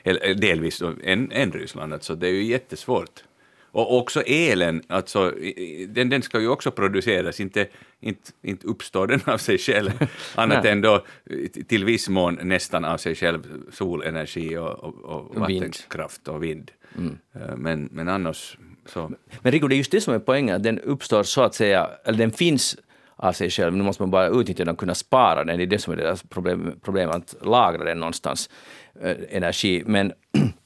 eller 0.03 0.33
delvis 0.33 0.81
än, 1.03 1.31
än 1.31 1.51
Ryssland. 1.51 1.93
Alltså, 1.93 2.15
det 2.15 2.27
är 2.27 2.31
ju 2.31 2.43
jättesvårt. 2.43 3.23
Och 3.75 3.97
också 3.97 4.21
elen, 4.21 4.81
alltså, 4.87 5.33
den, 5.87 6.09
den 6.09 6.21
ska 6.21 6.39
ju 6.39 6.47
också 6.47 6.71
produceras, 6.71 7.39
inte, 7.39 7.67
inte, 7.99 8.31
inte 8.41 8.67
uppstår 8.67 9.07
den 9.07 9.21
av 9.25 9.37
sig 9.37 9.57
själv, 9.57 9.91
annat 10.35 10.65
än 10.65 10.81
då 10.81 11.05
till 11.67 11.85
viss 11.85 12.09
mån 12.09 12.39
nästan 12.41 12.85
av 12.85 12.97
sig 12.97 13.15
själv, 13.15 13.43
solenergi 13.71 14.57
och, 14.57 14.83
och, 14.83 15.03
och 15.03 15.35
vattenkraft 15.35 16.27
och 16.27 16.43
vind. 16.43 16.71
Mm. 16.97 17.17
Men, 17.57 17.89
men 17.91 18.09
annars 18.09 18.57
så. 18.85 19.11
Men 19.41 19.51
Rico, 19.51 19.67
det 19.67 19.75
är 19.75 19.77
just 19.77 19.91
det 19.91 20.01
som 20.01 20.13
är 20.13 20.19
poängen, 20.19 20.61
den 20.61 20.79
uppstår 20.79 21.23
så 21.23 21.41
att 21.41 21.55
säga, 21.55 21.89
eller 22.05 22.17
den 22.17 22.31
finns 22.31 22.77
av 23.15 23.33
sig 23.33 23.49
själv. 23.49 23.75
Nu 23.75 23.83
måste 23.83 24.01
man 24.01 24.11
bara 24.11 24.27
utnyttja 24.27 24.65
den 24.65 24.73
och 24.73 24.79
kunna 24.79 24.95
spara 24.95 25.43
den. 25.43 25.57
Det 25.57 25.63
är 25.63 25.67
det 25.67 25.79
som 25.79 25.93
är 25.93 25.97
deras 25.97 26.23
problem, 26.23 26.79
problem 26.83 27.09
att 27.09 27.35
lagra 27.41 27.83
den 27.83 27.99
någonstans, 27.99 28.49
äh, 29.01 29.15
energi. 29.29 29.83
Men 29.85 30.13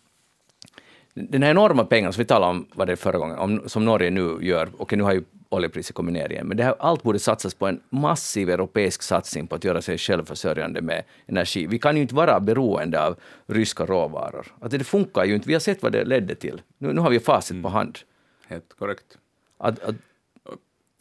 den 1.30 1.44
här 1.44 1.52
enorma 1.52 1.86
pengarna 1.86 2.12
som 2.12 2.22
vi 2.22 2.26
talade 2.26 2.52
om 2.52 2.68
var 2.74 2.86
det 2.86 2.96
förra 2.96 3.18
gången, 3.18 3.38
om, 3.38 3.70
som 3.70 3.86
Norge 3.86 4.10
nu 4.10 4.38
gör, 4.42 4.70
och 4.78 4.98
nu 4.98 5.04
har 5.04 5.14
ju 5.14 5.24
oljepriset 5.50 5.96
kommit 5.96 6.14
ner 6.14 6.32
igen, 6.32 6.48
men 6.48 6.58
det 6.58 6.64
här, 6.64 6.76
allt 6.80 7.04
borde 7.04 7.20
satsas 7.20 7.54
på 7.54 7.68
en 7.68 7.82
massiv 7.90 8.50
europeisk 8.50 9.02
satsning 9.02 9.48
på 9.48 9.56
att 9.56 9.64
göra 9.64 9.82
sig 9.82 9.98
självförsörjande 9.98 10.82
med 10.82 11.04
energi. 11.28 11.68
Vi 11.68 11.80
kan 11.80 11.96
ju 11.96 12.02
inte 12.02 12.16
vara 12.16 12.40
beroende 12.40 13.06
av 13.06 13.16
ryska 13.48 13.86
råvaror. 13.86 14.48
Att 14.60 14.72
det 14.72 14.84
funkar 14.84 15.26
ju 15.26 15.36
inte. 15.36 15.48
Vi 15.48 15.54
har 15.54 15.60
sett 15.60 15.84
vad 15.84 15.92
det 15.92 16.04
ledde 16.04 16.36
till. 16.36 16.62
Nu, 16.78 16.94
nu 16.94 17.02
har 17.02 17.10
vi 17.10 17.20
facit 17.20 17.52
mm. 17.52 17.64
på 17.64 17.70
hand. 17.70 18.00
Helt 18.48 18.74
korrekt. 18.80 19.18
Att, 19.58 19.84
att 19.84 19.96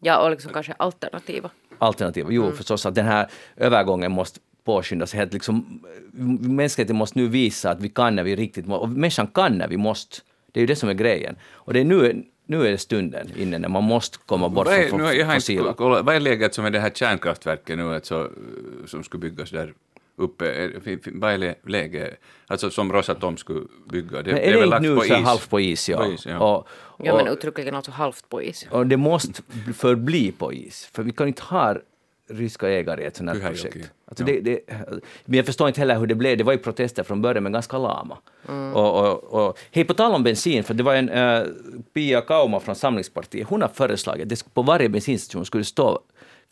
Ja, 0.01 0.25
och 0.25 0.31
liksom 0.31 0.53
kanske 0.53 0.73
alternativa. 0.73 1.51
Alternativa, 1.79 2.29
jo 2.31 2.53
förstås 2.53 2.87
att 2.87 2.95
den 2.95 3.07
här 3.07 3.31
övergången 3.57 4.13
måste 4.13 4.41
påskyndas. 4.73 5.15
Helt 5.15 5.33
liksom, 5.33 5.81
mänskligheten 6.63 6.97
måste 6.97 7.19
nu 7.19 7.29
visa 7.29 7.71
att 7.71 7.81
vi 7.81 7.89
kan 7.89 8.17
när 8.17 8.23
vi 8.23 8.37
riktigt 8.37 8.67
måste, 8.67 8.83
och 8.83 8.89
människan 8.89 9.27
kan 9.27 9.59
när 9.59 9.69
vi 9.69 9.77
måste. 9.77 10.17
Det 10.53 10.61
är 10.61 10.63
ju 10.63 10.67
det 10.67 10.77
som 10.77 10.89
är 10.89 10.95
grejen. 10.95 11.37
Och 11.67 11.73
det 11.73 11.81
är 11.81 11.85
nu, 11.85 12.25
nu 12.47 12.67
är 12.67 12.71
det 12.71 12.79
stunden 12.79 13.27
inne 13.37 13.59
när 13.59 13.69
man 13.69 13.85
måste 13.85 14.19
komma 14.27 14.49
bort 14.49 14.69
är, 14.69 14.89
från 14.89 15.01
nu, 15.01 15.05
jag 15.07 15.27
har 15.27 15.35
inte 15.35 15.45
fossila. 15.45 15.73
kollat, 15.73 16.05
vad 16.05 16.15
är 16.15 16.21
läget 16.21 16.55
som 16.55 16.65
är 16.65 16.71
det 16.71 16.81
här 16.81 16.91
kärnkraftverket 16.91 17.79
nu 17.79 17.95
alltså, 17.95 18.31
som 18.87 19.05
skulle 19.05 19.21
byggas 19.21 19.51
där 19.51 19.73
uppe? 20.17 20.45
Är- 20.51 21.19
Vad 21.21 21.33
är 21.33 21.39
lä- 21.39 21.55
läget? 21.67 22.21
Alltså 22.47 22.71
som 22.71 22.93
Rosatom 22.93 23.37
skulle 23.37 23.61
bygga? 23.93 24.23
Det, 24.23 24.33
Men 24.33 24.35
det 24.35 24.47
är 24.49 24.53
det 24.53 24.59
väl 24.61 24.65
inte 24.65 24.71
lagt 24.71 24.83
nu 24.83 24.97
på 24.97 25.05
is? 25.05 25.13
halvt 25.27 25.51
på 25.51 25.61
is? 25.61 25.89
Ja. 25.89 25.99
På 25.99 26.13
is, 26.13 26.27
ja. 26.27 26.39
Och, 26.39 26.69
Ja, 27.05 27.17
men 27.17 27.27
och, 27.29 27.33
uttryckligen 27.33 27.75
alltså 27.75 27.91
halvt 27.91 28.29
på 28.29 28.43
is. 28.43 28.67
och 28.71 28.87
det 28.87 28.97
måste 28.97 29.43
förbli 29.75 30.33
på 30.33 30.53
is, 30.53 30.89
för 30.93 31.03
vi 31.03 31.13
kan 31.13 31.29
inte 31.29 31.43
ha 31.43 31.77
ryska 32.29 32.69
ägare 32.69 33.03
i 33.03 33.07
ett 33.07 33.17
sånt 33.17 33.31
här 33.31 33.37
Pyhäjoki, 33.37 33.63
projekt. 33.63 33.93
Alltså 34.05 34.25
ja. 34.25 34.27
det, 34.27 34.41
det, 34.41 34.61
men 35.25 35.37
jag 35.37 35.47
förstår 35.47 35.69
inte 35.69 35.81
heller 35.81 35.99
hur 35.99 36.07
det 36.07 36.15
blev. 36.15 36.39
Det 36.39 36.45
var 36.45 36.53
ju 36.53 36.59
protester 36.59 37.03
från 37.03 37.23
början, 37.23 37.43
men 37.43 37.53
ganska 37.53 37.79
lama. 37.79 38.19
Mm. 38.49 38.75
Och, 38.75 39.01
och, 39.01 39.25
och, 39.25 39.59
hej, 39.71 39.85
på 39.85 39.95
tal 39.95 40.15
om 40.15 40.23
bensin, 40.23 40.65
för 40.65 40.75
det 40.75 40.83
var 40.83 40.95
en 40.95 41.11
uh, 41.11 41.47
Pia 41.95 42.21
Kauma 42.21 42.61
från 42.61 42.75
Samlingspartiet, 42.75 43.49
hon 43.49 43.63
har 43.63 43.69
föreslagit 43.69 44.23
att 44.23 44.29
det 44.29 44.55
på 44.55 44.63
varje 44.63 44.89
bensinstation 44.89 45.45
skulle 45.45 45.65
stå 45.65 46.01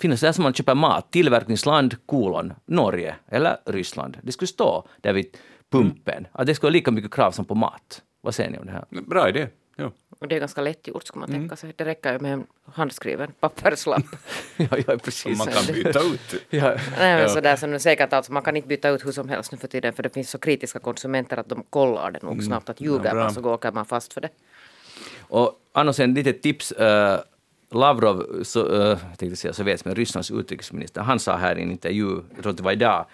finnas 0.00 0.20
där 0.20 0.32
som 0.32 0.42
man 0.42 0.54
köper 0.54 0.74
mat, 0.74 1.10
tillverkningsland, 1.10 1.96
kolon, 2.06 2.52
Norge 2.66 3.14
eller 3.28 3.56
Ryssland. 3.64 4.16
Det 4.22 4.32
skulle 4.32 4.48
stå 4.48 4.84
där 5.00 5.12
vid 5.12 5.26
pumpen. 5.72 6.26
Att 6.32 6.46
det 6.46 6.54
skulle 6.54 6.66
vara 6.66 6.72
lika 6.72 6.90
mycket 6.90 7.14
krav 7.14 7.30
som 7.30 7.44
på 7.44 7.54
mat. 7.54 8.02
Vad 8.20 8.34
säger 8.34 8.50
ni 8.50 8.58
om 8.58 8.66
det 8.66 8.72
här? 8.72 8.84
Bra 8.90 9.28
idé. 9.28 9.48
Jo. 9.78 9.90
Och 10.18 10.28
det 10.28 10.36
är 10.36 10.40
ganska 10.40 10.60
lätt 10.60 10.88
gjort 10.88 11.06
skulle 11.06 11.20
man 11.20 11.28
Mm. 11.28 11.40
tänka 11.42 11.56
sig. 11.56 11.72
Det 11.76 11.84
räcker 11.84 12.12
ju 12.12 12.18
med 12.18 12.32
en 12.32 12.46
handskriven 12.72 13.32
papperslapp. 13.40 14.02
ja, 14.56 14.66
ja, 14.70 14.82
Som 14.84 14.98
precis. 14.98 15.38
man 15.38 15.46
kan 15.46 15.66
byta 15.74 16.00
ut. 16.00 16.34
Ja. 16.50 16.68
Nej, 16.68 16.78
men 16.98 17.18
Ja. 17.20 17.28
sådär 17.28 17.56
som 17.56 17.70
nu 17.70 17.78
säkert 17.78 18.12
alltså, 18.12 18.32
man 18.32 18.42
kan 18.42 18.56
inte 18.56 18.68
byta 18.68 18.88
ut 18.88 19.06
hur 19.06 19.12
som 19.12 19.28
helst 19.28 19.52
nu 19.52 19.58
för 19.58 19.68
tiden 19.68 19.92
för 19.92 20.02
det 20.02 20.08
finns 20.14 20.30
så 20.30 20.38
kritiska 20.38 20.78
konsumenter 20.78 21.36
att 21.36 21.48
de 21.48 21.62
kollar 21.70 22.10
det 22.10 22.22
nog 22.22 22.42
snabbt 22.44 22.68
att 22.68 22.80
ljuger 22.80 22.98
Mm. 23.10 23.16
Ja, 23.18 23.24
man 23.24 23.34
så 23.34 23.44
åker 23.54 23.72
man 23.72 23.86
fast 23.86 24.12
för 24.12 24.20
det. 24.20 24.28
Och 25.20 25.60
annars 25.72 26.00
en 26.00 26.14
litet 26.14 26.42
tips. 26.42 26.72
eh, 26.72 27.20
Lavrov, 27.70 28.42
så, 28.44 28.64
uh, 28.66 28.98
jag 29.10 29.18
tänkte 29.18 29.36
säga 29.36 29.52
Sovjets, 29.52 29.84
men 29.84 29.94
Rysslands 29.94 30.30
utrikesminister, 30.30 31.00
han 31.00 31.18
sa 31.18 31.36
här 31.36 31.58
i 31.58 31.62
en 31.62 31.70
intervju, 31.70 32.22
jag 32.34 32.42
tror 32.42 32.50
att 32.50 32.56
det 32.56 32.62
var 32.62 32.72
idag, 32.72 33.06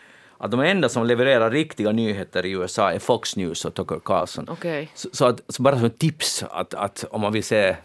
att 0.42 0.50
de 0.50 0.60
enda 0.60 0.88
som 0.88 1.06
levererar 1.06 1.50
riktiga 1.50 1.92
nyheter 1.92 2.46
i 2.46 2.50
USA 2.50 2.92
är 2.92 2.98
Fox 2.98 3.36
News 3.36 3.64
och 3.64 3.74
Tucker 3.74 4.00
Carlson. 4.04 4.46
Okej. 4.48 4.90
Så, 4.94 5.08
så, 5.12 5.24
att, 5.24 5.40
så 5.48 5.62
bara 5.62 5.76
som 5.76 5.84
ett 5.84 5.98
tips, 5.98 6.44
att, 6.50 6.74
att 6.74 7.04
om 7.10 7.20
man 7.20 7.32
vill 7.32 7.44
se, 7.44 7.76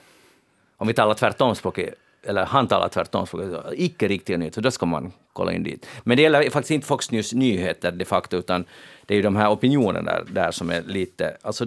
om 0.77 0.87
vi 0.87 0.93
talar 0.93 1.13
tvärtomspråket, 1.13 1.93
eller 2.23 2.45
han 2.45 2.67
talar 2.67 2.89
tvärtomspråket, 2.89 3.51
så 3.51 3.73
icke 3.73 4.07
riktiga 4.07 4.37
nyheter, 4.37 4.61
då 4.61 4.71
ska 4.71 4.85
man 4.85 5.11
kolla 5.33 5.53
in 5.53 5.63
dit. 5.63 5.87
Men 6.03 6.17
det 6.17 6.23
gäller 6.23 6.49
faktiskt 6.49 6.71
inte 6.71 6.87
Fox 6.87 7.11
News 7.11 7.33
nyheter 7.33 7.91
de 7.91 8.05
facto, 8.05 8.37
utan 8.37 8.65
det 9.05 9.13
är 9.13 9.15
ju 9.15 9.21
de 9.21 9.35
här 9.35 9.51
opinionerna 9.51 10.11
där, 10.11 10.23
där 10.31 10.51
som 10.51 10.69
är 10.69 10.81
lite, 10.81 11.37
alltså 11.41 11.65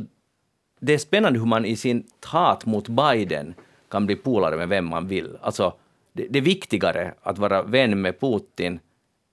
det 0.81 0.93
är 0.95 0.99
spännande 0.99 1.39
hur 1.39 1.47
man 1.47 1.65
i 1.65 1.77
sin 1.77 2.07
hat 2.27 2.67
mot 2.67 2.89
Biden 2.89 3.55
kan 3.89 4.07
bli 4.07 4.17
polare 4.17 4.57
med 4.57 4.69
vem 4.69 4.87
man 4.87 5.09
vill. 5.09 5.39
Alltså, 5.41 5.75
det, 6.13 6.27
det 6.31 6.39
är 6.39 6.43
viktigare 6.43 7.15
att 7.23 7.39
vara 7.39 7.63
vän 7.63 8.01
med 8.01 8.21
Putin 8.21 8.81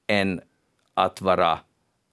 än 0.07 0.41
att 0.97 1.21
vara, 1.21 1.59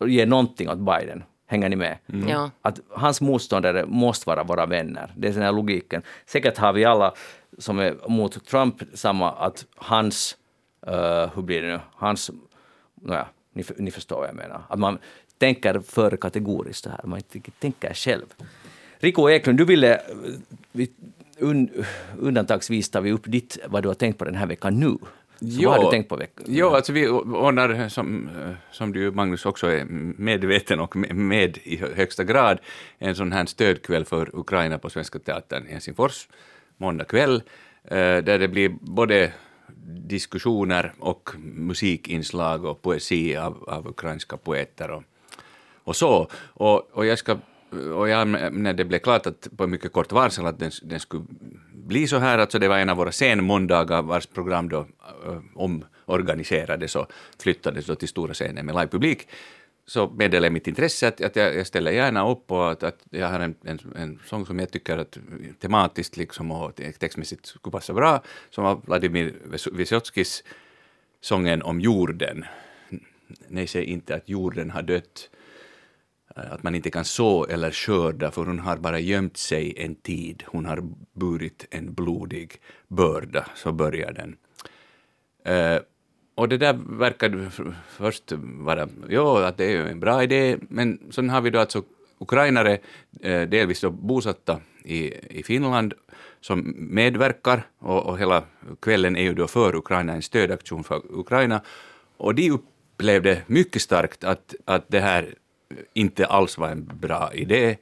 ge 0.06 0.26
någonting 0.26 0.68
åt 0.68 0.78
Biden. 0.78 1.24
Hänger 1.46 1.68
ni 1.68 1.76
med? 1.76 1.98
Ja. 2.28 2.50
Att 2.62 2.80
hans 2.90 3.20
motståndare 3.20 3.86
måste 3.86 4.28
vara 4.28 4.44
våra 4.44 4.66
vänner. 4.66 5.12
Det 5.16 5.28
är 5.28 5.32
den 5.32 5.42
här 5.42 5.52
logiken. 5.52 6.02
Säkert 6.26 6.58
har 6.58 6.72
vi 6.72 6.84
alla 6.84 7.14
som 7.58 7.78
är 7.78 8.08
mot 8.08 8.46
Trump 8.46 8.82
samma, 8.94 9.32
att 9.32 9.66
hans, 9.76 10.36
eh, 10.86 11.30
hur 11.34 11.42
blir 11.42 11.62
det 11.62 11.68
nu, 11.68 11.80
hans, 11.92 12.30
nåja, 12.94 13.26
ni, 13.52 13.64
ni 13.76 13.90
förstår 13.90 14.16
vad 14.16 14.28
jag 14.28 14.36
menar. 14.36 14.62
Att 14.68 14.78
man 14.78 14.98
tänker 15.38 15.80
för 15.80 16.16
kategoriskt 16.16 16.84
det 16.84 16.90
här, 16.90 17.00
man 17.04 17.18
inte 17.18 17.50
tänker 17.58 17.94
själv. 17.94 18.26
Rico 18.98 19.30
Eklund, 19.30 19.58
du 19.58 19.64
ville, 19.64 19.94
eh, 19.94 20.00
vi, 20.72 20.90
un, 21.38 21.84
undantagsvis 22.18 22.90
tar 22.90 23.00
vi 23.00 23.12
upp 23.12 23.24
ditt, 23.24 23.58
vad 23.66 23.82
du 23.82 23.88
har 23.88 23.94
tänkt 23.94 24.18
på 24.18 24.24
den 24.24 24.34
här 24.34 24.46
veckan 24.46 24.80
nu. 24.80 24.98
Så 25.50 25.68
vad 25.68 25.76
har 25.78 25.84
du 25.84 25.90
tänkt 25.90 26.08
på 26.08 26.16
veckan? 26.16 26.44
Jo, 26.48 26.68
alltså 26.68 26.92
vi 26.92 27.08
ordnar, 27.08 27.88
som, 27.88 28.28
eh, 28.28 28.50
som 28.70 28.92
du 28.92 29.10
Magnus 29.10 29.46
också 29.46 29.66
är 29.66 29.84
medveten 30.18 30.80
och 30.80 30.96
med- 30.96 31.58
i 31.62 31.76
hö- 31.76 31.94
högsta 31.96 32.24
grad, 32.24 32.58
en 32.98 33.14
sån 33.14 33.32
här 33.32 33.46
stödkväll 33.46 34.04
för 34.04 34.30
Ukraina 34.38 34.78
på 34.78 34.90
Svenska 34.90 35.18
Teatern 35.18 35.66
i 35.66 35.72
Helsingfors, 35.72 36.28
måndag 36.76 37.04
kväll, 37.04 37.42
eh, 37.84 37.96
där 37.96 38.38
det 38.38 38.48
blir 38.48 38.68
både 38.80 39.32
diskussioner 40.06 40.92
och 40.98 41.30
musikinslag 41.54 42.64
och 42.64 42.82
poesi 42.82 43.36
av, 43.36 43.64
av 43.68 43.88
ukrainska 43.88 44.36
poeter 44.36 44.90
och, 44.90 45.02
och 45.84 45.96
så. 45.96 46.28
Och, 46.42 46.88
och 46.92 47.06
jag 47.06 47.18
ska 47.18 47.36
och 47.94 48.08
jag, 48.08 48.28
när 48.52 48.72
det 48.72 48.84
blev 48.84 48.98
klart 48.98 49.26
att 49.26 49.48
på 49.56 49.66
mycket 49.66 49.92
kort 49.92 50.12
varsel 50.12 50.46
att 50.46 50.58
den, 50.58 50.70
den 50.82 51.00
skulle 51.00 51.24
bli 51.72 52.06
så 52.06 52.18
här, 52.18 52.38
alltså 52.38 52.58
det 52.58 52.68
var 52.68 52.78
en 52.78 52.88
av 52.88 52.96
våra 52.96 53.12
senmåndagar 53.12 54.02
vars 54.02 54.26
program 54.26 54.68
då 54.68 54.86
äh, 55.26 55.40
omorganiserades 55.54 56.96
och 56.96 57.12
flyttades 57.38 57.86
då 57.86 57.94
till 57.94 58.08
stora 58.08 58.34
scenen 58.34 58.66
med 58.66 58.74
livepublik, 58.74 59.28
så 59.86 60.10
meddelade 60.10 60.46
jag 60.46 60.52
mitt 60.52 60.68
intresse 60.68 61.08
att, 61.08 61.20
att 61.20 61.36
jag, 61.36 61.56
jag 61.56 61.66
ställer 61.66 61.90
gärna 61.90 62.30
upp 62.30 62.50
och 62.50 62.70
att, 62.70 62.82
att 62.82 62.98
jag 63.10 63.28
har 63.28 63.40
en, 63.40 63.54
en, 63.64 63.78
en 63.96 64.18
sång 64.26 64.46
som 64.46 64.58
jag 64.58 64.70
tycker 64.70 64.98
att 64.98 65.18
tematiskt 65.60 66.16
liksom 66.16 66.50
och 66.50 66.80
textmässigt 66.98 67.46
skulle 67.46 67.72
passa 67.72 67.92
bra, 67.92 68.22
som 68.50 68.64
var 68.64 68.80
Vladimir 68.86 69.34
Vysotskis 69.72 70.44
sången 71.20 71.62
om 71.62 71.80
jorden. 71.80 72.44
Nej, 73.48 73.66
säg 73.66 73.84
inte 73.84 74.14
att 74.14 74.28
jorden 74.28 74.70
har 74.70 74.82
dött, 74.82 75.30
Eh, 76.36 76.52
att 76.52 76.62
man 76.62 76.74
inte 76.74 76.90
kan 76.90 77.04
så 77.04 77.46
eller 77.46 77.70
skörda, 77.70 78.30
för 78.30 78.44
hon 78.44 78.58
har 78.58 78.76
bara 78.76 78.98
gömt 78.98 79.36
sig 79.36 79.74
en 79.76 79.94
tid. 79.94 80.44
Hon 80.46 80.66
har 80.66 80.82
burit 81.12 81.66
en 81.70 81.94
blodig 81.94 82.52
börda, 82.88 83.46
så 83.54 83.72
börjar 83.72 84.12
den. 84.12 84.36
Eh, 85.44 85.82
och 86.34 86.48
det 86.48 86.58
där 86.58 86.78
verkade 86.98 87.50
först 87.88 88.32
vara, 88.38 88.88
ja, 89.08 89.46
att 89.46 89.56
det 89.56 89.72
är 89.72 89.86
en 89.86 90.00
bra 90.00 90.22
idé, 90.22 90.56
men 90.60 90.98
sen 91.10 91.30
har 91.30 91.40
vi 91.40 91.50
då 91.50 91.60
alltså 91.60 91.82
ukrainare, 92.18 92.78
eh, 93.20 93.42
delvis 93.42 93.80
då 93.80 93.90
bosatta 93.90 94.60
i, 94.84 95.14
i 95.38 95.42
Finland, 95.42 95.94
som 96.40 96.74
medverkar, 96.76 97.66
och, 97.78 98.06
och 98.06 98.18
hela 98.18 98.44
kvällen 98.80 99.16
är 99.16 99.22
ju 99.22 99.34
då 99.34 99.46
för 99.46 99.74
Ukraina, 99.74 100.12
en 100.12 100.22
stödaktion 100.22 100.84
för 100.84 101.02
Ukraina, 101.10 101.60
och 102.16 102.34
de 102.34 102.50
upplevde 102.50 103.42
mycket 103.46 103.82
starkt 103.82 104.24
att, 104.24 104.54
att 104.64 104.84
det 104.88 105.00
här 105.00 105.34
inte 105.92 106.26
alls 106.26 106.58
var 106.58 106.68
en 106.68 106.90
bra 107.00 107.34
idé. 107.34 107.76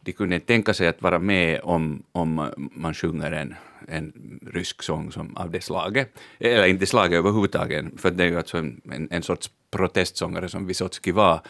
De 0.00 0.12
kunde 0.12 0.34
inte 0.34 0.46
tänka 0.46 0.74
sig 0.74 0.88
att 0.88 1.02
vara 1.02 1.18
med 1.18 1.60
om, 1.62 2.02
om 2.12 2.50
man 2.56 2.94
sjunger 2.94 3.32
en, 3.32 3.54
en 3.88 4.12
rysk 4.52 4.82
sång 4.82 5.12
som 5.12 5.36
av 5.36 5.50
det 5.50 5.60
slaget, 5.60 6.08
eller 6.38 6.66
inte 6.66 6.86
slaget 6.86 7.18
överhuvudtaget, 7.18 7.84
för 7.96 8.10
det 8.10 8.24
är 8.24 8.28
ju 8.28 8.36
alltså 8.36 8.58
en, 8.58 8.80
en, 8.92 9.08
en 9.10 9.22
sorts 9.22 9.50
protestsångare 9.70 10.48
som 10.48 10.66
Vysotskij 10.66 11.12
var, 11.12 11.40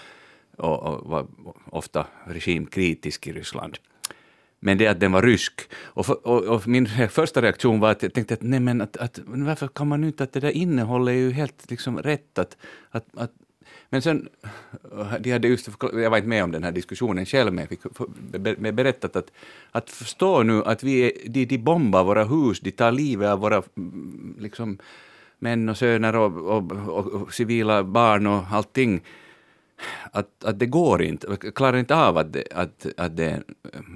och, 0.56 0.82
och 0.82 1.10
var 1.10 1.26
ofta 1.70 2.06
regimkritisk 2.24 3.26
i 3.26 3.32
Ryssland. 3.32 3.78
Men 4.60 4.78
det 4.78 4.86
att 4.86 5.00
den 5.00 5.12
var 5.12 5.22
rysk. 5.22 5.60
Och, 5.74 6.06
för, 6.06 6.26
och, 6.26 6.44
och 6.44 6.68
min 6.68 6.86
första 7.08 7.42
reaktion 7.42 7.80
var 7.80 7.90
att 7.90 8.02
jag 8.02 8.14
tänkte 8.14 8.34
att 8.34 8.42
nej 8.42 8.60
men 8.60 8.80
att, 8.80 8.96
att 8.96 9.20
varför 9.24 9.68
kan 9.68 9.88
man 9.88 10.04
inte 10.04 10.24
att 10.24 10.32
det 10.32 10.40
där 10.40 10.50
innehållet 10.50 11.12
är 11.12 11.16
ju 11.16 11.30
helt 11.30 11.70
liksom 11.70 11.98
rätt 11.98 12.38
att, 12.38 12.56
att, 12.90 13.06
att 13.16 13.32
men 13.90 14.02
sen, 14.02 14.28
de 15.20 15.32
hade 15.32 15.48
just, 15.48 15.68
jag 15.80 16.10
var 16.10 16.16
inte 16.16 16.28
med 16.28 16.44
om 16.44 16.52
den 16.52 16.64
här 16.64 16.72
diskussionen 16.72 17.26
själv, 17.26 17.52
men 17.52 17.62
jag 17.62 17.68
fick 17.68 17.80
be- 18.58 18.72
berättat 18.72 19.16
att, 19.16 19.32
att 19.72 19.90
förstå 19.90 20.42
nu 20.42 20.62
att 20.64 20.82
vi 20.82 21.00
är, 21.00 21.12
de, 21.28 21.44
de 21.44 21.58
bombar 21.58 22.04
våra 22.04 22.24
hus, 22.24 22.60
de 22.60 22.70
tar 22.70 22.92
livet 22.92 23.28
av 23.28 23.38
våra 23.38 23.62
mm, 23.76 24.36
liksom, 24.38 24.78
män 25.38 25.68
och 25.68 25.76
söner 25.76 26.16
och, 26.16 26.56
och, 26.56 26.72
och, 26.72 27.06
och 27.06 27.34
civila 27.34 27.84
barn 27.84 28.26
och 28.26 28.44
allting 28.50 29.00
att, 30.12 30.44
att 30.44 30.58
det 30.58 30.66
går 30.66 31.02
inte, 31.02 31.36
vi 31.42 31.52
klarar 31.52 31.78
inte 31.78 31.94
av 31.96 32.18
att 32.18 32.32
det, 32.32 32.44
att, 32.54 32.86
att 32.96 33.16
det 33.16 33.24
är 33.24 33.42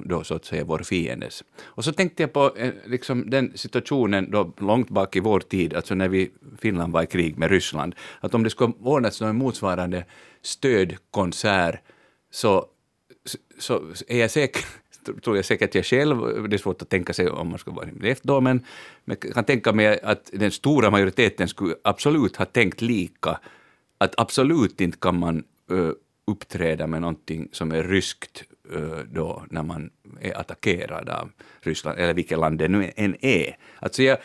då 0.04 0.24
så 0.24 0.34
att 0.34 0.44
säga 0.44 0.64
vår 0.64 0.78
fiendes. 0.78 1.44
Och 1.62 1.84
så 1.84 1.92
tänkte 1.92 2.22
jag 2.22 2.32
på 2.32 2.56
eh, 2.56 2.72
liksom 2.86 3.30
den 3.30 3.52
situationen 3.54 4.30
då 4.30 4.52
långt 4.58 4.90
bak 4.90 5.16
i 5.16 5.20
vår 5.20 5.40
tid, 5.40 5.74
alltså 5.74 5.94
när 5.94 6.08
vi, 6.08 6.30
Finland 6.58 6.92
var 6.92 7.02
i 7.02 7.06
krig 7.06 7.38
med 7.38 7.50
Ryssland, 7.50 7.94
att 8.20 8.34
om 8.34 8.42
det 8.42 8.50
skulle 8.50 8.72
ordnats 8.80 9.20
någon 9.20 9.36
motsvarande 9.36 10.04
stödkonsert 10.42 11.80
så, 12.30 12.66
så 13.58 13.82
är 14.08 14.18
jag 14.18 14.30
säker 14.30 14.64
tror 15.24 15.36
jag 15.36 15.44
säkert 15.44 15.74
jag 15.74 15.84
själv, 15.84 16.48
det 16.48 16.56
är 16.56 16.58
svårt 16.58 16.82
att 16.82 16.88
tänka 16.88 17.12
sig 17.12 17.30
om 17.30 17.48
man 17.48 17.58
skulle 17.58 17.76
vara 17.76 17.88
med 17.92 18.18
då, 18.22 18.40
men 18.40 18.64
jag 19.04 19.20
kan 19.20 19.44
tänka 19.44 19.72
mig 19.72 20.00
att 20.00 20.30
den 20.32 20.50
stora 20.50 20.90
majoriteten 20.90 21.48
skulle 21.48 21.74
absolut 21.84 22.36
ha 22.36 22.44
tänkt 22.44 22.80
lika, 22.80 23.40
att 23.98 24.14
absolut 24.20 24.80
inte 24.80 24.98
kan 24.98 25.18
man 25.18 25.44
Eh, 25.70 25.90
uppträda 26.26 26.86
med 26.86 27.00
någonting 27.00 27.48
som 27.52 27.72
är 27.72 27.82
ryskt 27.82 28.44
eh, 28.74 28.98
då 29.12 29.44
när 29.50 29.62
man 29.62 29.90
är 30.20 30.38
attackerad 30.40 31.08
av 31.08 31.30
Ryssland, 31.60 31.98
eller 31.98 32.14
vilket 32.14 32.38
land 32.38 32.58
det 32.58 32.68
nu 32.68 32.92
än 32.96 33.16
är. 33.20 33.56
Alltså 33.78 34.02
jag, 34.02 34.18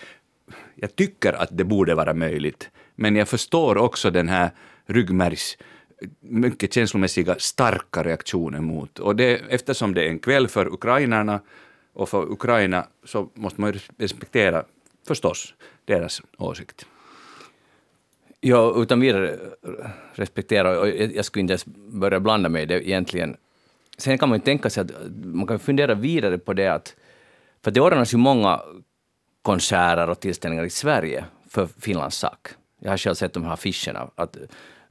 jag 0.75 0.95
tycker 0.95 1.33
att 1.33 1.49
det 1.51 1.63
borde 1.63 1.95
vara 1.95 2.13
möjligt, 2.13 2.69
men 2.95 3.15
jag 3.15 3.29
förstår 3.29 3.77
också 3.77 4.11
den 4.11 4.29
här 4.29 4.51
ryggmärgs 4.85 5.57
mycket 6.19 6.73
känslomässiga 6.73 7.35
starka 7.39 8.03
reaktionen 8.03 8.63
mot. 8.63 8.99
Och 8.99 9.15
det, 9.15 9.41
eftersom 9.49 9.93
det 9.93 10.03
är 10.03 10.09
en 10.09 10.19
kväll 10.19 10.47
för 10.47 10.73
ukrainarna 10.73 11.41
och 11.93 12.09
för 12.09 12.31
Ukraina 12.31 12.87
så 13.03 13.29
måste 13.33 13.61
man 13.61 13.73
ju 13.73 13.79
respektera 13.97 14.65
förstås 15.07 15.53
deras 15.85 16.21
åsikt. 16.37 16.85
Ja, 18.47 18.73
utan 18.77 18.99
vidare 18.99 19.39
respektera, 20.13 20.79
och 20.79 20.89
jag 20.89 21.25
skulle 21.25 21.41
inte 21.41 21.51
ens 21.51 21.65
börja 21.75 22.19
blanda 22.19 22.49
mig 22.49 22.63
i 22.63 22.65
det 22.65 22.89
egentligen. 22.89 23.37
Sen 23.97 24.17
kan 24.17 24.29
man 24.29 24.37
ju 24.37 24.43
tänka 24.43 24.69
sig 24.69 24.81
att 24.81 24.91
man 25.23 25.47
kan 25.47 25.59
fundera 25.59 25.93
vidare 25.93 26.37
på 26.37 26.53
det 26.53 26.67
att, 26.67 26.95
för 27.63 27.71
det 27.71 27.81
ordnas 27.81 28.13
ju 28.13 28.17
många 28.17 28.61
konserter 29.41 30.09
och 30.09 30.19
tillställningar 30.19 30.63
i 30.63 30.69
Sverige 30.69 31.25
för 31.49 31.67
Finlands 31.79 32.17
sak. 32.17 32.47
Jag 32.79 32.89
har 32.89 32.97
själv 32.97 33.15
sett 33.15 33.33
de 33.33 33.43
här 33.43 33.53
affischerna. 33.53 34.09
Att, 34.15 34.37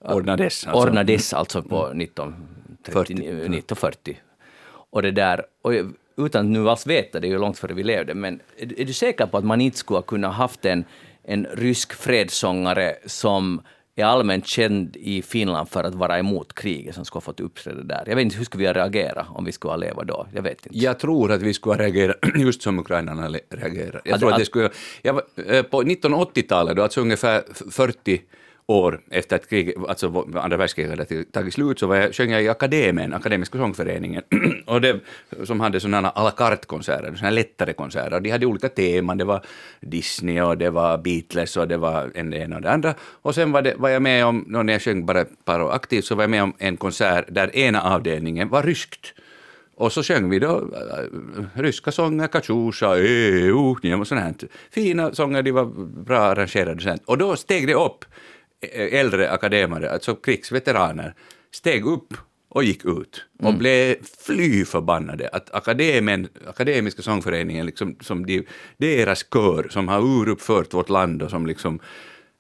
Ordnades. 0.01 0.67
Alltså. 0.67 0.89
Ordnades 0.89 1.33
alltså 1.33 1.63
på 1.63 1.87
1940. 1.87 4.21
Och 4.67 5.03
det 5.03 5.11
där, 5.11 5.45
och 5.63 5.73
utan 6.17 6.47
att 6.47 6.53
nu 6.53 6.71
alls 6.71 6.87
veta, 6.87 7.21
det 7.21 7.27
är 7.27 7.31
ju 7.31 7.39
långt 7.39 7.59
före 7.59 7.75
vi 7.75 7.83
levde, 7.83 8.15
men 8.15 8.41
är, 8.57 8.81
är 8.81 8.85
du 8.85 8.93
säker 8.93 9.27
på 9.27 9.39
att 9.39 9.45
man 9.45 9.61
inte 9.61 9.79
skulle 9.79 10.03
kunna 10.03 10.29
haft 10.29 10.65
en, 10.65 10.85
en 11.25 11.47
rysk 11.47 11.93
fredssångare 11.93 12.97
som 13.07 13.63
är 13.97 14.05
allmänt 14.05 14.47
känd 14.47 14.97
i 14.97 15.23
Finland 15.23 15.69
för 15.69 15.85
att 15.85 15.95
vara 15.95 16.19
emot 16.19 16.55
kriget 16.55 16.95
som 16.95 17.05
skulle 17.05 17.17
ha 17.17 17.25
fått 17.25 17.41
uppträda 17.41 17.83
där. 17.83 18.05
Jag 18.07 18.17
vet 18.17 18.23
inte, 18.23 18.37
hur 18.37 18.45
skulle 18.45 18.61
vi 18.61 18.67
ha 18.67 18.75
reagerat 18.75 19.27
om 19.31 19.45
vi 19.45 19.53
skulle 19.53 19.73
ha 19.73 19.77
levat 19.77 20.07
då? 20.07 20.27
Jag 20.35 20.43
vet 20.43 20.67
inte. 20.67 20.79
Jag 20.79 20.99
tror 20.99 21.33
att 21.33 21.43
vi 21.43 21.55
skulle 21.55 21.75
ha 21.75 21.83
reagerat 21.83 22.17
just 22.35 22.63
som 22.63 22.79
ukrainarna 22.79 23.39
reagerar. 23.49 24.03
Jag 24.05 24.21
tror 24.21 24.33
att 24.33 24.39
det 24.39 24.45
skulle... 24.45 24.71
Jag, 25.03 25.21
eh, 25.47 25.63
på 25.63 25.83
1980-talet, 25.83 26.77
då 26.77 26.83
alltså 26.83 27.01
ungefär 27.01 27.43
40 27.71 28.21
år 28.67 29.01
efter 29.11 29.37
att 29.37 29.49
krig, 29.49 29.75
alltså 29.89 30.27
andra 30.35 30.57
världskriget 30.57 30.91
hade 30.91 31.25
tagit 31.25 31.55
slut, 31.55 31.79
så 31.79 31.87
var 31.87 31.97
jag, 31.97 32.15
sjöng 32.15 32.31
jag 32.31 32.43
i 32.43 32.49
akademin, 32.49 33.13
Akademiska 33.13 33.59
sångföreningen, 33.59 34.23
och 34.67 34.81
det, 34.81 35.01
som 35.45 35.61
hade 35.61 35.81
sådana 35.81 36.09
à 36.09 36.23
la 36.23 36.31
carte-konserter, 36.31 37.15
sådana 37.15 37.31
lättare 37.31 37.73
konserter. 37.73 38.21
De 38.21 38.31
hade 38.31 38.47
olika 38.47 38.69
teman, 38.69 39.19
det 39.19 39.25
var 39.25 39.41
Disney 39.81 40.41
och 40.41 40.59
det 40.59 40.71
var 40.71 40.99
Beatles 40.99 41.57
och 41.57 41.69
det 41.69 41.77
var 41.77 42.11
en 42.15 42.31
det 42.31 42.39
ena 42.39 42.57
och 42.57 42.63
det 42.63 42.71
andra. 42.71 42.95
Och 43.23 43.35
sen 43.35 43.53
var, 43.53 43.63
det, 43.63 43.75
var 43.77 43.89
jag 43.89 44.03
med 44.03 44.27
om, 44.27 44.45
när 44.49 44.73
jag 44.73 44.83
sjöng 44.83 45.07
bara 45.07 45.21
ett 45.21 45.45
par 45.45 45.63
år 45.63 45.73
aktivt, 45.73 46.05
så 46.05 46.15
var 46.15 46.23
jag 46.23 46.31
med 46.31 46.43
om 46.43 46.53
en 46.59 46.77
konsert 46.77 47.25
där 47.29 47.57
ena 47.57 47.83
avdelningen 47.83 48.49
var 48.49 48.63
ryskt. 48.63 49.15
Och 49.77 49.93
så 49.93 50.03
sjöng 50.03 50.31
vi 50.31 50.39
då 50.39 50.57
äh, 50.57 51.61
ryska 51.63 51.93
sånger, 51.93 52.27
Kachusha, 52.27 52.97
EU, 52.99 53.77
och 54.01 54.07
sånt 54.07 54.21
här. 54.21 54.35
Fina 54.71 55.15
sånger, 55.15 55.43
de 55.43 55.53
var 55.53 55.65
bra 56.05 56.19
arrangerade. 56.19 56.99
Och 57.05 57.19
då 57.19 57.37
steg 57.37 57.67
det 57.67 57.75
upp 57.75 58.05
äldre 58.73 59.31
akademare, 59.31 59.91
alltså 59.91 60.15
krigsveteraner, 60.15 61.15
steg 61.51 61.87
upp 61.87 62.15
och 62.49 62.65
gick 62.65 62.85
ut 62.85 63.25
och 63.39 63.49
mm. 63.49 63.59
blev 63.59 63.97
fly 64.27 64.65
förbannade 64.65 65.29
att 65.29 65.55
akademen, 65.55 66.29
Akademiska 66.47 67.03
sångföreningen, 67.03 67.67
liksom, 67.67 67.97
som 68.01 68.27
de, 68.27 68.47
deras 68.77 69.27
kör 69.33 69.69
som 69.71 69.89
har 69.89 70.01
uruppfört 70.01 70.75
vårt 70.75 70.89
land 70.89 71.23
och 71.23 71.31
som 71.31 71.47
liksom 71.47 71.81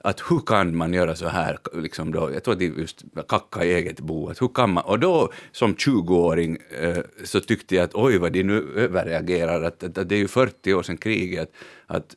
att 0.05 0.23
hur 0.31 0.41
kan 0.47 0.77
man 0.77 0.93
göra 0.95 1.17
så 1.17 1.29
här, 1.29 1.59
liksom 1.75 2.13
då, 2.13 2.31
jag 2.35 2.45
tror 2.45 2.55
att 2.55 2.59
de 2.61 2.67
just 2.67 3.05
kacka 3.29 3.65
i 3.65 3.75
eget 3.75 4.01
bo, 4.01 4.29
att 4.29 4.43
hur 4.43 4.49
kan 4.49 4.73
man, 4.73 4.85
och 4.85 4.99
då 4.99 5.33
som 5.53 5.75
20-åring 5.75 6.59
eh, 6.81 6.99
så 7.25 7.41
tyckte 7.41 7.75
jag 7.75 7.85
att 7.85 7.95
oj 7.95 8.19
vad 8.19 8.33
de 8.33 8.43
nu 8.43 8.73
överreagerar, 8.77 9.63
att, 9.63 9.83
att, 9.83 9.99
att 9.99 10.09
det 10.09 10.15
är 10.15 10.19
ju 10.19 10.29
40 10.29 10.75
år 10.75 10.83
sedan 10.83 10.97
kriget, 10.97 11.53
att, 11.87 12.17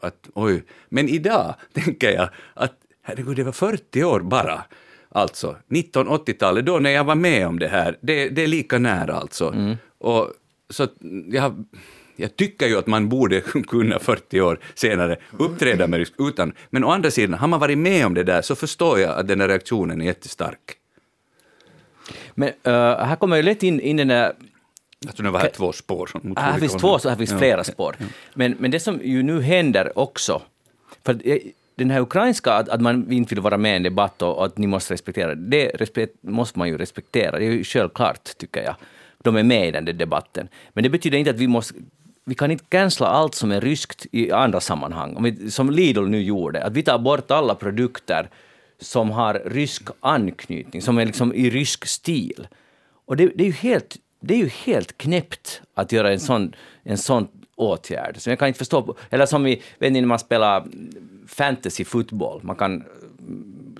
att 0.00 0.28
oj, 0.34 0.64
men 0.88 1.08
idag 1.08 1.54
tänker 1.72 2.10
jag 2.10 2.28
att 2.54 2.83
herregud, 3.04 3.36
det 3.36 3.44
var 3.44 3.52
40 3.52 4.04
år 4.04 4.20
bara. 4.20 4.64
Alltså, 5.08 5.56
1980-talet, 5.68 6.66
då 6.66 6.78
när 6.78 6.90
jag 6.90 7.04
var 7.04 7.14
med 7.14 7.46
om 7.46 7.58
det 7.58 7.68
här, 7.68 7.98
det, 8.00 8.28
det 8.28 8.42
är 8.42 8.46
lika 8.46 8.78
nära 8.78 9.14
alltså. 9.14 9.48
Mm. 9.48 9.76
Och, 9.98 10.32
så 10.70 10.88
jag, 11.26 11.64
jag 12.16 12.36
tycker 12.36 12.66
ju 12.66 12.78
att 12.78 12.86
man 12.86 13.08
borde 13.08 13.40
kunna 13.68 13.98
40 13.98 14.40
år 14.40 14.58
senare 14.74 15.16
uppträda 15.38 15.86
med 15.86 15.98
rysk 15.98 16.12
utan, 16.18 16.52
men 16.70 16.84
å 16.84 16.90
andra 16.90 17.10
sidan, 17.10 17.38
har 17.38 17.48
man 17.48 17.60
varit 17.60 17.78
med 17.78 18.06
om 18.06 18.14
det 18.14 18.24
där 18.24 18.42
så 18.42 18.54
förstår 18.54 19.00
jag 19.00 19.18
att 19.18 19.28
den 19.28 19.40
här 19.40 19.48
reaktionen 19.48 20.00
är 20.00 20.04
jättestark. 20.04 20.76
Men 22.34 22.48
uh, 22.48 22.72
här 23.04 23.16
kommer 23.16 23.36
ju 23.36 23.42
lätt 23.42 23.62
in, 23.62 23.80
in 23.80 23.96
den 23.96 24.08
där 24.08 24.32
Alltså 25.06 25.22
nu 25.22 25.30
var 25.30 25.40
här 25.40 25.48
två 25.48 25.72
spår. 25.72 26.06
Som 26.06 26.34
här 26.36 26.58
finns 26.58 26.72
två, 26.72 26.98
så 26.98 27.08
här 27.08 27.16
finns 27.16 27.38
flera 27.38 27.64
spår. 27.64 27.96
Men, 28.34 28.56
men 28.58 28.70
det 28.70 28.80
som 28.80 29.00
ju 29.02 29.22
nu 29.22 29.40
händer 29.40 29.98
också, 29.98 30.42
för 31.04 31.18
den 31.74 31.90
här 31.90 32.00
ukrainska, 32.00 32.52
att, 32.52 32.68
att 32.68 32.80
man 32.80 33.12
inte 33.12 33.34
vill 33.34 33.42
vara 33.42 33.58
med 33.58 33.72
i 33.72 33.76
en 33.76 33.82
debatt 33.82 34.22
och, 34.22 34.38
och 34.38 34.44
att 34.44 34.58
ni 34.58 34.66
måste 34.66 34.94
respektera 34.94 35.34
det, 35.34 35.68
respekt, 35.68 36.14
måste 36.22 36.58
man 36.58 36.68
ju 36.68 36.78
respektera. 36.78 37.38
Det 37.38 37.44
är 37.44 37.50
ju 37.50 37.64
självklart, 37.64 38.38
tycker 38.38 38.62
jag. 38.62 38.74
De 39.22 39.36
är 39.36 39.42
med 39.42 39.68
i 39.68 39.70
den 39.70 39.84
där 39.84 39.92
debatten. 39.92 40.48
Men 40.72 40.84
det 40.84 40.90
betyder 40.90 41.18
inte 41.18 41.30
att 41.30 41.38
vi 41.38 41.46
måste 41.46 41.74
vi 42.24 42.34
kan 42.34 42.50
inte 42.50 42.64
cancella 42.68 43.10
allt 43.10 43.34
som 43.34 43.52
är 43.52 43.60
ryskt 43.60 44.06
i 44.12 44.32
andra 44.32 44.60
sammanhang. 44.60 45.16
Om 45.16 45.22
vi, 45.22 45.50
som 45.50 45.70
Lidl 45.70 46.02
nu 46.02 46.22
gjorde, 46.22 46.64
att 46.64 46.72
vi 46.72 46.82
tar 46.82 46.98
bort 46.98 47.30
alla 47.30 47.54
produkter 47.54 48.30
som 48.80 49.10
har 49.10 49.42
rysk 49.46 49.88
anknytning, 50.00 50.82
som 50.82 50.98
är 50.98 51.06
liksom 51.06 51.34
i 51.34 51.50
rysk 51.50 51.86
stil. 51.86 52.48
Och 53.06 53.16
det, 53.16 53.26
det 53.34 53.44
är 53.44 53.46
ju 53.46 53.52
helt, 53.52 53.96
det 54.20 54.34
är 54.34 54.38
ju 54.38 54.48
helt 54.48 54.98
knäppt 54.98 55.62
att 55.74 55.92
göra 55.92 56.12
en 56.12 56.20
sån, 56.20 56.54
en 56.82 56.98
sån 56.98 57.28
åtgärd. 57.56 58.16
Så 58.18 58.30
jag 58.30 58.38
kan 58.38 58.48
inte 58.48 58.58
förstå, 58.58 58.96
eller 59.10 59.26
som 59.26 59.44
vi, 59.44 59.62
vet 59.78 59.92
ni 59.92 60.00
när 60.00 60.08
man 60.08 60.18
spelar 60.18 60.64
fantasy 61.26 61.84
fotboll, 61.84 62.40
man 62.42 62.56
kan 62.56 62.84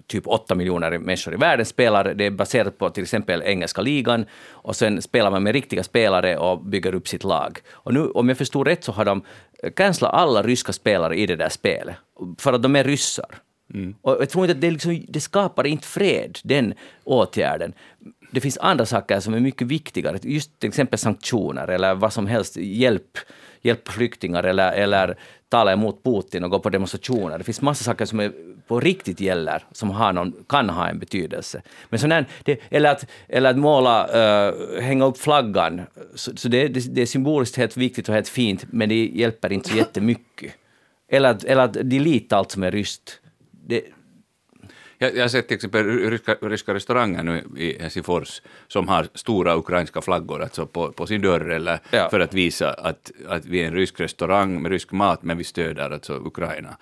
typ 0.07 0.27
åtta 0.27 0.55
miljoner 0.55 0.99
människor 0.99 1.35
i 1.35 1.37
världen 1.37 1.67
spelar, 1.67 2.15
det 2.15 2.27
är 2.27 2.31
baserat 2.31 2.79
på 2.79 2.91
till 2.91 3.03
exempel 3.03 3.43
engelska 3.43 3.83
ligan, 3.83 4.27
och 4.51 4.77
sen 4.77 5.03
spelar 5.03 5.31
man 5.31 5.43
med 5.43 5.53
riktiga 5.53 5.83
spelare 5.83 6.39
och 6.39 6.65
bygger 6.65 6.95
upp 6.95 7.09
sitt 7.09 7.25
lag. 7.25 7.59
Och 7.71 7.95
nu, 7.95 8.01
om 8.01 8.29
jag 8.29 8.39
förstod 8.39 8.67
rätt 8.67 8.85
så 8.85 8.93
har 8.93 9.05
de 9.05 9.23
cancelat 9.77 10.15
alla 10.15 10.43
ryska 10.43 10.73
spelare 10.73 11.17
i 11.17 11.27
det 11.27 11.37
där 11.37 11.49
spelet, 11.49 11.97
för 12.39 12.53
att 12.53 12.63
de 12.63 12.77
är 12.77 12.85
ryssar. 12.85 13.35
Mm. 13.75 13.95
Och 14.03 14.17
jag 14.21 14.31
tror 14.31 14.45
inte 14.45 14.55
att 14.55 14.61
det, 14.61 14.71
liksom, 14.71 15.05
det 15.09 15.21
skapar 15.21 15.67
inte 15.67 15.87
fred, 15.87 16.39
den 16.43 16.75
åtgärden. 17.05 17.73
Det 18.31 18.41
finns 18.41 18.59
andra 18.59 18.87
saker 18.87 19.21
som 19.21 19.35
är 19.35 19.41
mycket 19.41 19.67
viktigare, 19.67 20.19
just 20.23 20.59
till 20.59 20.69
exempel 20.69 20.99
sanktioner 20.99 21.69
eller 21.69 21.95
vad 21.95 22.13
som 22.13 22.27
helst, 22.27 22.57
hjälp 22.57 23.19
hjälpa 23.65 23.93
flyktingar 23.93 24.43
eller, 24.45 24.73
eller 24.73 25.17
tala 25.55 25.73
emot 25.73 26.03
Putin 26.03 26.45
och 26.45 26.51
gå 26.51 26.59
på 26.59 26.71
demonstrationer. 26.71 27.39
Det 27.39 27.45
finns 27.45 27.63
massa 27.63 27.85
saker 27.85 28.05
som 28.05 28.21
är, 28.21 28.33
på 28.67 28.81
riktigt 28.81 29.21
gäller, 29.21 29.65
som 29.73 29.91
har 29.91 30.13
någon, 30.13 30.33
kan 30.49 30.71
ha 30.71 30.89
en 30.89 30.99
betydelse. 30.99 31.63
Men 31.91 32.01
sån 32.01 32.13
här, 32.13 32.27
det, 32.45 32.61
eller, 32.71 32.91
att, 32.91 33.07
eller 33.29 33.51
att 33.51 33.59
måla, 33.59 34.07
uh, 34.07 34.81
hänga 34.81 35.05
upp 35.05 35.19
flaggan, 35.19 35.83
så, 36.15 36.37
så 36.37 36.49
det, 36.49 36.69
det, 36.69 36.95
det, 36.95 37.03
är 37.03 37.07
symboliskt 37.07 37.57
helt 37.57 37.77
viktigt 37.77 38.09
och 38.09 38.15
helt 38.15 38.29
fint, 38.29 38.65
men 38.71 38.89
det 38.89 39.07
hjälper 39.07 39.53
inte 39.53 39.69
så 39.69 39.77
jättemycket. 39.77 40.53
Eller 41.09 41.31
att, 41.31 41.45
eller 41.45 41.63
att 41.63 41.73
delita 41.73 42.37
allt 42.37 42.51
som 42.51 42.63
är 42.63 42.71
ryskt. 42.71 43.21
Det, 43.67 43.83
jag, 44.99 45.17
jag 45.17 45.23
har 45.23 45.29
sett 45.29 45.49
till 45.49 45.55
exempel 45.55 46.11
ryska, 46.11 46.35
ryska 46.41 46.75
restauranger 46.75 47.23
nu 47.23 47.45
i 47.57 47.83
Helsingfors 47.83 48.43
som 48.69 48.89
har 48.89 49.09
stora 49.15 49.57
ukrainska 49.57 50.01
flaggor 50.01 50.43
alltså 50.43 50.67
på, 50.67 50.93
på 50.93 51.07
sin 51.07 51.23
dörr 51.23 51.51
eller 51.51 51.81
ja. 51.91 52.09
för 52.11 52.21
att 52.21 52.35
visa 52.35 52.73
att, 52.73 53.13
att 53.29 53.47
vi 53.47 53.61
är 53.61 53.67
en 53.67 53.75
rysk 53.75 54.01
restaurang 54.01 54.63
med 54.63 54.73
rysk 54.73 54.93
mat 54.93 55.23
men 55.23 55.39
vi 55.39 55.45
stöder 55.45 55.91
alltså 55.91 56.15
Ukraina. 56.15 56.77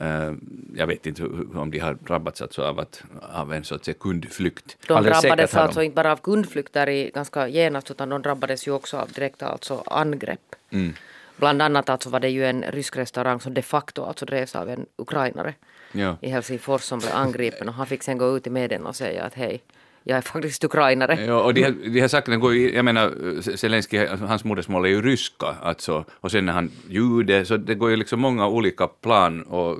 Uh, 0.00 0.34
jag 0.76 0.86
vet 0.86 1.06
inte 1.06 1.24
om 1.54 1.70
de 1.70 1.78
har 1.78 1.94
drabbats 1.94 2.42
alltså 2.42 2.62
av, 2.62 2.80
att, 2.80 3.02
av 3.32 3.52
en 3.52 3.64
så 3.64 3.74
att 3.74 3.84
säga 3.84 3.94
kundflykt. 4.00 4.76
De 4.86 4.94
Alldeles 4.94 5.22
drabbades 5.22 5.54
alltså 5.54 5.82
inte 5.82 5.94
bara 5.94 6.12
av 6.12 6.16
kundflykter 6.16 6.88
i 6.88 7.10
ganska 7.14 7.48
genast 7.48 7.90
utan 7.90 8.08
de 8.08 8.22
drabbades 8.22 8.68
ju 8.68 8.72
också 8.72 8.96
av 8.96 9.12
direkta 9.12 9.48
alltså 9.48 9.82
angrepp. 9.86 10.54
Mm. 10.70 10.94
Bland 11.36 11.62
annat 11.62 11.88
alltså 11.88 12.10
var 12.10 12.20
det 12.20 12.28
ju 12.28 12.46
en 12.46 12.62
rysk 12.62 12.96
restaurang 12.96 13.40
som 13.40 13.54
de 13.54 13.62
facto 13.62 14.04
alltså 14.04 14.26
drevs 14.26 14.56
av 14.56 14.70
en 14.70 14.86
ukrainare 14.96 15.54
ja. 15.98 16.16
i 16.20 16.28
Helsingfors 16.28 16.82
som 16.82 16.98
blev 16.98 17.12
angripen 17.14 17.68
och 17.68 17.74
han 17.74 17.86
fick 17.86 18.02
sen 18.02 18.18
gå 18.18 18.36
ut 18.36 18.46
i 18.46 18.50
medierna 18.50 18.88
och 18.88 18.96
säga 18.96 19.24
att 19.24 19.34
hej, 19.34 19.62
jag 20.02 20.18
är 20.18 20.22
faktiskt 20.22 20.64
ukrainare. 20.64 21.24
Ja, 21.24 21.42
och 21.42 21.54
de 21.54 21.62
här, 21.62 21.74
de 21.84 22.00
här 22.00 22.08
sakerna 22.08 22.36
går 22.36 22.54
ju, 22.54 22.74
jag 22.74 22.84
menar, 22.84 23.12
Zelensky, 23.56 24.06
hans 24.06 24.44
modersmål 24.44 24.84
är 24.84 24.88
ju 24.88 25.02
ryska, 25.02 25.46
alltså, 25.62 26.04
och 26.10 26.30
sen 26.30 26.48
är 26.48 26.52
han 26.52 26.70
jude, 26.88 27.44
så 27.44 27.56
det 27.56 27.74
går 27.74 27.90
ju 27.90 27.96
liksom 27.96 28.20
många 28.20 28.48
olika 28.48 28.86
plan 28.86 29.42
och 29.42 29.78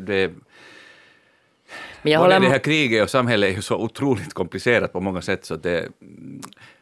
det 0.00 0.32
men 2.02 2.12
jag 2.12 2.20
håller... 2.20 2.40
Det 2.40 2.48
här 2.48 2.58
kriget 2.58 3.02
och 3.02 3.10
samhället 3.10 3.50
är 3.50 3.54
ju 3.54 3.62
så 3.62 3.76
otroligt 3.76 4.34
komplicerat 4.34 4.92
på 4.92 5.00
många 5.00 5.22
sätt 5.22 5.44
så 5.44 5.56
det 5.56 5.88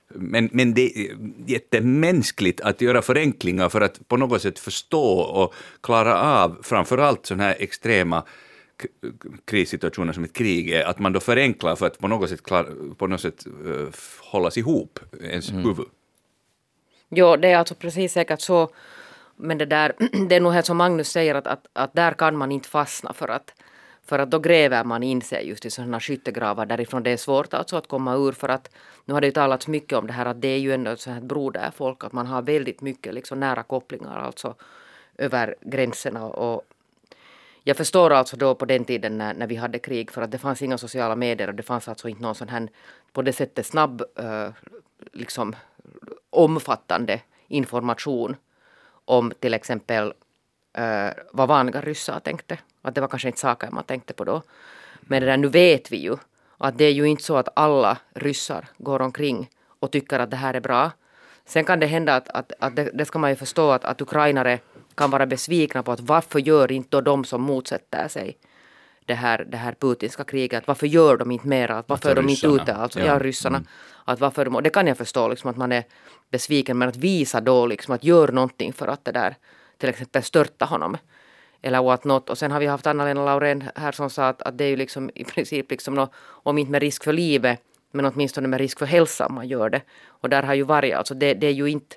men, 0.08 0.48
men 0.52 0.74
det 0.74 0.98
är 0.98 1.16
jättemänskligt 1.46 2.60
att 2.60 2.80
göra 2.80 3.02
förenklingar 3.02 3.68
för 3.68 3.80
att 3.80 4.08
på 4.08 4.16
något 4.16 4.42
sätt 4.42 4.58
förstå 4.58 5.18
och 5.18 5.54
klara 5.80 6.20
av 6.20 6.58
framför 6.62 6.98
allt 6.98 7.26
sådana 7.26 7.44
här 7.44 7.56
extrema 7.58 8.24
krissituationer 9.44 10.12
som 10.12 10.24
ett 10.24 10.32
krig 10.32 10.70
är, 10.70 10.84
att 10.84 10.98
man 10.98 11.12
då 11.12 11.20
förenklar 11.20 11.76
för 11.76 11.86
att 11.86 11.98
på 11.98 12.08
något 12.08 12.30
sätt, 12.30 12.42
klar, 12.42 12.94
på 12.94 13.06
något 13.06 13.20
sätt 13.20 13.46
uh, 13.66 13.88
hållas 14.20 14.58
ihop 14.58 14.98
ens 15.20 15.50
mm. 15.50 15.64
huvud. 15.64 15.86
Jo, 17.08 17.36
det 17.36 17.48
är 17.48 17.56
alltså 17.56 17.74
precis 17.74 18.12
säkert 18.12 18.40
så 18.40 18.70
Men 19.36 19.58
det 19.58 19.66
där, 19.66 19.92
det 20.28 20.34
är 20.34 20.40
nog 20.40 20.52
helt 20.52 20.66
som 20.66 20.76
Magnus 20.76 21.08
säger 21.08 21.34
att, 21.34 21.46
att, 21.46 21.66
att 21.72 21.94
där 21.94 22.12
kan 22.12 22.36
man 22.36 22.52
inte 22.52 22.68
fastna 22.68 23.12
för 23.12 23.28
att 23.28 23.54
för 24.06 24.18
att 24.18 24.30
då 24.30 24.38
gräver 24.38 24.84
man 24.84 25.02
in 25.02 25.22
sig 25.22 25.48
just 25.48 25.64
i 25.64 25.70
sådana 25.70 26.00
skyttegravar 26.00 26.66
därifrån 26.66 27.02
det 27.02 27.10
är 27.10 27.16
svårt 27.16 27.54
alltså 27.54 27.76
att 27.76 27.88
komma 27.88 28.14
ur 28.14 28.32
för 28.32 28.48
att 28.48 28.70
nu 29.04 29.14
har 29.14 29.20
det 29.20 29.26
ju 29.26 29.32
talats 29.32 29.68
mycket 29.68 29.98
om 29.98 30.06
det 30.06 30.12
här 30.12 30.26
att 30.26 30.40
det 30.40 30.48
är 30.48 30.58
ju 30.58 30.72
ändå 30.72 30.90
ett 30.90 31.00
sånt 31.00 31.14
här 31.14 31.22
broderfolk 31.22 32.04
att 32.04 32.12
man 32.12 32.26
har 32.26 32.42
väldigt 32.42 32.80
mycket 32.80 33.14
liksom 33.14 33.40
nära 33.40 33.62
kopplingar 33.62 34.18
alltså 34.20 34.54
över 35.18 35.54
gränserna 35.60 36.24
och 36.24 36.62
jag 37.64 37.76
förstår 37.76 38.10
alltså 38.10 38.36
då 38.36 38.54
på 38.54 38.64
den 38.64 38.84
tiden 38.84 39.18
när, 39.18 39.34
när 39.34 39.46
vi 39.46 39.56
hade 39.56 39.78
krig 39.78 40.10
för 40.10 40.22
att 40.22 40.30
det 40.30 40.38
fanns 40.38 40.62
inga 40.62 40.78
sociala 40.78 41.16
medier 41.16 41.48
och 41.48 41.54
det 41.54 41.62
fanns 41.62 41.88
alltså 41.88 42.08
inte 42.08 42.22
någon 42.22 42.34
sån 42.34 42.48
här 42.48 42.68
på 43.12 43.22
det 43.22 43.32
sättet 43.32 43.66
snabb 43.66 44.02
eh, 44.18 44.48
liksom 45.12 45.56
omfattande 46.30 47.20
information 47.48 48.36
om 49.04 49.32
till 49.40 49.54
exempel 49.54 50.12
eh, 50.72 51.08
vad 51.32 51.48
vanliga 51.48 51.80
ryssar 51.80 52.20
tänkte. 52.20 52.58
Att 52.82 52.94
det 52.94 53.00
var 53.00 53.08
kanske 53.08 53.28
inte 53.28 53.40
saker 53.40 53.70
man 53.70 53.84
tänkte 53.84 54.12
på 54.12 54.24
då. 54.24 54.42
Men 55.00 55.22
det 55.22 55.26
där, 55.26 55.36
nu 55.36 55.48
vet 55.48 55.92
vi 55.92 55.96
ju 55.96 56.16
att 56.58 56.78
det 56.78 56.84
är 56.84 56.92
ju 56.92 57.04
inte 57.04 57.22
så 57.22 57.36
att 57.36 57.48
alla 57.56 57.98
ryssar 58.14 58.68
går 58.78 59.02
omkring 59.02 59.50
och 59.80 59.90
tycker 59.90 60.18
att 60.18 60.30
det 60.30 60.36
här 60.36 60.54
är 60.54 60.60
bra. 60.60 60.90
Sen 61.44 61.64
kan 61.64 61.80
det 61.80 61.86
hända 61.86 62.14
att, 62.14 62.28
att, 62.28 62.52
att 62.58 62.76
det, 62.76 62.90
det, 62.94 63.04
ska 63.04 63.18
man 63.18 63.30
ju 63.30 63.36
förstå 63.36 63.70
att, 63.70 63.84
att 63.84 64.00
ukrainare 64.00 64.58
kan 64.94 65.10
vara 65.10 65.26
besvikna 65.26 65.82
på 65.82 65.92
att 65.92 66.00
varför 66.00 66.38
gör 66.38 66.72
inte 66.72 67.00
de 67.00 67.24
som 67.24 67.42
motsätter 67.42 68.08
sig 68.08 68.38
det 69.06 69.14
här, 69.14 69.44
det 69.44 69.56
här 69.56 69.74
putinska 69.80 70.24
kriget, 70.24 70.66
varför 70.66 70.86
gör 70.86 71.16
de 71.16 71.30
inte 71.30 71.48
mera, 71.48 71.84
varför 71.86 72.10
är 72.10 72.14
de 72.14 72.28
inte 72.28 72.46
ute, 72.46 72.74
alltså, 72.74 72.98
ja, 72.98 73.06
ja 73.06 73.18
ryssarna. 73.18 73.56
Mm. 73.56 73.68
Att 74.04 74.20
varför 74.20 74.44
de, 74.44 74.62
det 74.62 74.70
kan 74.70 74.86
jag 74.86 74.98
förstå, 74.98 75.28
liksom, 75.28 75.50
att 75.50 75.56
man 75.56 75.72
är 75.72 75.84
besviken, 76.30 76.78
men 76.78 76.88
att 76.88 76.96
visa 76.96 77.40
då 77.40 77.66
liksom, 77.66 77.94
att 77.94 78.04
gör 78.04 78.28
någonting 78.28 78.72
för 78.72 78.88
att 78.88 79.04
det 79.04 79.12
där 79.12 79.36
till 79.78 79.88
exempel 79.88 80.22
störta 80.22 80.64
honom. 80.64 80.96
Eller 81.62 81.82
what 81.82 82.04
not. 82.04 82.30
Och 82.30 82.38
sen 82.38 82.50
har 82.50 82.60
vi 82.60 82.66
haft 82.66 82.86
Anna-Lena 82.86 83.24
Laurén 83.24 83.64
här 83.74 83.92
som 83.92 84.10
sa 84.10 84.28
att, 84.28 84.42
att 84.42 84.58
det 84.58 84.64
är 84.64 84.68
ju 84.68 84.76
liksom 84.76 85.10
i 85.14 85.24
princip 85.24 85.70
liksom 85.70 85.94
no, 85.94 86.08
om 86.26 86.58
inte 86.58 86.72
med 86.72 86.82
risk 86.82 87.04
för 87.04 87.12
livet 87.12 87.60
men 87.92 88.04
åtminstone 88.04 88.48
med 88.48 88.60
risk 88.60 88.78
för 88.78 88.86
hälsan 88.86 89.34
man 89.34 89.48
gör 89.48 89.70
det. 89.70 89.82
Och 90.06 90.28
där 90.28 90.42
har 90.42 90.54
ju 90.54 90.62
varit, 90.62 90.94
alltså 90.94 91.14
det, 91.14 91.34
det 91.34 91.46
är 91.46 91.52
ju 91.52 91.66
inte, 91.66 91.96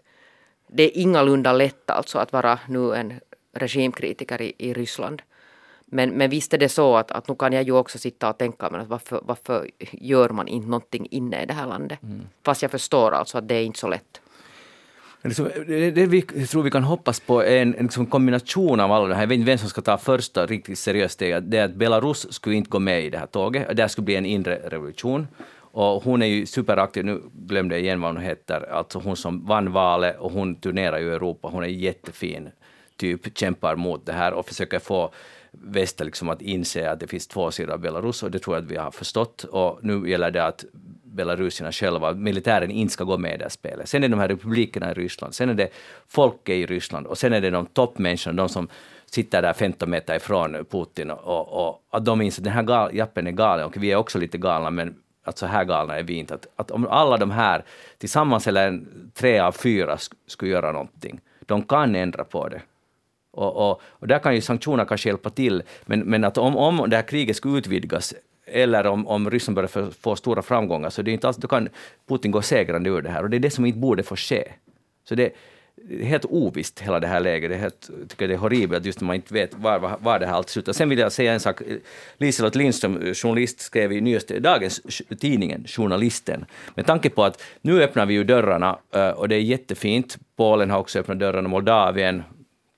det 0.68 0.84
är 0.84 1.02
ingalunda 1.02 1.54
lätt 1.54 1.90
alltså 1.90 2.20
att 2.20 2.34
vara 2.34 2.60
nu 2.68 2.94
en 2.96 3.14
regimkritiker 3.54 4.42
i, 4.42 4.54
i 4.58 4.74
Ryssland. 4.74 5.22
Men, 5.86 6.10
men 6.10 6.30
visst 6.30 6.54
är 6.54 6.58
det 6.58 6.70
så 6.70 6.96
att, 6.98 7.12
att 7.12 7.28
nu 7.28 7.36
kan 7.36 7.54
jag 7.54 7.64
ju 7.64 7.72
också 7.72 7.98
sitta 7.98 8.30
och 8.30 8.38
tänka 8.38 8.70
men 8.70 8.88
varför, 8.88 9.22
varför 9.24 9.70
gör 9.92 10.30
man 10.30 10.48
inte 10.48 10.68
någonting 10.68 11.08
inne 11.12 11.44
i 11.44 11.46
det 11.46 11.54
här 11.54 11.68
landet? 11.68 12.04
Mm. 12.04 12.22
Fast 12.44 12.62
jag 12.62 12.72
förstår 12.72 13.12
alltså 13.12 13.38
att 13.38 13.48
det 13.48 13.56
är 13.56 13.64
inte 13.64 13.80
så 13.80 13.88
lätt. 13.88 14.22
Liksom, 15.22 15.50
det, 15.68 15.92
det 15.92 16.06
vi 16.06 16.22
tror 16.22 16.64
vi 16.64 16.72
kan 16.72 16.84
hoppas 16.84 17.20
på 17.20 17.44
är 17.44 17.62
en, 17.62 17.76
en 17.76 17.84
liksom 17.84 18.06
kombination 18.06 18.80
av 18.80 18.92
alla 18.92 19.08
de 19.08 19.14
här. 19.14 19.22
Jag 19.22 19.28
vet 19.28 19.36
inte 19.36 19.46
vem 19.46 19.58
som 19.58 19.70
ska 19.70 19.82
ta 19.82 19.98
första 19.98 20.46
riktigt 20.46 20.80
seriöst 20.80 21.14
steg. 21.14 21.44
Det 21.44 21.58
är 21.58 21.66
att 21.66 21.74
Belarus 21.74 22.34
skulle 22.34 22.56
inte 22.56 22.70
gå 22.70 22.80
med 22.80 23.06
i 23.06 23.10
det 23.10 23.18
här 23.18 23.26
tåget. 23.26 23.78
Det 23.78 23.90
skulle 23.90 24.06
bli 24.06 24.16
en 24.16 24.26
inre 24.26 24.56
revolution. 24.56 25.28
Och 25.80 26.04
hon 26.04 26.22
är 26.22 26.26
ju 26.26 26.46
superaktiv, 26.46 27.06
nu 27.06 27.22
glömde 27.34 27.76
jag 27.76 27.82
igen 27.82 28.02
vad 28.02 28.14
hon 28.14 28.24
heter, 28.24 28.72
alltså 28.72 29.00
hon 29.00 29.16
som 29.16 29.46
vann 29.46 29.72
valet 29.72 30.20
och 30.20 30.32
hon 30.32 30.56
turnerar 30.56 31.00
ju 31.00 31.06
i 31.06 31.10
Europa, 31.10 31.48
hon 31.48 31.64
är 31.64 31.68
jättefin 31.68 32.50
typ, 32.96 33.38
kämpar 33.38 33.76
mot 33.76 34.06
det 34.06 34.14
här 34.14 34.34
och 34.34 34.46
försöker 34.46 34.80
få 34.80 35.14
väst 35.52 36.00
liksom 36.00 36.30
att 36.30 36.42
inse 36.42 36.92
att 36.92 37.00
det 37.00 37.08
finns 37.08 37.28
två 37.28 37.52
sidor 37.52 37.74
av 37.74 37.80
Belarus 37.80 38.24
och 38.24 38.32
det 38.32 38.40
tror 38.40 38.56
jag 38.56 38.64
att 38.64 38.72
vi 38.72 38.76
har 38.76 38.92
förstått. 38.92 39.44
Och 39.44 39.80
nu 39.82 40.10
gäller 40.10 40.32
det 40.32 40.46
att 40.46 40.66
belarusierna 41.04 41.72
själva, 41.72 42.14
militären 42.14 42.72
inte 42.72 42.94
ska 42.94 43.04
gå 43.04 43.18
med 43.18 43.34
i 43.34 43.38
det 43.38 43.44
här 43.44 43.50
spelet. 43.50 43.90
Sen 43.90 44.04
är 44.04 44.08
det 44.08 44.14
de 44.16 44.20
här 44.20 44.28
republikerna 44.28 44.92
i 44.92 44.94
Ryssland, 44.94 45.36
sen 45.36 45.50
är 45.50 45.54
det 45.54 45.70
folket 46.08 46.56
i 46.56 46.66
Ryssland. 46.66 47.08
Och 47.08 47.18
sen 47.18 47.34
är 47.34 47.42
det 47.42 47.50
de 47.50 47.66
toppmänniskorna, 47.66 48.38
de 48.38 48.50
som 48.50 48.68
sitter 49.06 49.42
där 49.42 49.54
15 49.54 49.90
meter 49.90 50.16
ifrån 50.16 50.66
Putin 50.72 51.12
och, 51.12 51.68
och 51.68 51.88
att 51.92 52.06
de 52.06 52.22
inser 52.22 52.42
att 52.42 52.44
den 52.44 52.54
här 52.54 52.64
gal, 52.64 52.96
jappen 52.96 53.28
är 53.28 53.32
galen. 53.32 53.66
Och 53.66 53.84
vi 53.84 53.92
är 53.92 53.96
också 53.96 54.20
lite 54.20 54.38
galna 54.38 54.70
men 54.70 54.96
att 55.28 55.38
så 55.38 55.46
här 55.46 55.64
galna 55.64 55.98
är 55.98 56.04
vi 56.04 56.14
inte. 56.14 56.34
Att, 56.34 56.48
att 56.56 56.72
om 56.72 56.88
alla 56.88 57.18
de 57.18 57.32
här 57.32 57.64
tillsammans, 57.98 58.48
eller 58.48 58.82
tre 59.14 59.40
av 59.40 59.52
fyra, 59.52 59.98
skulle 60.28 60.52
göra 60.52 60.72
någonting, 60.72 61.20
de 61.46 61.64
kan 61.64 61.96
ändra 61.96 62.24
på 62.24 62.48
det. 62.48 62.62
Och, 63.32 63.70
och, 63.70 63.82
och, 63.84 64.08
där 64.08 64.20
kan 64.20 64.36
ju 64.36 64.42
sanktioner 64.42 64.86
kanske 64.86 65.10
hjälpa 65.10 65.30
till, 65.30 65.64
men, 65.86 66.00
men 66.00 66.24
att 66.24 66.38
om, 66.38 66.58
om 66.58 66.90
det 66.90 66.96
här 66.96 67.04
kriget 67.04 67.36
skulle 67.36 67.58
utvidgas 67.58 68.14
eller 68.46 68.88
om, 68.88 69.08
om 69.08 69.30
Ryssland 69.30 69.56
börjar 69.56 69.68
få, 69.68 69.92
få 69.92 70.16
stora 70.16 70.42
framgångar, 70.42 70.90
så 70.90 71.02
det 71.02 71.12
är 71.12 71.14
inte 71.14 71.28
alls, 71.28 71.38
då 71.38 71.48
kan 71.48 71.70
Putin 72.08 72.32
gå 72.32 72.42
segrande 72.42 72.90
ur 72.90 73.02
det 73.02 73.10
här. 73.10 73.24
Och 73.24 73.30
det 73.30 73.38
är 73.38 73.40
det 73.40 73.50
som 73.50 73.66
inte 73.66 73.80
borde 73.80 74.04
få 74.04 74.16
ske. 74.16 74.52
Så 75.04 75.16
det, 75.16 75.34
det 75.84 76.02
är 76.02 76.06
helt 76.06 76.26
ovisst, 76.26 76.80
hela 76.80 77.00
det 77.00 77.08
här 77.08 77.20
läget. 77.20 77.50
Det 77.50 77.56
är 77.56 77.60
helt, 77.60 77.90
jag 78.00 78.10
tycker 78.10 78.28
det 78.28 78.34
är 78.34 78.38
horribelt 78.38 78.86
just 78.86 79.02
när 79.02 79.06
man 79.06 79.16
inte 79.16 79.34
vet 79.34 79.54
var, 79.54 79.80
var, 79.80 79.98
var 80.00 80.20
det 80.20 80.26
här 80.26 80.34
allt 80.34 80.50
slutar. 80.50 80.74
Sen 80.74 80.90
vill 80.90 81.00
jag 81.00 81.12
säga 81.12 81.34
en 81.34 81.40
sak. 81.40 81.62
Liselott 82.18 82.56
Lindström, 82.56 83.14
journalist, 83.14 83.60
skrev 83.60 83.92
i 83.92 84.02
nyaste, 84.02 84.40
dagens 84.40 84.82
tidningen 85.20 85.66
Journalisten, 85.68 86.46
med 86.76 86.86
tanke 86.86 87.10
på 87.10 87.24
att 87.24 87.44
nu 87.62 87.84
öppnar 87.84 88.06
vi 88.06 88.14
ju 88.14 88.24
dörrarna 88.24 88.80
eh, 88.94 89.10
och 89.10 89.30
det 89.30 89.36
är 89.36 89.40
jättefint. 89.40 90.18
Polen 90.36 90.70
har 90.70 90.80
också 90.80 91.00
öppnat 91.00 91.20
dörrarna, 91.20 91.50
Moldavien, 91.50 92.24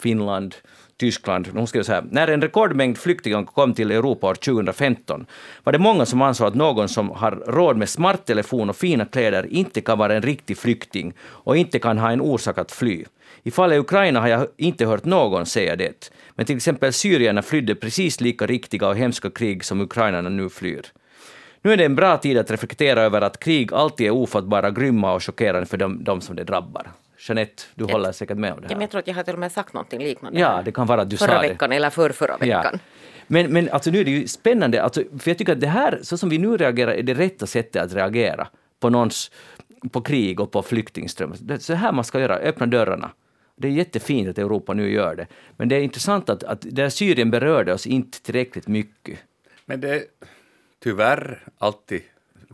Finland, 0.01 0.55
Tyskland. 0.99 1.47
Hon 1.53 1.67
skrev 1.67 1.83
så 1.83 1.91
här, 1.91 2.03
när 2.11 2.27
en 2.27 2.41
rekordmängd 2.41 2.97
flyktingar 2.97 3.43
kom 3.43 3.73
till 3.73 3.91
Europa 3.91 4.27
år 4.27 4.35
2015 4.35 5.25
var 5.63 5.73
det 5.73 5.79
många 5.79 6.05
som 6.05 6.21
ansåg 6.21 6.47
att 6.47 6.55
någon 6.55 6.89
som 6.89 7.09
har 7.09 7.31
råd 7.31 7.77
med 7.77 7.89
smarttelefon 7.89 8.69
och 8.69 8.75
fina 8.75 9.05
kläder 9.05 9.53
inte 9.53 9.81
kan 9.81 9.97
vara 9.97 10.15
en 10.15 10.21
riktig 10.21 10.57
flykting 10.57 11.13
och 11.21 11.57
inte 11.57 11.79
kan 11.79 11.97
ha 11.97 12.11
en 12.11 12.21
orsak 12.21 12.57
att 12.57 12.71
fly. 12.71 13.05
I 13.43 13.51
fallet 13.51 13.79
Ukraina 13.79 14.19
har 14.19 14.27
jag 14.27 14.47
inte 14.57 14.85
hört 14.85 15.05
någon 15.05 15.45
säga 15.45 15.75
det. 15.75 16.11
Men 16.35 16.45
till 16.45 16.55
exempel 16.55 16.93
syrierna 16.93 17.41
flydde 17.41 17.75
precis 17.75 18.21
lika 18.21 18.45
riktiga 18.45 18.87
och 18.87 18.95
hemska 18.95 19.29
krig 19.29 19.65
som 19.65 19.81
ukrainarna 19.81 20.29
nu 20.29 20.49
flyr. 20.49 20.85
Nu 21.61 21.73
är 21.73 21.77
det 21.77 21.85
en 21.85 21.95
bra 21.95 22.17
tid 22.17 22.37
att 22.37 22.51
reflektera 22.51 23.01
över 23.01 23.21
att 23.21 23.39
krig 23.39 23.73
alltid 23.73 24.07
är 24.07 24.11
ofattbara, 24.11 24.71
grymma 24.71 25.13
och 25.13 25.23
chockerande 25.23 25.65
för 25.65 25.77
de, 25.77 26.03
de 26.03 26.21
som 26.21 26.35
det 26.35 26.43
drabbar. 26.43 26.91
Jeanette, 27.27 27.63
du 27.75 27.85
ett, 27.85 27.91
håller 27.91 28.11
säkert 28.11 28.37
med 28.37 28.53
om 28.53 28.61
det 28.61 28.73
här. 28.73 28.81
Jag 28.81 28.91
tror 28.91 28.99
att 28.99 29.07
jag 29.07 29.15
har 29.15 29.23
till 29.23 29.33
och 29.33 29.39
med 29.39 29.51
sagt 29.51 29.73
någonting 29.73 29.99
liknande. 29.99 30.39
Ja, 30.39 30.61
det 30.65 30.71
kan 30.71 30.87
vara 30.87 31.01
att 31.01 31.09
du 31.09 31.17
förra 31.17 31.27
sa 31.27 31.41
det. 31.41 31.47
veckan 31.47 31.71
eller 31.71 31.89
för 31.89 32.09
förra 32.09 32.37
veckan. 32.37 32.69
Ja. 32.73 32.79
Men, 33.27 33.53
men 33.53 33.69
alltså 33.69 33.91
nu 33.91 33.99
är 33.99 34.05
det 34.05 34.11
ju 34.11 34.27
spännande, 34.27 34.83
alltså, 34.83 35.03
för 35.19 35.31
jag 35.31 35.37
tycker 35.37 35.53
att 35.53 35.61
det 35.61 35.67
här, 35.67 35.99
så 36.01 36.17
som 36.17 36.29
vi 36.29 36.37
nu 36.37 36.57
reagerar, 36.57 36.91
är 36.91 37.03
det 37.03 37.13
rätta 37.13 37.47
sättet 37.47 37.83
att 37.83 37.93
reagera 37.93 38.47
på 38.79 38.89
någons 38.89 39.31
på 39.91 40.01
krig 40.01 40.39
och 40.39 40.51
på 40.51 40.61
flyktingström. 40.61 41.33
Det 41.39 41.53
är 41.53 41.57
så 41.57 41.73
här 41.73 41.91
man 41.91 42.03
ska 42.03 42.19
göra, 42.19 42.35
öppna 42.35 42.65
dörrarna. 42.65 43.11
Det 43.55 43.67
är 43.67 43.71
jättefint 43.71 44.29
att 44.29 44.37
Europa 44.37 44.73
nu 44.73 44.91
gör 44.91 45.15
det. 45.15 45.27
Men 45.57 45.69
det 45.69 45.75
är 45.75 45.81
intressant 45.81 46.29
att, 46.29 46.43
att 46.43 46.61
där 46.61 46.89
Syrien 46.89 47.31
berörde 47.31 47.73
oss 47.73 47.87
inte 47.87 48.21
tillräckligt 48.21 48.67
mycket. 48.67 49.19
Men 49.65 49.81
det 49.81 49.89
är 49.89 50.03
tyvärr 50.83 51.43
alltid 51.57 52.01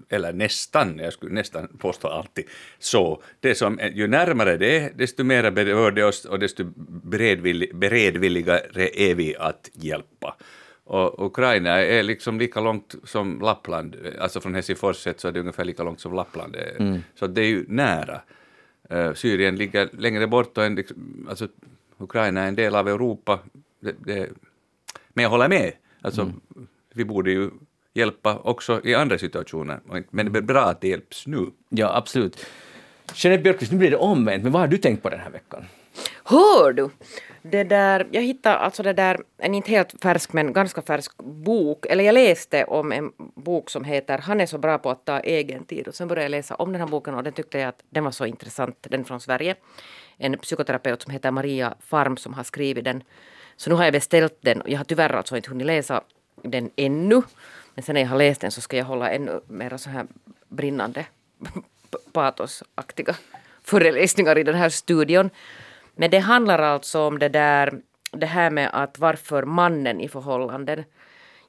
eller 0.10 0.34
nästan, 0.34 1.00
jag 1.00 1.14
skulle 1.14 1.34
nästan 1.34 1.68
påstå 1.68 2.08
alltid, 2.08 2.46
så. 2.80 3.22
Det 3.40 3.56
som, 3.56 3.80
ju 3.94 4.08
närmare 4.08 4.58
det 4.58 4.78
är, 4.78 4.92
desto 4.96 5.24
mer 5.24 5.52
berör 5.52 5.92
det 5.92 6.04
oss 6.04 6.26
och 6.26 6.40
desto 6.40 6.64
beredvillig, 7.04 7.76
beredvilligare 7.76 8.90
är 9.02 9.16
vi 9.16 9.36
att 9.36 9.70
hjälpa. 9.74 10.36
Och 10.84 11.26
Ukraina 11.26 11.70
är 11.70 12.04
liksom 12.04 12.40
lika 12.40 12.62
långt 12.62 12.96
som 13.04 13.42
Lappland, 13.42 13.96
alltså 14.20 14.42
från 14.42 14.56
Helsingfors 14.56 14.96
sett 14.98 15.20
så 15.20 15.28
är 15.28 15.32
det 15.32 15.40
ungefär 15.40 15.66
lika 15.66 15.84
långt 15.84 16.00
som 16.00 16.14
Lappland 16.14 16.56
är. 16.56 16.76
Mm. 16.80 17.00
Så 17.16 17.28
det 17.28 17.42
är 17.42 17.48
ju 17.48 17.66
nära. 17.68 18.22
Uh, 18.92 19.14
Syrien 19.14 19.56
ligger 19.56 19.90
längre 19.98 20.28
bort 20.28 20.58
och 20.58 20.66
en, 20.66 20.76
liksom, 20.76 21.28
alltså, 21.30 21.48
Ukraina 21.98 22.42
är 22.42 22.48
en 22.48 22.56
del 22.56 22.76
av 22.76 22.88
Europa. 22.88 23.40
Det, 23.80 23.96
det, 24.00 24.30
men 25.14 25.24
jag 25.24 25.30
håller 25.30 25.50
med, 25.50 25.72
alltså, 26.02 26.22
mm. 26.22 26.42
vi 26.94 27.06
borde 27.06 27.32
ju 27.32 27.50
hjälpa 27.96 28.38
också 28.44 28.82
i 28.84 28.96
andra 28.96 29.18
situationer. 29.18 29.80
Men 30.10 30.32
det 30.34 30.40
är 30.40 30.42
bra 30.42 30.62
att 30.62 30.82
det 30.82 30.88
hjälps 30.88 31.28
nu. 31.28 31.52
Ja, 31.70 31.98
absolut. 31.98 32.46
Jeanette 33.16 33.44
Björkqvist, 33.44 33.72
nu 33.72 33.78
blir 33.78 33.92
det 33.92 33.98
omvänt, 33.98 34.44
men 34.44 34.52
vad 34.52 34.62
har 34.62 34.68
du 34.68 34.78
tänkt 34.78 35.04
på 35.04 35.10
den 35.10 35.20
här 35.20 35.30
veckan? 35.30 35.66
Hör 36.24 36.74
du! 36.74 36.90
Det 37.42 37.64
där, 37.64 38.08
jag 38.12 38.22
hittade 38.22 38.56
alltså 38.58 38.84
det 38.84 38.94
där, 38.94 39.20
en 39.38 39.56
inte 39.56 39.72
helt 39.72 39.96
färsk 40.02 40.34
men 40.34 40.54
ganska 40.54 40.82
färsk 40.82 41.18
bok, 41.18 41.86
eller 41.86 42.04
jag 42.04 42.14
läste 42.14 42.64
om 42.64 42.92
en 42.92 43.12
bok 43.36 43.70
som 43.70 43.84
heter 43.84 44.18
Han 44.18 44.42
är 44.42 44.46
så 44.46 44.58
bra 44.58 44.78
på 44.78 44.90
att 44.90 45.06
ta 45.06 45.20
egen 45.20 45.66
tid 45.66 45.88
och 45.88 45.96
sen 45.96 46.08
började 46.08 46.24
jag 46.24 46.30
läsa 46.30 46.56
om 46.56 46.72
den 46.72 46.82
här 46.82 46.88
boken 46.88 47.16
och 47.16 47.24
den 47.24 47.34
tyckte 47.34 47.60
jag 47.60 47.70
att 47.70 47.84
den 47.90 48.04
var 48.04 48.12
så 48.12 48.26
intressant, 48.26 48.78
den 48.90 49.06
från 49.06 49.20
Sverige. 49.20 49.56
En 50.18 50.38
psykoterapeut 50.38 51.02
som 51.02 51.12
heter 51.12 51.32
Maria 51.32 51.76
Farm 51.80 52.18
som 52.18 52.34
har 52.34 52.44
skrivit 52.44 52.84
den. 52.86 53.04
Så 53.56 53.70
nu 53.70 53.76
har 53.76 53.84
jag 53.84 53.94
beställt 53.94 54.38
den 54.42 54.62
och 54.62 54.70
jag 54.70 54.78
har 54.78 54.86
tyvärr 54.86 55.14
alltså 55.14 55.36
inte 55.36 55.50
hunnit 55.50 55.68
läsa 55.68 56.02
den 56.44 56.70
ännu. 56.76 57.22
Men 57.76 57.84
sen 57.84 57.94
när 57.94 58.02
jag 58.02 58.08
har 58.08 58.18
läst 58.18 58.42
den 58.42 58.52
så 58.52 58.62
ska 58.62 58.78
jag 58.78 58.86
hålla 58.86 59.10
ännu 59.10 59.42
mer 59.48 59.78
så 59.78 59.90
här 59.90 60.06
brinnande 60.48 61.06
patosaktiga 62.12 63.16
föreläsningar 63.64 64.38
i 64.38 64.44
den 64.44 64.56
här 64.56 64.70
studion. 64.70 65.30
Men 65.96 66.12
det 66.12 66.20
handlar 66.20 66.60
alltså 66.60 67.02
om 67.02 67.20
det 67.20 67.30
där 67.30 67.82
det 68.12 68.26
här 68.26 68.50
med 68.50 68.70
att 68.74 69.00
varför 69.00 69.44
mannen 69.44 70.02
i 70.02 70.08
förhållanden 70.08 70.84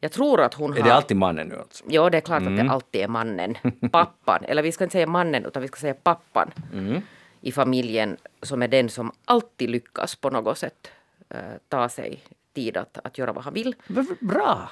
jag 0.01 0.13
tror 0.13 0.41
att 0.41 0.55
hon 0.55 0.73
har... 0.73 0.79
Är 0.79 0.83
det 0.83 0.95
alltid 0.95 1.17
mannen 1.17 1.49
nu 1.49 1.59
alltså? 1.59 1.85
Ja, 1.89 2.11
det 2.11 2.17
är 2.17 2.21
klart 2.21 2.41
mm. 2.41 2.53
att 2.53 2.57
det 2.57 2.61
mm. 2.61 2.73
alltid 2.73 3.01
är 3.01 3.09
mannen. 3.09 3.55
Pappan, 3.93 4.45
eller 4.45 4.63
vi 4.63 4.73
ska 4.73 4.85
inte 4.85 4.93
säga 4.93 5.07
mannen 5.07 5.45
utan 5.45 5.63
vi 5.63 5.69
ska 5.69 5.77
säga 5.77 5.95
pappan. 5.95 6.51
Mm. 6.73 7.03
i 7.41 7.53
familjen 7.53 8.17
som 8.43 8.63
är 8.63 8.69
den 8.69 8.89
som 8.89 9.13
alltid 9.25 9.71
lyckas 9.71 10.17
på 10.17 10.31
något 10.31 10.59
sätt 10.59 10.91
eh, 11.29 11.39
ta 11.69 11.89
sig 11.89 12.23
tid 12.55 12.77
att, 12.77 12.99
att 13.05 13.19
göra 13.19 13.33
vad 13.33 13.45
han 13.45 13.55
vill. 13.55 13.75
Bra! 14.21 14.71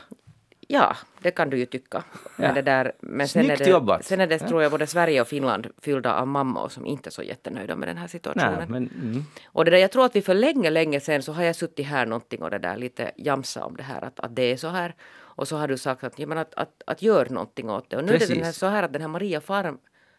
Ja, 0.68 0.96
det 1.22 1.30
kan 1.30 1.50
du 1.50 1.58
ju 1.58 1.66
tycka. 1.66 2.04
Ja. 2.14 2.30
Men, 2.36 2.54
det 2.54 2.62
där, 2.62 2.92
men 3.00 3.28
sen 3.28 3.44
Snyggt 3.44 3.60
är 3.60 3.64
det, 3.64 3.70
jobbat. 3.70 4.04
sen 4.04 4.20
är 4.20 4.26
det 4.26 4.38
tror 4.38 4.62
jag 4.62 4.70
både 4.70 4.86
Sverige 4.86 5.20
och 5.20 5.28
Finland 5.28 5.66
fyllda 5.82 6.14
av 6.14 6.28
mammor 6.28 6.68
som 6.68 6.86
inte 6.86 7.08
är 7.08 7.10
så 7.10 7.22
jättenöjda 7.22 7.76
med 7.76 7.88
den 7.88 7.96
här 7.96 8.08
situationen. 8.08 8.54
Nej, 8.58 8.66
men, 8.68 8.90
mm. 9.02 9.24
Och 9.46 9.64
det 9.64 9.70
där, 9.70 9.78
jag 9.78 9.92
tror 9.92 10.04
att 10.04 10.16
vi 10.16 10.22
för 10.22 10.34
länge, 10.34 10.70
länge 10.70 11.00
sen 11.00 11.22
så 11.22 11.32
har 11.32 11.42
jag 11.42 11.56
suttit 11.56 11.86
här 11.86 12.06
någonting 12.06 12.42
och 12.42 12.50
det 12.50 12.58
där 12.58 12.76
lite 12.76 13.10
jamsa 13.16 13.64
om 13.64 13.76
det 13.76 13.82
här 13.82 14.04
att, 14.04 14.20
att 14.20 14.36
det 14.36 14.42
är 14.42 14.56
så 14.56 14.68
här. 14.68 14.94
Och 15.36 15.48
så 15.48 15.56
har 15.56 15.68
du 15.68 15.78
sagt 15.78 16.04
att, 16.04 16.18
ja, 16.18 16.26
men 16.26 16.38
att, 16.38 16.54
att, 16.54 16.82
att 16.86 17.02
gör 17.02 17.26
någonting 17.30 17.70
åt 17.70 17.90
det. 17.90 17.96
Och 17.96 18.04
nu 18.04 18.12
är 18.12 18.18
det 18.18 18.26
den 18.26 18.36
här, 18.36 18.44
Precis. 18.44 18.58
så 18.58 18.66
här 18.66 18.82
att 18.82 18.92
den 18.92 19.02
här 19.02 19.08
Maria 19.08 19.40
Farm, 19.40 19.78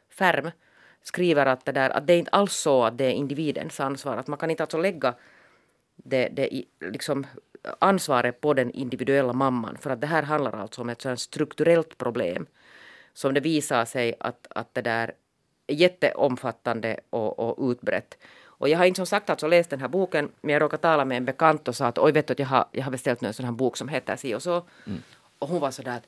Färm 0.10 0.52
skriver 1.02 1.46
att 1.46 1.66
det 1.66 1.72
där 1.72 1.89
att 1.89 2.08
det 2.08 2.14
är 2.14 2.18
inte 2.18 2.32
alls 2.32 2.54
så 2.54 2.84
att 2.84 2.98
det 2.98 3.06
är 3.06 3.12
individens 3.12 3.80
ansvar. 3.80 4.18
Att 4.18 4.28
man 4.28 4.39
kan 4.39 4.52
inte 4.52 4.64
alltså 4.64 4.78
lägga 4.78 5.16
det, 5.96 6.30
det 6.34 6.64
liksom 6.80 7.28
ansvaret 7.80 8.41
på 8.41 8.53
den 8.53 8.72
individuella 8.72 9.34
mamman. 9.34 9.78
För 9.78 9.89
att 9.89 10.01
det 10.01 10.07
här 10.07 10.24
handlar 10.24 10.51
alltså 10.51 10.82
om 10.82 10.89
ett 10.89 11.01
sådant 11.01 11.20
strukturellt 11.20 11.97
problem 11.97 12.45
som 13.13 13.34
det 13.34 13.39
visar 13.39 13.86
sig 13.86 14.16
att, 14.20 14.47
att 14.49 14.74
det 14.74 14.82
där 14.82 15.11
är 15.68 15.76
jätteomfattande 15.76 16.99
och, 17.09 17.39
och 17.39 17.72
utbrett. 17.72 18.18
Och 18.57 18.70
jag 18.70 18.78
har 18.78 18.86
inte 18.86 18.97
som 18.97 19.05
sagt 19.05 19.30
alltså 19.30 19.47
läst 19.47 19.70
den 19.70 19.82
här 19.82 19.88
boken, 19.88 20.32
men 20.41 20.53
jag 20.53 20.61
råkade 20.61 20.82
tala 20.82 21.05
med 21.05 21.18
en 21.18 21.26
bekant 21.26 21.68
och 21.68 21.76
sa 21.76 21.88
att 21.88 21.97
oj 21.97 22.11
vet 22.11 22.28
du 22.28 22.32
att 22.32 22.39
jag 22.39 22.47
har, 22.47 22.66
jag 22.72 22.84
har 22.84 22.91
beställt 22.91 23.24
en 23.24 23.34
sån 23.34 23.45
här 23.45 23.51
bok 23.51 23.78
som 23.78 23.88
heter 23.88 24.16
si 24.16 24.36
och 24.36 24.43
så. 24.43 24.63
Och 25.39 25.47
hon 25.49 25.59
var 25.59 25.72
sådär 25.72 25.91
att 25.97 26.07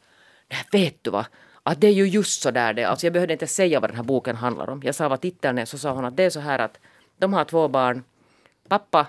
"Nej, 0.49 0.65
vet 0.71 1.03
du 1.03 1.09
vad, 1.11 1.25
att 1.63 1.81
det 1.81 1.87
är 1.87 1.91
ju 1.91 2.07
just 2.07 2.41
så 2.41 2.51
där 2.51 2.73
det 2.73 2.81
är." 2.81 2.87
Alltså 2.87 3.05
jag 3.05 3.13
behövde 3.13 3.33
inte 3.33 3.47
säga 3.47 3.79
vad 3.79 3.89
den 3.89 3.97
här 3.97 4.03
boken 4.03 4.35
handlar 4.35 4.69
om. 4.69 4.81
Jag 4.83 4.95
sa 4.95 5.09
vad 5.09 5.21
titeln 5.21 5.57
är, 5.57 5.65
så 5.65 5.77
sa 5.77 5.91
hon 5.91 6.05
att 6.05 6.17
det 6.17 6.23
är 6.23 6.29
så 6.29 6.39
här 6.39 6.59
att 6.59 6.79
de 7.17 7.33
har 7.33 7.45
två 7.45 7.67
barn, 7.67 8.03
pappa 8.67 9.07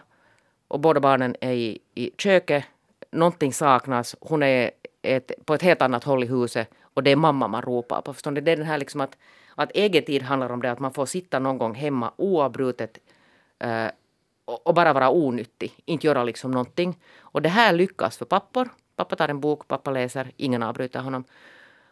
och 0.69 0.81
båda 0.81 1.01
barnen 1.01 1.37
är 1.41 1.53
i, 1.53 1.79
i 1.95 2.11
köket. 2.19 2.65
Någonting 3.11 3.53
saknas. 3.53 4.17
Hon 4.21 4.43
är 4.43 4.71
ett, 5.03 5.33
på 5.45 5.55
ett 5.55 5.63
helt 5.63 5.83
annat 5.83 6.05
håll 6.05 6.25
i 6.25 6.27
huset 6.27 6.71
och 6.81 7.03
det 7.03 7.11
är 7.11 7.17
mamma 7.17 7.49
man 7.49 7.63
ropar 7.63 8.01
på. 8.01 8.15
Förstår 8.15 8.31
ni? 8.31 8.41
Det 8.41 8.53
är 8.53 8.57
den 8.57 8.67
här 8.67 8.79
liksom 8.79 9.01
att, 9.01 9.17
att 9.55 9.71
egen 9.75 10.05
tid 10.05 10.23
handlar 10.23 10.53
om 10.53 10.63
det 10.63 10.71
att 10.71 10.79
man 10.79 10.93
får 10.93 11.07
sitta 11.07 11.39
någon 11.39 11.59
gång 11.59 11.75
hemma 11.75 12.13
oavbrutet 12.17 12.99
eh, 13.59 13.87
och, 14.45 14.67
och 14.67 14.75
bara 14.75 14.93
vara 14.93 15.11
onyttig. 15.11 15.73
Inte 15.85 16.07
göra 16.07 16.25
liksom 16.25 16.51
någonting. 16.51 16.99
Och 17.19 17.43
det 17.43 17.49
här 17.49 17.73
lyckas 17.73 18.19
för 18.19 18.25
pappor. 18.25 18.69
Pappa 18.97 19.17
tar 19.17 19.29
en 19.29 19.41
bok, 19.41 19.69
pappa 19.69 19.91
läser, 19.91 20.33
ingen 20.37 20.63
avbryter 20.63 21.01
honom. 21.01 21.25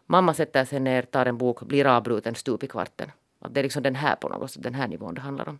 Mamma 0.05 0.33
sätter 0.33 0.65
sig 0.65 0.79
ner, 0.79 1.01
tar 1.01 1.25
en 1.25 1.37
bok, 1.37 1.61
blir 1.61 1.85
avbruten 1.85 2.35
stup 2.35 2.63
i 2.63 2.67
kvarten. 2.67 3.11
Att 3.39 3.53
det 3.53 3.61
är 3.61 3.63
liksom 3.63 3.83
den 3.83 3.95
här 3.95 4.15
på 4.15 4.29
något 4.29 4.51
sätt, 4.51 4.63
den 4.63 4.73
här 4.73 4.87
nivån 4.87 5.13
det 5.13 5.21
handlar 5.21 5.49
om. 5.49 5.59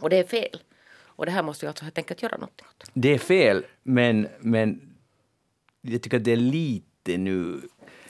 Och 0.00 0.10
det 0.10 0.18
är 0.18 0.24
fel. 0.24 0.60
Och 1.16 1.26
det 1.26 1.32
här 1.32 1.42
måste 1.42 1.66
jag 1.66 1.70
alltså 1.70 1.84
helt 1.84 1.98
enkelt 1.98 2.22
göra 2.22 2.36
någonting 2.36 2.66
åt. 2.66 2.90
Det 2.94 3.14
är 3.14 3.18
fel, 3.18 3.64
men, 3.82 4.28
men 4.40 4.80
jag 5.80 6.02
tycker 6.02 6.16
att 6.16 6.24
det 6.24 6.32
är 6.32 6.36
lite 6.36 7.16
nu... 7.16 7.60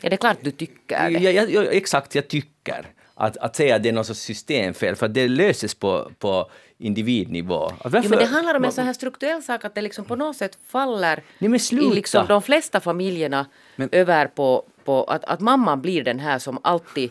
Ja, 0.01 0.09
det 0.09 0.15
är 0.15 0.17
klart 0.17 0.39
du 0.41 0.51
tycker 0.51 1.11
det. 1.11 1.19
Ja, 1.19 1.31
jag, 1.31 1.75
exakt, 1.75 2.15
jag 2.15 2.29
tycker. 2.29 2.87
Att, 3.15 3.37
att 3.37 3.57
säga 3.57 3.77
att 3.77 3.83
det 3.83 3.89
är 3.89 3.93
något 3.93 4.07
sorts 4.07 4.21
systemfel, 4.21 4.97
för 4.97 5.07
att 5.07 5.15
det 5.15 5.29
löses 5.29 5.75
på, 5.75 6.11
på 6.19 6.51
individnivå. 6.79 7.69
Jo, 7.71 7.77
varför- 7.91 8.09
men 8.09 8.19
det 8.19 8.25
handlar 8.25 8.55
om 8.55 8.65
en 8.65 8.73
sån 8.73 8.85
här 8.85 8.93
strukturell 8.93 9.43
sak 9.43 9.65
att 9.65 9.75
det 9.75 9.83
liksom 9.83 10.05
på 10.05 10.17
något 10.17 10.37
sätt 10.37 10.59
faller 10.67 11.23
Nej, 11.39 11.49
men 11.49 11.61
i 11.81 11.95
liksom 11.95 12.27
de 12.27 12.43
flesta 12.43 12.81
familjerna 12.81 13.47
över 13.93 14.27
på, 14.27 14.65
på 14.85 15.05
att, 15.05 15.25
att 15.25 15.41
mamman 15.41 15.83
blir 15.83 16.05
den 16.05 16.19
här 16.19 16.39
som 16.39 16.59
alltid 16.63 17.11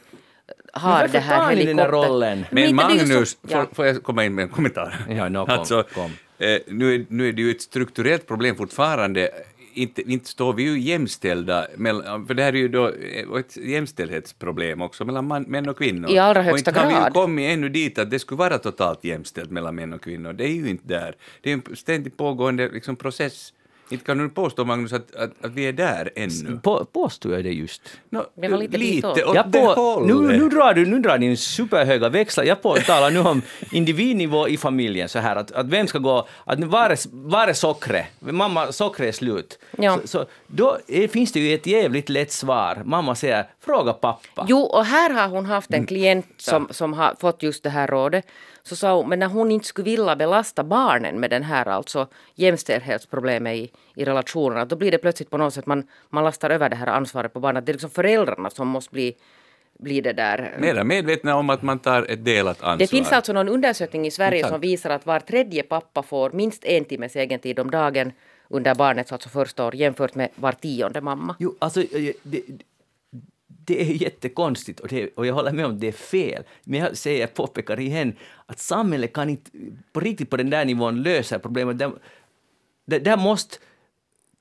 har 0.75 1.07
det 1.07 1.19
här 1.19 1.39
tar 1.39 1.55
ni 1.55 1.65
den 1.65 1.79
helikopter- 1.79 1.91
rollen? 1.91 2.45
Men 2.51 2.75
Magnus, 2.75 3.37
ja. 3.47 3.65
får, 3.71 3.85
jag 3.85 4.03
komma 4.03 4.25
in 4.25 4.35
med 4.35 4.43
en 4.43 4.49
kommentar? 4.49 5.05
Ja, 5.09 5.29
no, 5.29 5.45
kom, 5.45 5.59
alltså, 5.59 5.83
kom. 5.93 6.11
Eh, 6.37 6.59
nu, 6.67 6.95
är, 6.95 7.05
nu 7.09 7.29
är 7.29 7.33
det 7.33 7.41
ju 7.41 7.51
ett 7.51 7.61
strukturellt 7.61 8.27
problem 8.27 8.55
fortfarande. 8.55 9.29
Inte, 9.73 10.01
inte 10.01 10.29
står 10.29 10.53
vi 10.53 10.63
ju 10.63 10.79
jämställda, 10.79 11.67
mellan, 11.75 12.27
för 12.27 12.33
det 12.33 12.43
här 12.43 12.53
är 12.53 12.57
ju 12.57 12.67
då 12.67 12.87
eh, 12.87 13.39
ett 13.39 13.57
jämställdhetsproblem 13.57 14.81
också 14.81 15.05
mellan 15.05 15.27
man, 15.27 15.43
män 15.43 15.69
och 15.69 15.77
kvinnor. 15.77 16.09
I 16.11 16.17
allra 16.17 16.41
högsta 16.41 16.71
och 16.71 16.77
inte 16.77 16.79
har 16.79 16.87
vi 16.87 16.93
ju 16.93 16.99
grad. 16.99 17.13
kommit 17.13 17.49
ännu 17.49 17.69
dit 17.69 17.99
att 17.99 18.09
det 18.09 18.19
skulle 18.19 18.37
vara 18.37 18.57
totalt 18.57 19.03
jämställt 19.03 19.51
mellan 19.51 19.75
män 19.75 19.93
och 19.93 20.01
kvinnor. 20.01 20.33
Det 20.33 20.43
är 20.43 20.53
ju 20.53 20.69
inte 20.69 20.87
där. 20.87 21.15
Det 21.41 21.49
är 21.49 21.53
en 21.53 21.75
ständigt 21.75 22.17
pågående 22.17 22.69
liksom, 22.69 22.95
process. 22.95 23.53
Inte 23.89 24.05
kan 24.05 24.17
du 24.17 24.29
påstå, 24.29 24.65
Magnus, 24.65 24.93
att, 24.93 25.15
att, 25.15 25.31
att 25.45 25.51
vi 25.51 25.67
är 25.67 25.73
där 25.73 26.11
ännu. 26.15 26.59
På, 26.63 26.85
påstår 26.85 27.33
jag 27.33 27.43
det 27.43 27.51
just? 27.53 27.81
No, 28.09 28.25
Det 28.35 28.47
var 28.47 28.57
lite 28.57 28.77
lite 28.77 29.07
åt 29.07 29.35
Jag 29.35 29.47
det 29.51 29.59
på, 29.59 29.73
hållet. 29.73 30.15
nu, 30.15 30.37
nu, 30.37 30.49
drar 30.49 30.73
du, 30.73 30.85
nu 30.85 30.99
drar 30.99 31.17
ni 31.17 31.37
superhöga 31.37 32.09
växlar. 32.09 32.43
Jag 32.43 32.61
påtalar 32.61 33.11
nu 33.11 33.19
om 33.19 33.41
individnivå 33.71 34.47
i 34.47 34.57
familjen 34.57 35.09
så 35.09 35.19
här 35.19 35.35
att, 35.35 35.51
att 35.51 35.65
vem 35.65 35.87
ska 35.87 35.99
gå, 35.99 36.27
att 36.45 36.59
var 36.59 36.89
är, 36.89 36.97
var 37.11 37.47
är 37.47 37.53
sockret? 37.53 38.05
Mamma, 38.19 38.71
sockret 38.71 39.07
är 39.07 39.11
slut. 39.11 39.59
Ja. 39.77 39.97
Så, 40.01 40.07
så 40.07 40.25
då 40.47 40.77
är, 40.87 41.07
finns 41.07 41.31
det 41.31 41.39
ju 41.39 41.53
ett 41.55 41.67
jävligt 41.67 42.09
lätt 42.09 42.31
svar. 42.31 42.81
Mamma 42.85 43.15
säger 43.15 43.45
fråga 43.65 43.93
pappa. 43.93 44.45
Jo, 44.49 44.59
och 44.59 44.85
här 44.85 45.09
har 45.13 45.27
hon 45.27 45.45
haft 45.45 45.69
Mm. 45.69 45.81
en 45.81 45.87
klient 45.87 46.25
som, 46.37 46.67
som 46.71 46.93
har 46.93 47.15
fått 47.19 47.43
just 47.43 47.63
det 47.63 47.69
här 47.69 47.87
rådet. 47.87 48.25
Så 48.67 48.75
sa 48.75 48.95
hon, 48.95 49.09
men 49.09 49.19
när 49.19 49.27
hon 49.27 49.51
inte 49.51 49.67
skulle 49.67 49.85
vilja 49.85 50.15
belasta 50.15 50.63
barnen 50.63 51.19
med 51.19 51.29
den 51.29 51.43
här 51.43 51.65
alltså 51.65 52.07
jämställdhetsproblemet 52.35 53.55
i, 53.55 53.71
i 53.95 54.05
relationerna, 54.05 54.65
då 54.65 54.75
blir 54.75 54.91
det 54.91 54.97
plötsligt 54.97 55.29
på 55.29 55.37
något 55.37 55.53
sätt 55.53 55.65
man, 55.65 55.87
man 56.09 56.23
lastar 56.23 56.49
över 56.49 56.69
det 56.69 56.75
här 56.75 56.87
ansvaret 56.87 57.33
på 57.33 57.39
barnen. 57.39 57.65
Det 57.65 57.71
är 57.71 57.73
liksom 57.73 57.89
föräldrarna 57.89 58.49
som 58.49 58.67
måste 58.67 58.93
bli, 58.93 59.15
bli 59.79 60.01
det 60.01 60.13
där. 60.13 60.55
Mera 60.59 60.83
medvetna 60.83 61.35
om 61.35 61.49
att 61.49 61.61
man 61.61 61.79
tar 61.79 62.11
ett 62.11 62.25
delat 62.25 62.61
ansvar. 62.61 62.77
Det 62.77 62.87
finns 62.87 63.11
alltså 63.11 63.33
någon 63.33 63.49
undersökning 63.49 64.07
i 64.07 64.11
Sverige 64.11 64.37
Intressant. 64.37 64.53
som 64.53 64.61
visar 64.61 64.89
att 64.89 65.05
var 65.05 65.19
tredje 65.19 65.63
pappa 65.63 66.03
får 66.03 66.31
minst 66.31 66.63
en 66.63 66.85
timmes 66.85 67.15
egen 67.15 67.39
tid 67.39 67.59
om 67.59 67.71
dagen 67.71 68.11
under 68.49 68.75
barnets 68.75 69.11
alltså 69.11 69.29
första 69.29 69.65
år 69.65 69.75
jämfört 69.75 70.15
med 70.15 70.29
var 70.35 70.51
tionde 70.51 71.01
mamma. 71.01 71.35
Jo, 71.39 71.55
alltså, 71.59 71.81
eh, 71.81 72.13
det, 72.23 72.41
det 73.65 73.81
är 73.81 73.93
jättekonstigt 74.01 74.79
och, 74.79 74.87
det, 74.87 75.09
och 75.15 75.25
jag 75.25 75.33
håller 75.33 75.51
med 75.51 75.65
om 75.65 75.71
att 75.71 75.81
det 75.81 75.87
är 75.87 75.91
fel. 75.91 76.43
Men 76.63 76.79
jag 76.79 76.97
säger, 76.97 77.21
jag 77.21 77.33
påpekar 77.33 77.79
igen, 77.79 78.13
att 78.45 78.59
samhället 78.59 79.13
kan 79.13 79.29
inte 79.29 79.51
på 79.93 79.99
riktigt 79.99 80.29
på 80.29 80.37
den 80.37 80.49
där 80.49 80.65
nivån 80.65 81.03
lösa 81.03 81.39
problemet. 81.39 81.79
Där, 81.79 81.91
där, 82.85 82.99
där 82.99 83.17
måste 83.17 83.57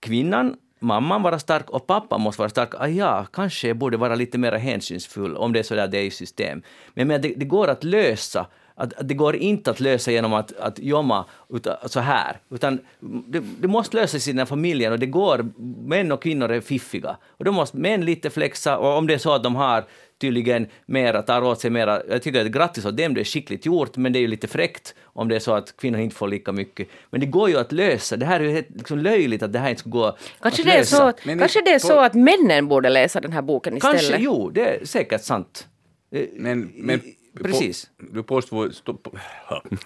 kvinnan, 0.01 0.57
mamman 0.79 1.23
vara 1.23 1.39
stark 1.39 1.71
och 1.71 1.87
pappan 1.87 2.21
måste 2.21 2.41
vara 2.41 2.49
stark. 2.49 2.75
Ah, 2.75 2.87
ja, 2.87 3.27
kanske 3.33 3.69
jag 3.69 3.77
borde 3.77 3.97
vara 3.97 4.15
lite 4.15 4.39
mer 4.39 4.53
hänsynsfull 4.53 5.37
om 5.37 5.53
det 5.53 5.59
är 5.59 5.63
så 5.63 5.75
där 5.75 5.89
det 5.89 5.99
är 5.99 6.05
i 6.05 6.11
system. 6.11 6.63
Men, 6.95 7.09
men 7.09 7.23
det, 7.23 7.35
det 7.37 7.45
går 7.45 7.69
att 7.69 7.85
lösa. 7.85 8.47
Att, 8.77 8.93
att 8.93 9.09
det 9.09 9.15
går 9.15 9.37
inte 9.37 9.71
att 9.71 9.81
lösa 9.81 10.11
genom 10.13 10.33
att, 10.33 10.57
att 10.57 10.79
jobba 10.79 11.25
utan, 11.53 11.77
så 11.89 12.01
här, 12.01 12.37
utan 12.51 12.79
det, 13.27 13.43
det 13.61 13.69
måste 13.69 13.97
lösas 13.97 14.29
i 14.29 14.31
den 14.31 14.39
här 14.39 14.47
familjen 14.47 14.93
och 14.93 14.99
det 14.99 15.07
går, 15.07 15.47
män 15.89 16.13
och 16.13 16.23
kvinnor 16.23 16.51
är 16.51 16.61
fiffiga. 16.61 17.17
Och 17.27 17.45
då 17.45 17.53
måste 17.53 17.77
män 17.77 18.05
lite 18.05 18.31
flexa 18.31 18.79
och 18.79 18.99
om 18.99 19.07
det 19.07 19.15
är 19.15 19.19
så 19.19 19.33
att 19.33 19.43
de 19.43 19.55
har 19.55 19.85
tydligen 20.21 20.67
mera, 20.87 21.23
tar 21.23 21.43
åt 21.43 21.61
sig 21.61 21.71
mera, 21.71 22.03
jag 22.09 22.23
tycker 22.23 22.41
att 22.45 22.51
grattis 22.53 22.85
åt 22.85 22.97
dem, 22.97 23.15
det 23.15 23.21
är 23.21 23.25
skickligt 23.25 23.67
gjort, 23.67 23.97
men 23.97 24.13
det 24.13 24.19
är 24.19 24.21
ju 24.21 24.27
lite 24.27 24.49
fräckt 24.49 24.95
om 25.05 25.29
det 25.29 25.37
är 25.37 25.41
så 25.41 25.53
att 25.55 25.77
kvinnor 25.77 26.01
inte 26.01 26.17
får 26.17 26.29
lika 26.29 26.53
mycket. 26.53 26.89
Men 27.11 27.21
det 27.21 27.27
går 27.27 27.49
ju 27.51 27.59
att 27.59 27.73
lösa, 27.73 28.17
det 28.17 28.27
här 28.27 28.41
är 28.41 28.45
ju 28.45 28.51
helt 28.51 28.71
liksom 28.71 28.99
löjligt 28.99 29.43
att 29.43 29.53
det 29.53 29.59
här 29.59 29.69
inte 29.71 29.81
skulle 29.81 29.93
gå 29.93 30.17
Kanske, 30.43 30.63
att 30.63 30.67
det 30.67 30.73
är, 30.73 30.79
lösa. 30.79 30.97
så 30.97 31.03
att, 31.03 31.25
Men 31.25 31.39
kanske 31.39 31.61
det 31.65 31.71
är 31.71 31.79
på- 31.81 31.87
så 31.87 32.01
att 32.01 32.15
männen 32.15 32.69
borde 32.69 32.89
läsa 32.89 33.21
den 33.21 33.33
här 33.33 33.43
boken 33.43 33.77
istället. 33.77 34.01
Kanske, 34.01 34.17
jo, 34.23 34.51
det 34.51 34.61
är 34.81 34.85
säkert 34.85 35.23
sant. 35.23 35.67
Eh, 36.15 36.27
Men, 36.35 36.73
men 36.77 37.01
Precis. 37.43 37.91
På, 37.97 38.07
du 38.13 38.23
påstod, 38.23 38.75
stå, 38.75 38.95
på, 38.95 39.19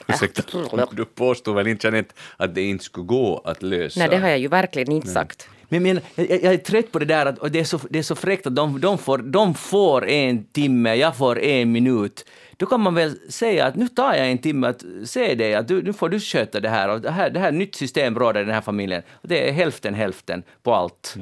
ursäkta, 0.08 0.42
du 0.90 1.04
påstod 1.04 1.54
väl 1.54 1.66
inte 1.66 1.86
Jeanette 1.86 2.14
att 2.36 2.54
det 2.54 2.62
inte 2.62 2.84
skulle 2.84 3.06
gå 3.06 3.42
att 3.44 3.62
lösa? 3.62 4.00
Nej, 4.00 4.08
det 4.08 4.16
har 4.16 4.28
jag 4.28 4.38
ju 4.38 4.48
verkligen 4.48 4.92
inte 4.92 5.08
sagt. 5.08 5.48
Men, 5.68 5.82
men 5.82 6.00
jag, 6.14 6.30
jag 6.30 6.54
är 6.54 6.58
trött 6.58 6.92
på 6.92 6.98
det 6.98 7.04
där 7.04 7.26
att 7.26 7.38
och 7.38 7.50
det 7.50 7.60
är 7.60 7.64
så, 7.64 7.80
det 7.90 7.98
är 7.98 8.02
så 8.02 8.14
fräckt 8.14 8.46
att 8.46 8.56
de, 8.56 8.80
de, 8.80 8.98
får, 8.98 9.18
de 9.18 9.54
får 9.54 10.08
en 10.08 10.44
timme, 10.44 10.94
jag 10.94 11.16
får 11.16 11.40
en 11.40 11.72
minut. 11.72 12.24
Då 12.56 12.66
kan 12.66 12.80
man 12.80 12.94
väl 12.94 13.18
säga 13.30 13.66
att 13.66 13.76
nu 13.76 13.88
tar 13.88 14.14
jag 14.14 14.30
en 14.30 14.38
timme 14.38 14.66
att 14.66 14.84
se 15.04 15.34
dig, 15.34 15.54
att 15.54 15.68
du, 15.68 15.82
nu 15.82 15.92
får 15.92 16.08
du 16.08 16.20
sköta 16.20 16.60
det 16.60 16.68
här. 16.68 16.88
Och 16.88 17.00
det 17.00 17.10
här, 17.10 17.30
det 17.30 17.40
här 17.40 17.52
nytt 17.52 17.74
system 17.74 18.18
råder 18.18 18.40
i 18.40 18.44
den 18.44 18.54
här 18.54 18.60
familjen. 18.60 19.02
Och 19.10 19.28
det 19.28 19.48
är 19.48 19.52
hälften 19.52 19.94
hälften 19.94 20.42
på 20.62 20.74
allt. 20.74 21.14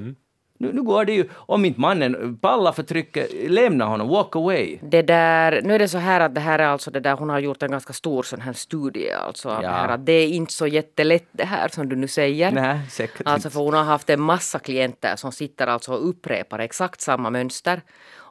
Nu, 0.59 0.73
nu 0.73 0.83
går 0.83 1.05
det 1.05 1.13
ju, 1.13 1.29
om 1.35 1.65
inte 1.65 1.81
mannen 1.81 2.39
pallar 2.39 2.73
förtrycket, 2.73 3.51
lämna 3.51 3.85
honom, 3.85 4.09
walk 4.09 4.37
away. 4.37 4.79
Det 4.83 5.03
där, 5.03 5.61
nu 5.63 5.75
är 5.75 5.79
det 5.79 5.89
så 5.89 5.99
här 5.99 6.21
att 6.21 6.35
det 6.35 6.41
här 6.41 6.59
är 6.59 6.67
alltså 6.67 6.91
det 6.91 7.01
där, 7.01 7.13
hon 7.17 7.29
har 7.31 7.39
gjort 7.39 7.63
en 7.63 7.71
ganska 7.71 7.93
stor 7.93 8.23
sån 8.23 8.41
här 8.41 8.53
studie 8.53 9.11
alltså 9.13 9.49
Ja. 9.49 9.61
det 9.61 9.67
här 9.69 9.89
att 9.89 10.07
det 10.07 10.13
är 10.13 10.29
inte 10.29 10.53
så 10.53 10.67
jättelätt 10.67 11.29
det 11.33 11.45
här 11.45 11.69
som 11.69 11.89
du 11.89 11.97
nu 11.97 12.09
säger. 12.09 12.51
Nej, 12.53 12.79
säkert 12.91 13.23
Alltså 13.27 13.51
för 13.51 13.61
hon 13.61 13.75
har 13.75 13.85
haft 13.85 14.11
en 14.11 14.21
massa 14.21 14.59
klienter 14.59 15.17
som 15.17 15.33
sitter 15.33 15.67
alltså 15.67 15.93
och 15.93 16.09
upprepar 16.09 16.59
exakt 16.59 17.01
samma 17.01 17.31
mönster. 17.31 17.81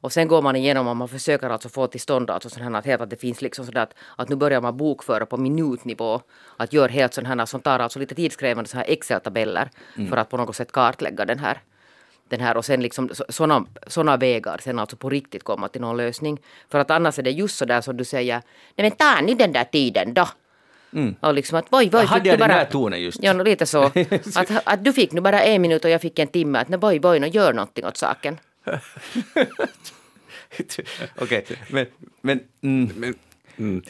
Och 0.05 0.11
sen 0.13 0.27
går 0.27 0.41
man 0.41 0.55
igenom 0.55 0.87
och 0.87 0.97
man 0.97 1.07
försöker 1.07 1.49
alltså 1.49 1.69
få 1.69 1.87
till 1.87 2.01
stånd 2.01 2.29
alltså 2.29 2.49
sån 2.49 2.63
här 2.63 2.73
att, 2.79 2.85
helt 2.85 3.01
att 3.01 3.09
det 3.09 3.15
finns 3.15 3.41
liksom 3.41 3.65
sådär 3.65 3.81
att, 3.81 3.93
att 4.15 4.29
nu 4.29 4.35
börjar 4.35 4.61
man 4.61 4.77
bokföra 4.77 5.25
på 5.25 5.37
minutnivå. 5.37 6.21
Att 6.57 6.73
göra 6.73 6.87
helt 6.87 7.13
sån 7.13 7.25
här 7.25 7.45
som 7.45 7.61
tar 7.61 7.79
alltså 7.79 7.99
lite 7.99 8.15
tidskrävande 8.15 8.69
så 8.69 8.77
här 8.77 8.85
Excel-tabeller 8.87 9.69
Mm. 9.97 10.09
för 10.09 10.17
att 10.17 10.29
på 10.29 10.37
något 10.37 10.55
sätt 10.55 10.71
kartlägga 10.71 11.25
den 11.25 11.39
här 11.39 11.61
den 12.29 12.39
här 12.39 12.57
och 12.57 12.65
sen 12.65 12.81
liksom 12.81 13.09
sådana 13.29 13.65
såna 13.87 14.17
vägar 14.17 14.57
sen 14.63 14.79
alltså 14.79 14.97
på 14.97 15.09
riktigt 15.09 15.43
komma 15.43 15.67
till 15.67 15.81
någon 15.81 15.97
lösning. 15.97 16.39
För 16.69 16.79
att 16.79 16.91
annars 16.91 17.19
är 17.19 17.23
det 17.23 17.31
just 17.31 17.57
så 17.57 17.65
där 17.65 17.81
som 17.81 17.97
du 17.97 18.03
säger, 18.03 18.41
nej 18.75 18.89
men 18.89 18.91
ta 18.91 19.21
nu 19.21 19.35
den 19.35 19.53
där 19.53 19.63
tiden 19.63 20.13
då. 20.13 20.27
Mm. 20.93 21.15
Och 21.19 21.33
liksom 21.33 21.59
att 21.59 21.71
voj, 21.71 21.89
voj, 21.89 22.05
Hade 22.05 22.29
jag 22.29 22.39
den 22.39 22.49
där 22.49 22.65
tonen 22.65 23.01
just? 23.01 23.23
Ja, 23.23 23.33
lite 23.33 23.65
så. 23.65 23.83
att, 24.35 24.51
att 24.63 24.83
du 24.83 24.93
fick 24.93 25.11
nu 25.11 25.21
bara 25.21 25.41
en 25.43 25.61
minut 25.61 25.85
och 25.85 25.91
jag 25.91 26.01
fick 26.01 26.19
en 26.19 26.27
timme. 26.27 26.59
Att 26.59 26.83
voj, 26.83 26.99
voj, 26.99 27.19
nu 27.19 27.27
gör 27.27 27.53
någonting 27.53 27.85
åt 27.85 27.97
saken. 27.97 28.39
Okej, 31.15 31.45
okay. 31.45 31.57
men... 31.69 31.85
men, 32.21 32.39
mm. 32.61 32.91
men 32.95 33.15
mm. 33.57 33.83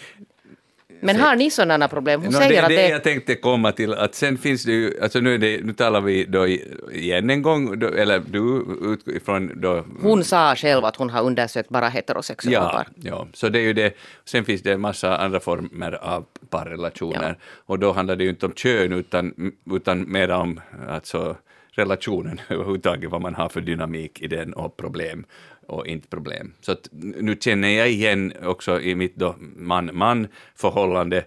Men 1.01 1.15
har 1.15 1.35
ni 1.35 1.49
sådana 1.49 1.87
problem? 1.87 2.21
Hon 2.21 2.31
no, 2.31 2.37
säger 2.37 2.49
det, 2.49 2.61
att 2.61 2.69
det... 2.69 2.89
jag 2.89 3.03
tänkte 3.03 3.35
komma 3.35 3.71
till, 3.71 3.93
att 3.93 4.15
sen 4.15 4.37
finns 4.37 4.63
det 4.63 4.71
ju, 4.71 5.01
alltså 5.01 5.19
nu, 5.19 5.37
det, 5.37 5.65
nu 5.65 5.73
talar 5.73 6.01
vi 6.01 6.25
då 6.25 6.47
igen 6.91 7.29
en 7.29 7.41
gång, 7.41 7.79
då, 7.79 7.87
eller 7.87 8.19
du 8.19 8.65
utifrån 8.93 9.51
då... 9.55 9.85
Hon 10.01 10.23
sa 10.23 10.55
själv 10.55 10.85
att 10.85 10.95
hon 10.95 11.09
har 11.09 11.23
undersökt 11.23 11.69
bara 11.69 11.89
heterosexuella 11.89 12.57
ja, 12.57 12.71
par. 12.71 12.87
Ja, 12.95 13.27
så 13.33 13.49
det 13.49 13.59
är 13.59 13.63
ju 13.63 13.73
det. 13.73 13.93
Sen 14.25 14.45
finns 14.45 14.61
det 14.61 14.73
en 14.73 14.81
massa 14.81 15.17
andra 15.17 15.39
former 15.39 15.91
av 15.91 16.25
parrelationer, 16.49 17.29
ja. 17.39 17.45
och 17.65 17.79
då 17.79 17.91
handlar 17.91 18.15
det 18.15 18.23
ju 18.23 18.29
inte 18.29 18.45
om 18.45 18.53
kön 18.53 18.93
utan, 18.93 19.51
utan 19.71 20.11
mer 20.11 20.31
om 20.31 20.61
alltså, 20.89 21.35
relationen 21.75 22.41
överhuvudtaget, 22.49 23.11
vad 23.11 23.21
man 23.21 23.35
har 23.35 23.49
för 23.49 23.61
dynamik 23.61 24.21
i 24.21 24.27
den 24.27 24.53
och 24.53 24.77
problem 24.77 25.25
och 25.67 25.87
inte 25.87 26.07
problem. 26.07 26.53
Så 26.61 26.71
att 26.71 26.89
nu 26.91 27.37
känner 27.39 27.67
jag 27.67 27.89
igen 27.89 28.33
också 28.43 28.81
i 28.81 28.95
mitt 28.95 29.15
man-man 29.55 30.27
förhållande 30.55 31.25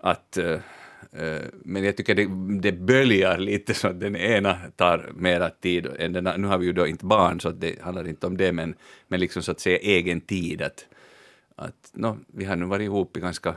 att 0.00 0.38
uh, 0.40 0.52
uh, 1.22 1.42
men 1.64 1.84
jag 1.84 1.96
tycker 1.96 2.14
det, 2.14 2.28
det 2.60 2.72
böljar 2.72 3.38
lite 3.38 3.74
så 3.74 3.88
att 3.88 4.00
den 4.00 4.16
ena 4.16 4.56
tar 4.76 5.12
mera 5.16 5.50
tid 5.50 5.86
än 5.98 6.12
den 6.12 6.40
Nu 6.40 6.46
har 6.46 6.58
vi 6.58 6.66
ju 6.66 6.72
då 6.72 6.86
inte 6.86 7.04
barn 7.04 7.40
så 7.40 7.50
det 7.50 7.82
handlar 7.82 8.08
inte 8.08 8.26
om 8.26 8.36
det 8.36 8.52
men, 8.52 8.74
men 9.08 9.20
liksom 9.20 9.42
så 9.42 9.52
att 9.52 9.60
säga 9.60 9.78
egen 9.78 10.20
tid 10.20 10.62
att, 10.62 10.86
att 11.56 11.90
no, 11.92 12.18
vi 12.26 12.44
har 12.44 12.56
nu 12.56 12.64
varit 12.66 12.84
ihop 12.84 13.16
i 13.16 13.20
ganska 13.20 13.54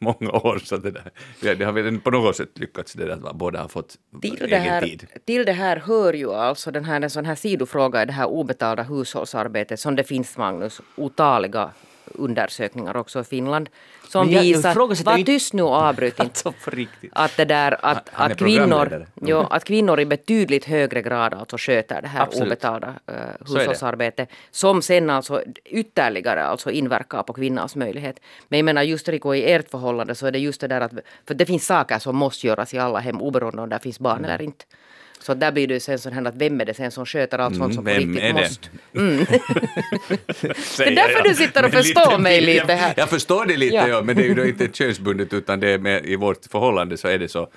många 0.04 0.30
år. 0.32 0.58
Så 0.64 0.76
det, 0.76 0.90
där, 0.90 1.54
det 1.54 1.64
har 1.64 1.72
väl 1.72 2.00
på 2.00 2.10
något 2.10 2.36
sätt 2.36 2.58
lyckats 2.58 2.92
det 2.92 3.04
där 3.04 3.28
att 3.28 3.36
båda 3.36 3.60
har 3.60 3.68
fått 3.68 3.96
till 4.22 4.44
egen 4.44 4.60
här, 4.60 4.82
tid. 4.82 5.06
Till 5.26 5.44
det 5.44 5.52
här 5.52 5.76
hör 5.76 6.12
ju 6.12 6.32
alltså 6.32 6.70
den 6.70 6.84
här, 6.84 7.00
en 7.00 7.10
sån 7.10 7.24
här 7.24 7.34
sidofråga 7.34 8.02
i 8.02 8.06
det 8.06 8.12
här 8.12 8.26
obetalda 8.26 8.82
hushållsarbetet 8.82 9.80
som 9.80 9.96
det 9.96 10.04
finns, 10.04 10.36
Magnus, 10.36 10.80
otaliga 10.96 11.70
undersökningar 12.14 12.96
också 12.96 13.20
i 13.20 13.24
Finland 13.24 13.68
som 14.08 14.30
jag, 14.30 14.42
visar, 14.42 14.74
var 15.04 15.24
tyst 15.24 15.52
nu 15.52 15.62
och 15.62 15.74
avbryt 15.74 16.20
inte, 16.20 16.26
alltså 16.26 16.52
att, 17.12 17.36
det 17.36 17.44
där, 17.44 17.76
att, 17.82 18.10
att, 18.12 18.38
kvinnor, 18.38 19.06
jo, 19.22 19.38
att 19.38 19.64
kvinnor 19.64 20.00
i 20.00 20.06
betydligt 20.06 20.64
högre 20.64 21.02
grad 21.02 21.34
alltså 21.34 21.56
sköter 21.58 22.02
det 22.02 22.08
här 22.08 22.22
Absolut. 22.22 22.46
obetalda 22.46 22.94
uh, 23.10 23.54
hushållsarbetet 23.54 24.28
som 24.50 24.82
sen 24.82 25.10
alltså 25.10 25.42
ytterligare 25.64 26.44
alltså 26.44 26.70
inverkar 26.70 27.22
på 27.22 27.32
kvinnans 27.32 27.76
möjlighet. 27.76 28.20
Men 28.48 28.58
jag 28.58 28.64
menar 28.64 28.82
just 28.82 29.08
Rico 29.08 29.34
i 29.34 29.52
ert 29.52 29.70
förhållande 29.70 30.14
så 30.14 30.26
är 30.26 30.32
det 30.32 30.38
just 30.38 30.60
det 30.60 30.68
där 30.68 30.80
att 30.80 30.92
för 31.26 31.34
det 31.34 31.46
finns 31.46 31.66
saker 31.66 31.98
som 31.98 32.16
måste 32.16 32.46
göras 32.46 32.74
i 32.74 32.78
alla 32.78 32.98
hem 32.98 33.20
oberoende 33.20 33.62
om 33.62 33.68
det 33.68 33.78
finns 33.78 33.98
barn 33.98 34.18
mm. 34.18 34.30
eller 34.30 34.42
inte. 34.42 34.64
Så 35.22 35.34
där 35.34 35.52
blir 35.52 35.66
det 35.66 35.80
sen 35.80 35.98
så 35.98 36.08
att 36.08 36.34
vem 36.34 36.60
är 36.60 36.64
det 36.64 36.74
sen 36.74 36.90
som 36.90 37.06
sköter 37.06 37.38
allt 37.38 37.56
sånt 37.56 37.74
som 37.74 37.86
mm, 37.86 38.14
på 38.14 38.20
riktigt 38.20 38.34
måste. 38.34 38.68
Mm. 38.94 39.16
det 40.78 40.86
är 40.86 40.94
därför 40.94 41.28
du 41.28 41.34
sitter 41.34 41.64
och 41.64 41.72
förstår 41.72 42.18
mig 42.18 42.40
lite 42.40 42.72
här. 42.72 42.88
Jag, 42.88 42.98
jag 42.98 43.08
förstår 43.08 43.46
det 43.46 43.56
lite, 43.56 43.74
ja. 43.74 43.88
ja. 43.88 44.02
men 44.02 44.16
det 44.16 44.22
är 44.22 44.28
ju 44.28 44.34
då 44.34 44.46
inte 44.46 44.68
könsbundet 44.72 45.32
utan 45.32 45.60
det 45.60 45.68
är 45.68 45.78
med, 45.78 46.06
i 46.06 46.16
vårt 46.16 46.46
förhållande 46.50 46.96
så 46.96 47.08
är 47.08 47.18
det 47.18 47.28
så 47.28 47.48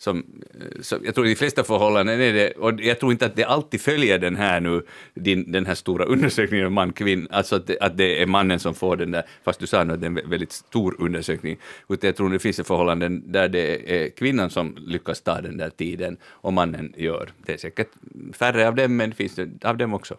som, 0.00 0.24
eh, 0.60 0.80
som, 0.82 1.04
jag 1.04 1.14
tror 1.14 1.26
i 1.26 1.28
de 1.28 1.36
flesta 1.36 1.64
förhållanden 1.64 2.20
är 2.20 2.32
det, 2.32 2.50
och 2.50 2.80
jag 2.80 3.00
tror 3.00 3.12
inte 3.12 3.26
att 3.26 3.36
det 3.36 3.44
alltid 3.44 3.80
följer 3.80 4.18
den 4.18 4.36
här 4.36 4.60
nu, 4.60 4.82
din, 5.14 5.52
den 5.52 5.66
här 5.66 5.74
stora 5.74 6.04
undersökningen 6.04 6.66
om 6.66 6.72
man-kvinna, 6.72 7.26
alltså 7.30 7.56
att 7.56 7.66
det, 7.66 7.78
att 7.80 7.96
det 7.96 8.22
är 8.22 8.26
mannen 8.26 8.60
som 8.60 8.74
får 8.74 8.96
den 8.96 9.10
där, 9.10 9.22
fast 9.44 9.60
du 9.60 9.66
sa 9.66 9.84
nu 9.84 9.92
att 9.92 10.00
det 10.00 10.06
är 10.06 10.18
en 10.18 10.30
väldigt 10.30 10.52
stor 10.52 10.96
undersökning, 10.98 11.56
utan 11.88 12.08
jag 12.08 12.16
tror 12.16 12.30
det 12.30 12.38
finns 12.38 12.60
förhållanden 12.64 13.32
där 13.32 13.48
det 13.48 13.92
är 14.02 14.08
kvinnan 14.10 14.50
som 14.50 14.76
lyckas 14.78 15.20
ta 15.20 15.40
den 15.40 15.56
där 15.56 15.70
tiden 15.70 16.16
och 16.24 16.52
mannen 16.52 16.94
gör. 16.96 17.30
Det. 17.46 17.52
Är 17.52 17.56
säkert 17.56 17.88
färre 18.32 18.68
av 18.68 18.74
dem, 18.74 18.96
men 18.96 19.12
finns 19.12 19.34
det 19.34 19.64
av 19.64 19.76
dem 19.76 19.94
också. 19.94 20.16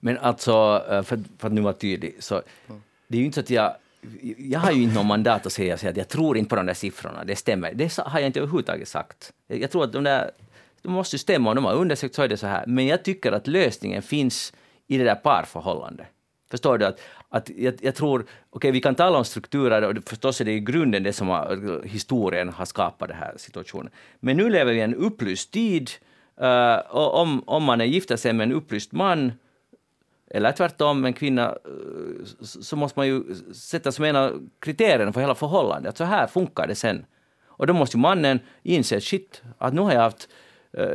Men 0.00 0.18
alltså, 0.18 0.84
eh, 0.90 1.02
för, 1.02 1.18
för 1.38 1.46
att 1.46 1.52
nu 1.52 1.60
vara 1.60 1.74
tydlig, 1.74 2.16
så 2.18 2.42
det 3.08 3.16
är 3.16 3.20
ju 3.20 3.24
inte 3.24 3.34
så 3.34 3.40
att 3.40 3.50
jag 3.50 3.76
jag 4.38 4.60
har 4.60 4.72
ju 4.72 4.82
inte 4.82 4.94
någon 4.94 5.06
mandat 5.06 5.46
att 5.46 5.52
säga 5.52 5.74
att 5.74 5.96
jag 5.96 6.08
tror 6.08 6.36
inte 6.36 6.48
på 6.48 6.56
de 6.56 6.66
där 6.66 6.74
siffrorna, 6.74 7.24
det 7.24 7.36
stämmer. 7.36 7.74
Det 7.74 7.98
har 7.98 8.20
jag 8.20 8.26
inte 8.28 8.40
överhuvudtaget 8.40 8.88
sagt. 8.88 9.32
Jag 9.46 9.70
tror 9.70 9.84
att 9.84 9.92
de 9.92 10.04
där, 10.04 10.30
de 10.82 10.92
måste 10.92 11.18
stämma, 11.18 11.50
om 11.50 11.56
de 11.56 11.64
har 11.64 11.74
undersökt 11.74 12.14
så 12.14 12.22
är 12.22 12.28
det 12.28 12.36
så 12.36 12.46
här. 12.46 12.64
Men 12.66 12.86
jag 12.86 13.04
tycker 13.04 13.32
att 13.32 13.46
lösningen 13.46 14.02
finns 14.02 14.52
i 14.86 14.98
det 14.98 15.04
där 15.04 15.14
parförhållandet. 15.14 16.06
Förstår 16.50 16.78
du? 16.78 16.86
Att, 16.86 17.00
att 17.28 17.50
jag, 17.56 17.74
jag 17.80 17.94
tror, 17.94 18.20
okej 18.20 18.28
okay, 18.50 18.70
vi 18.70 18.80
kan 18.80 18.94
tala 18.94 19.18
om 19.18 19.24
strukturer 19.24 19.82
och 19.82 20.04
förstås 20.06 20.40
är 20.40 20.44
det 20.44 20.52
i 20.52 20.60
grunden 20.60 21.02
det 21.02 21.12
som 21.12 21.28
har, 21.28 21.82
historien 21.86 22.48
har 22.48 22.64
skapat 22.64 23.08
den 23.08 23.18
här 23.18 23.34
situationen. 23.36 23.92
Men 24.20 24.36
nu 24.36 24.50
lever 24.50 24.72
vi 24.72 24.78
i 24.78 24.82
en 24.82 24.94
upplyst 24.94 25.50
tid 25.50 25.90
uh, 26.42 26.76
och 26.90 27.20
om, 27.20 27.42
om 27.46 27.62
man 27.62 27.80
är 27.80 27.84
gifta 27.84 28.16
sig 28.16 28.32
med 28.32 28.44
en 28.44 28.52
upplyst 28.52 28.92
man 28.92 29.32
eller 30.34 30.52
tvärtom, 30.52 31.04
en 31.04 31.12
kvinna, 31.12 31.48
eh, 31.48 32.24
så 32.40 32.76
måste 32.76 32.98
man 32.98 33.06
ju 33.06 33.22
sätta 33.54 33.92
som 33.92 34.04
en 34.04 34.16
av 34.16 34.48
kriterierna 34.60 35.12
för 35.12 35.20
hela 35.20 35.34
förhållandet, 35.34 35.90
att 35.90 35.96
så 35.96 36.04
här 36.04 36.26
funkar 36.26 36.66
det 36.66 36.74
sen. 36.74 37.06
Och 37.46 37.66
då 37.66 37.72
måste 37.72 37.96
ju 37.96 38.00
mannen 38.00 38.40
inse, 38.62 39.00
shit, 39.00 39.42
att 39.58 39.74
nu 39.74 39.80
har 39.80 39.92
jag 39.92 40.00
haft 40.00 40.28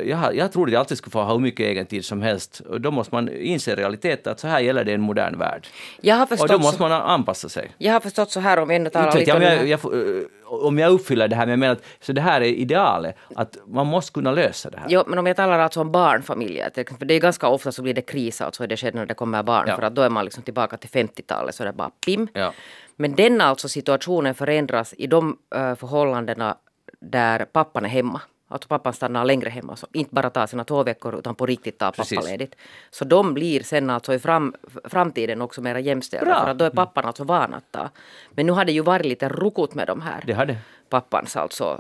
jag, 0.06 0.36
jag 0.36 0.52
trodde 0.52 0.72
jag 0.72 0.80
alltid 0.80 0.98
skulle 0.98 1.12
få 1.12 1.22
ha 1.22 1.34
hur 1.34 1.40
mycket 1.40 1.66
egen 1.66 1.86
tid 1.86 2.06
som 2.06 2.22
helst. 2.22 2.60
Och 2.60 2.82
då 2.82 2.92
måste 2.92 3.16
man 3.16 3.30
inse 3.30 3.76
realiteten 3.76 4.32
att 4.32 4.40
så 4.40 4.48
här 4.48 4.60
gäller 4.60 4.84
det 4.84 4.92
i 4.92 4.94
en 4.94 5.02
modern 5.02 5.40
värld. 5.40 5.68
Jag 6.02 6.16
har 6.16 6.26
förstått 6.26 6.50
och 6.50 6.60
då 6.60 6.64
måste 6.64 6.82
man 6.82 6.92
anpassa 6.92 7.50
sig. 7.50 7.72
Jag 7.78 7.94
har 7.94 8.00
förstått 8.00 8.32
så 8.32 8.40
här 8.40 8.60
om 8.60 8.68
vi 8.68 8.76
ändå 8.76 8.90
talar 8.90 9.20
lite 9.20 9.34
om 9.34 9.42
jag, 9.42 9.68
jag, 9.68 9.80
eh, 9.86 10.24
om 10.46 10.80
jag 10.80 10.92
uppfyller 10.92 11.28
det 11.28 11.36
här, 11.36 11.46
men 11.46 11.50
jag 11.50 11.60
menar 11.60 11.74
att 11.74 11.84
så 12.02 12.14
det 12.14 12.22
här 12.22 12.42
är 12.42 12.46
idealet, 12.46 13.16
att 13.36 13.58
man 13.68 13.88
måste 13.88 14.12
kunna 14.12 14.32
lösa 14.32 14.70
det 14.70 14.78
här. 14.78 14.88
Jo, 14.90 15.04
men 15.08 15.20
om 15.20 15.28
jag 15.28 15.36
talar 15.36 15.60
alltså 15.60 15.82
om 15.82 15.92
barnfamiljer, 15.92 16.72
för 16.98 17.06
det 17.06 17.14
är 17.14 17.20
ganska 17.20 17.48
ofta 17.48 17.72
så 17.72 17.82
blir 17.82 17.94
det 17.94 18.02
kris 18.02 18.42
alltså 18.42 18.64
i 18.64 18.68
det 18.68 18.78
skedet 18.78 18.96
när 18.96 19.06
det 19.06 19.14
kommer 19.14 19.44
barn, 19.44 19.66
ja. 19.68 19.76
för 19.76 19.84
att 19.84 19.96
då 19.96 20.02
är 20.02 20.10
man 20.10 20.26
liksom 20.26 20.44
tillbaka 20.44 20.78
till 20.78 20.90
50-talet 20.90 21.56
så 21.56 21.64
det 21.64 21.70
är 21.70 21.74
bara 21.74 21.92
pim. 22.06 22.28
Ja. 22.34 22.54
Men 22.96 23.16
den 23.16 23.42
alltså 23.42 23.70
situationen 23.70 24.36
förändras 24.36 24.94
i 24.98 25.08
de 25.08 25.38
uh, 25.56 25.76
förhållandena 25.76 26.58
där 27.00 27.46
pappan 27.46 27.86
är 27.86 27.90
hemma. 27.90 28.22
Alltså 28.52 28.68
pappan 28.68 28.94
stannar 28.94 29.26
längre 29.26 29.50
hemma, 29.50 29.76
så 29.76 29.88
inte 29.94 30.16
bara 30.16 30.30
tar 30.30 30.48
sina 30.48 30.64
två 30.64 30.84
veckor 30.84 31.20
utan 31.20 31.36
på 31.36 31.46
riktigt 31.46 31.78
tar 31.78 31.92
pappaledigt. 31.92 32.56
Så 32.90 33.06
de 33.06 33.34
blir 33.34 33.64
sen 33.64 33.90
alltså 33.90 34.14
i 34.14 34.20
fram, 34.20 34.54
framtiden 34.84 35.42
också 35.42 35.62
mera 35.62 35.80
jämställda 35.80 36.42
för 36.44 36.52
att 36.52 36.58
då 36.58 36.66
är 36.66 36.70
pappan 36.70 37.06
alltså 37.06 37.24
van 37.24 37.54
att 37.54 37.72
ta. 37.72 37.90
Men 38.32 38.46
nu 38.46 38.52
har 38.52 38.66
det 38.66 38.72
ju 38.72 38.82
varit 38.82 39.06
lite 39.06 39.30
rukut 39.30 39.74
med 39.74 39.88
de 39.88 40.02
här. 40.02 40.24
Det 40.28 40.34
har 40.34 40.46
det. 40.46 40.58
Pappans 40.90 41.36
alltså 41.36 41.80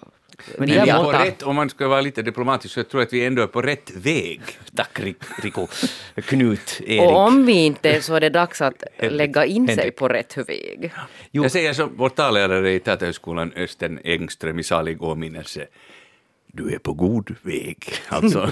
men 0.58 0.70
det 0.70 0.78
är 0.78 1.04
på 1.04 1.12
rätt, 1.12 1.44
om 1.44 1.56
man 1.56 1.70
ska 1.70 1.88
vara 1.88 2.02
lite 2.02 2.22
diplomatisk, 2.22 2.74
så 2.74 2.80
jag 2.80 2.90
tror 2.90 3.02
att 3.02 3.14
vi 3.14 3.26
ändå 3.26 3.42
är 3.42 3.48
på 3.48 3.62
rätt 3.62 3.92
väg. 3.96 4.42
Tack 4.76 5.00
Rico. 5.44 5.68
Knut, 6.16 6.82
Erik. 6.86 7.02
Och 7.02 7.18
om 7.18 7.46
vi 7.46 7.66
inte 7.66 8.02
så 8.02 8.16
är 8.16 8.20
det 8.20 8.30
dags 8.30 8.62
att 8.62 8.84
lägga 8.98 9.46
in 9.46 9.68
sig 9.68 9.92
på 9.92 10.08
rätt 10.08 10.38
väg. 10.38 10.94
Jo. 11.32 11.44
Jag 11.44 11.52
säger 11.52 11.74
som 11.74 11.92
vår 11.96 12.10
talare 12.10 12.72
i 12.72 12.80
Teaterhögskolan 12.80 13.54
Östen 13.56 14.00
Engström 14.04 14.60
i 14.60 14.64
salig 14.64 15.04
åminnelse 15.04 15.68
du 16.54 16.74
är 16.74 16.80
på 16.80 16.94
god 16.94 17.36
väg. 17.42 17.86
Alltså. 18.10 18.52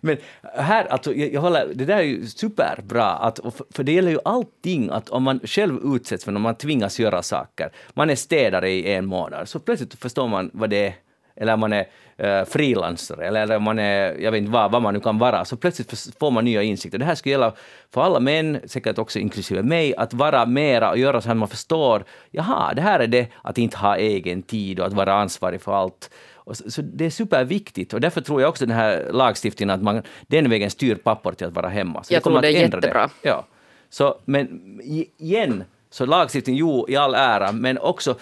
Men 0.00 0.16
här, 0.54 0.84
alltså, 0.84 1.14
jag, 1.14 1.32
jag 1.32 1.40
håller, 1.40 1.66
det 1.74 1.84
där 1.84 1.96
är 1.96 2.02
ju 2.02 2.26
superbra, 2.26 3.06
att, 3.06 3.40
för 3.74 3.82
det 3.82 3.92
gäller 3.92 4.10
ju 4.10 4.18
allting, 4.24 4.90
att 4.90 5.08
om 5.08 5.22
man 5.22 5.40
själv 5.44 5.80
utsätts 5.94 6.24
för 6.24 6.32
när 6.32 6.40
man 6.40 6.54
tvingas 6.54 7.00
göra 7.00 7.22
saker, 7.22 7.70
man 7.94 8.10
är 8.10 8.14
städare 8.14 8.70
i 8.70 8.92
en 8.92 9.06
månad, 9.06 9.48
så 9.48 9.58
plötsligt 9.58 9.94
förstår 9.94 10.28
man 10.28 10.50
vad 10.52 10.70
det 10.70 10.86
är, 10.86 10.94
eller 11.36 11.56
man 11.56 11.72
är 11.72 11.86
uh, 12.24 12.44
frilansare, 12.44 13.26
eller 13.26 13.58
man 13.58 13.78
är, 13.78 14.14
jag 14.18 14.32
vet 14.32 14.38
inte 14.38 14.50
vad, 14.50 14.72
vad 14.72 14.82
man 14.82 14.94
nu 14.94 15.00
kan 15.00 15.18
vara, 15.18 15.44
så 15.44 15.56
plötsligt 15.56 16.16
får 16.18 16.30
man 16.30 16.44
nya 16.44 16.62
insikter. 16.62 16.98
Det 16.98 17.04
här 17.04 17.14
skulle 17.14 17.32
gälla 17.32 17.52
för 17.94 18.02
alla 18.02 18.20
män, 18.20 18.60
säkert 18.64 18.98
också 18.98 19.18
inklusive 19.18 19.62
mig, 19.62 19.96
att 19.96 20.14
vara 20.14 20.46
mera 20.46 20.90
och 20.90 20.98
göra 20.98 21.20
så 21.20 21.30
att 21.30 21.36
man 21.36 21.48
förstår, 21.48 22.04
jaha, 22.30 22.74
det 22.74 22.82
här 22.82 23.00
är 23.00 23.06
det 23.06 23.26
att 23.42 23.58
inte 23.58 23.76
ha 23.76 23.96
egen 23.96 24.42
tid 24.42 24.80
och 24.80 24.86
att 24.86 24.92
vara 24.92 25.14
ansvarig 25.14 25.62
för 25.62 25.72
allt. 25.72 26.10
Så, 26.46 26.70
så, 26.70 26.82
det 26.82 27.06
är 27.06 27.10
superviktigt 27.10 27.94
och 27.94 28.00
därför 28.00 28.20
tror 28.20 28.40
jag 28.40 28.48
också 28.48 28.66
den 28.66 28.76
här 28.76 29.08
lagstiftningen 29.12 29.70
att 29.70 29.82
man 29.82 30.02
den 30.26 30.50
vägen 30.50 30.70
styr 30.70 30.94
pappor 30.94 31.32
till 31.32 31.46
att 31.46 31.52
vara 31.52 31.68
hemma. 31.68 32.04
Så 32.04 32.14
jag 32.14 32.22
tror 32.22 32.40
det 32.40 32.48
är 32.48 32.50
jättebra. 32.50 33.10
Det. 33.22 33.28
Ja. 33.28 33.46
Så, 33.90 34.18
men 34.24 34.80
igen, 35.18 35.64
så 35.90 36.06
lagstiftning, 36.06 36.56
jo, 36.56 36.86
i 36.88 36.96
all 36.96 37.14
ära, 37.14 37.52
men 37.52 37.78
också 37.78 38.14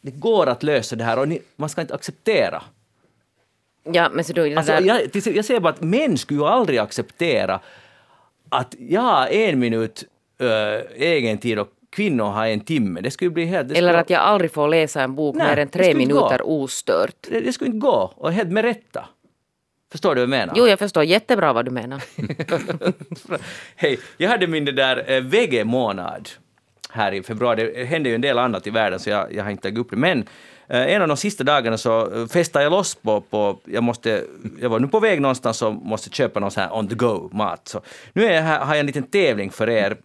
det 0.00 0.10
går 0.10 0.46
att 0.46 0.62
lösa 0.62 0.96
det 0.96 1.04
här 1.04 1.18
och 1.18 1.28
ni, 1.28 1.40
man 1.56 1.68
ska 1.68 1.80
inte 1.80 1.94
acceptera. 1.94 2.62
Ja, 3.92 4.08
men 4.12 4.24
så 4.24 4.32
då, 4.32 4.56
alltså, 4.56 4.72
där... 4.72 4.80
jag, 4.80 5.36
jag 5.36 5.44
säger 5.44 5.60
bara 5.60 5.72
att 5.72 5.82
män 5.82 6.18
skulle 6.18 6.40
ju 6.40 6.46
aldrig 6.46 6.78
acceptera 6.78 7.60
att 8.48 8.74
jag 8.78 9.00
har 9.00 9.26
en 9.26 9.58
minut 9.58 10.04
äh, 10.38 11.02
egen 11.02 11.38
tid 11.38 11.58
och 11.58 11.68
kvinnor 11.94 12.24
har 12.24 12.46
en 12.46 12.60
timme. 12.60 13.00
Det 13.00 13.10
skulle 13.10 13.30
bli 13.30 13.44
helt... 13.44 13.72
Eller 13.72 13.94
att 13.94 14.10
jag 14.10 14.20
aldrig 14.20 14.52
får 14.52 14.68
läsa 14.68 15.02
en 15.02 15.14
bok 15.14 15.36
Nej, 15.36 15.48
mer 15.48 15.62
än 15.62 15.68
tre 15.68 15.94
minuter 15.94 16.40
ostört. 16.42 17.16
Det, 17.30 17.40
det 17.40 17.52
skulle 17.52 17.68
inte 17.68 17.86
gå, 17.86 18.12
och 18.16 18.32
helt 18.32 18.50
med 18.50 18.64
rätta. 18.64 19.08
Förstår 19.92 20.14
du 20.14 20.20
vad 20.20 20.22
jag 20.22 20.30
menar? 20.30 20.54
Jo, 20.56 20.66
jag 20.66 20.78
förstår 20.78 21.04
jättebra 21.04 21.52
vad 21.52 21.64
du 21.64 21.70
menar. 21.70 22.02
Hej, 23.76 23.98
jag 24.16 24.30
hade 24.30 24.46
min 24.46 24.64
där 24.64 25.12
eh, 25.12 25.20
VG-månad 25.20 26.28
här 26.90 27.12
i 27.12 27.22
februari. 27.22 27.72
Det 27.74 27.84
hände 27.84 28.08
ju 28.08 28.14
en 28.14 28.20
del 28.20 28.38
annat 28.38 28.66
i 28.66 28.70
världen 28.70 29.00
så 29.00 29.10
jag, 29.10 29.34
jag 29.34 29.44
har 29.44 29.50
inte 29.50 29.62
tagit 29.62 29.78
upp 29.78 29.90
det. 29.90 29.96
Men 29.96 30.18
eh, 30.68 30.94
en 30.94 31.02
av 31.02 31.08
de 31.08 31.16
sista 31.16 31.44
dagarna 31.44 31.78
så 31.78 32.20
eh, 32.20 32.26
festade 32.26 32.64
jag 32.64 32.70
loss 32.70 32.94
på, 32.94 33.20
på 33.20 33.58
jag, 33.64 33.82
måste, 33.82 34.24
jag 34.60 34.68
var 34.68 34.78
nu 34.78 34.88
på 34.88 35.00
väg 35.00 35.20
någonstans 35.20 35.62
och 35.62 35.74
måste 35.74 36.10
köpa 36.10 36.40
någon 36.40 36.50
sån 36.50 36.62
här 36.62 36.76
on 36.76 36.88
the 36.88 36.94
go-mat. 36.94 37.68
Så 37.68 37.80
nu 38.12 38.24
är 38.24 38.32
jag 38.32 38.42
här, 38.42 38.60
har 38.60 38.74
jag 38.74 38.80
en 38.80 38.86
liten 38.86 39.02
tävling 39.02 39.50
för 39.50 39.68
er. 39.68 39.96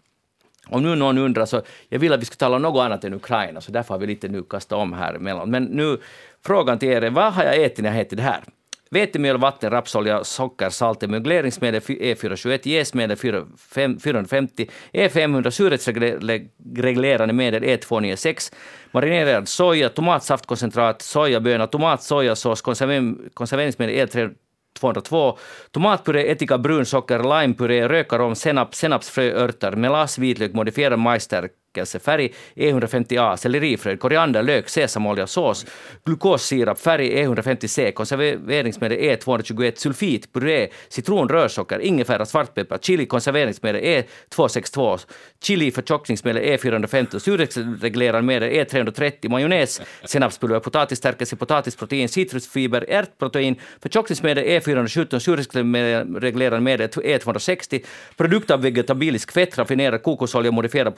Om 0.69 0.83
nu 0.83 0.95
någon 0.95 1.17
undrar 1.17 1.45
så, 1.45 1.61
jag 1.89 1.99
vill 1.99 2.13
att 2.13 2.21
vi 2.21 2.25
ska 2.25 2.35
tala 2.35 2.55
om 2.55 2.61
något 2.61 2.81
annat 2.81 3.03
än 3.03 3.13
Ukraina, 3.13 3.61
så 3.61 3.71
därför 3.71 3.93
har 3.93 3.99
vi 3.99 4.07
lite 4.07 4.27
nu 4.27 4.43
kastat 4.43 4.77
om 4.79 4.93
här 4.93 5.13
emellan. 5.13 5.49
Men 5.51 5.63
nu, 5.63 5.97
frågan 6.45 6.79
till 6.79 6.89
er 6.89 7.01
är, 7.01 7.09
vad 7.09 7.33
har 7.33 7.43
jag 7.43 7.63
ätit 7.63 7.83
när 7.83 7.91
jag 7.91 7.99
ätit 7.99 8.17
det 8.17 8.23
här? 8.23 8.43
Vetemjöl, 8.91 9.37
vatten, 9.37 9.71
rapsolja, 9.71 10.23
socker, 10.23 10.69
salt, 10.69 11.03
emulgeringsmedel 11.03 11.81
E421, 11.81 12.59
jäsmedel 12.67 13.17
450, 13.17 14.69
E500, 14.93 15.49
surhetsreglerande 15.49 17.33
medel 17.33 17.63
E296, 17.63 18.53
marinerad 18.91 19.47
soja, 19.47 19.89
tomatsaftkoncentrat, 19.89 21.01
sojaböna, 21.01 21.67
tomat, 21.67 22.03
sojasås, 22.03 22.61
konserveringsmedel 22.61 23.95
E3 23.95 24.35
202, 24.79 25.37
tomatpuré, 25.71 26.31
ättika, 26.31 26.57
brunsocker, 26.57 27.23
limepuré, 27.23 27.87
rökarom, 27.87 28.35
senap, 28.35 28.73
senapsfrö, 28.73 29.31
örter, 29.31 29.75
melass, 29.75 30.17
vitlök, 30.17 30.53
modifierad 30.53 30.99
majsstärk, 30.99 31.53
färg 32.01 32.33
E150A, 32.55 33.35
sellerifrö, 33.35 33.97
koriander, 33.97 34.43
lök, 34.43 34.69
sesamolja, 34.69 35.27
sås, 35.27 35.65
glukossirap, 36.05 36.79
färg 36.79 37.09
E150C, 37.09 37.91
konserveringsmedel 37.91 38.97
E221, 38.97 39.75
sulfit, 39.75 40.33
puré, 40.33 40.69
citron, 40.89 41.29
rörsocker, 41.29 41.79
ingefära, 41.79 42.25
svartpeppar, 42.25 42.77
chili, 42.77 43.05
konserveringsmedel 43.05 43.81
E262, 43.81 44.99
chili, 45.43 45.71
förtjockningsmedel 45.71 46.43
E450, 46.43 47.19
surhetsreglerande 47.19 48.27
medel 48.27 48.49
E330, 48.49 49.29
majonnäs, 49.29 49.81
senapspulver, 50.05 50.59
potatisstärkelse, 50.59 51.35
potatisprotein, 51.35 52.09
citrusfiber, 52.09 52.85
ärtprotein, 52.89 53.55
förtjockningsmedel 53.81 54.43
E417, 54.43 55.19
surhetsreglerande 55.19 56.59
medel 56.59 56.87
E260, 56.87 57.85
produkt 58.17 58.51
av 58.51 58.61
vegetabilisk 58.61 59.31
fett, 59.31 59.57
raffinerad 59.57 60.03
kokosolja, 60.03 60.51
modifierad 60.51 60.95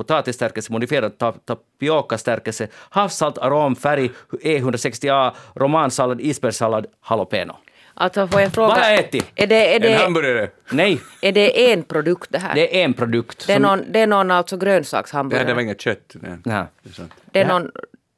potatisstärkelse, 0.70 0.72
modifierad 0.74 1.18
tapiokastärkelse, 1.46 2.68
havssalt, 2.90 3.38
arom, 3.38 3.76
färg, 3.76 4.12
E160A, 4.44 5.32
romansallad, 5.56 6.22
isbergssallad, 6.22 6.86
jalapeno. 7.10 7.56
Alltså 7.94 8.28
får 8.28 8.42
jag 8.42 8.54
fråga... 8.54 8.68
Vad 8.68 8.78
har 8.78 8.90
jag 8.90 9.00
ätit? 9.00 9.26
Är 9.36 9.48
det, 9.48 9.76
är 9.76 9.80
det, 9.80 9.94
En 9.94 10.02
hamburgare. 10.02 10.50
Nej, 10.72 11.00
är 11.22 11.32
det 11.32 11.72
en 11.74 11.84
produkt 11.84 12.32
det 12.32 12.40
här? 12.40 12.56
det 12.56 12.82
är 12.82 12.86
en 12.86 12.94
produkt. 12.94 13.48
Det 13.48 13.54
är 13.54 13.60
någon, 13.60 13.92
det 13.92 14.00
är 14.00 14.08
någon 14.08 14.32
alltså 14.32 14.58
Det, 14.58 14.66
här, 14.66 14.74
grönsakshamburgare? 14.74 15.48
det 15.48 15.54
var 15.54 15.62
inget 15.62 15.82
kött. 15.82 16.16
Nej. 16.22 16.38
Nej. 16.46 16.64
Det 16.84 16.90
är 16.90 16.94
sant. 16.94 17.14
det 17.32 17.40
är 17.40 17.46
här- 17.46 17.54
någon... 17.60 17.72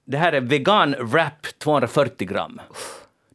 Det 0.05 0.17
här 0.17 0.33
är 0.33 0.41
vegan 0.41 0.95
wrap 0.99 1.47
240 1.57 2.27
gram. 2.27 2.61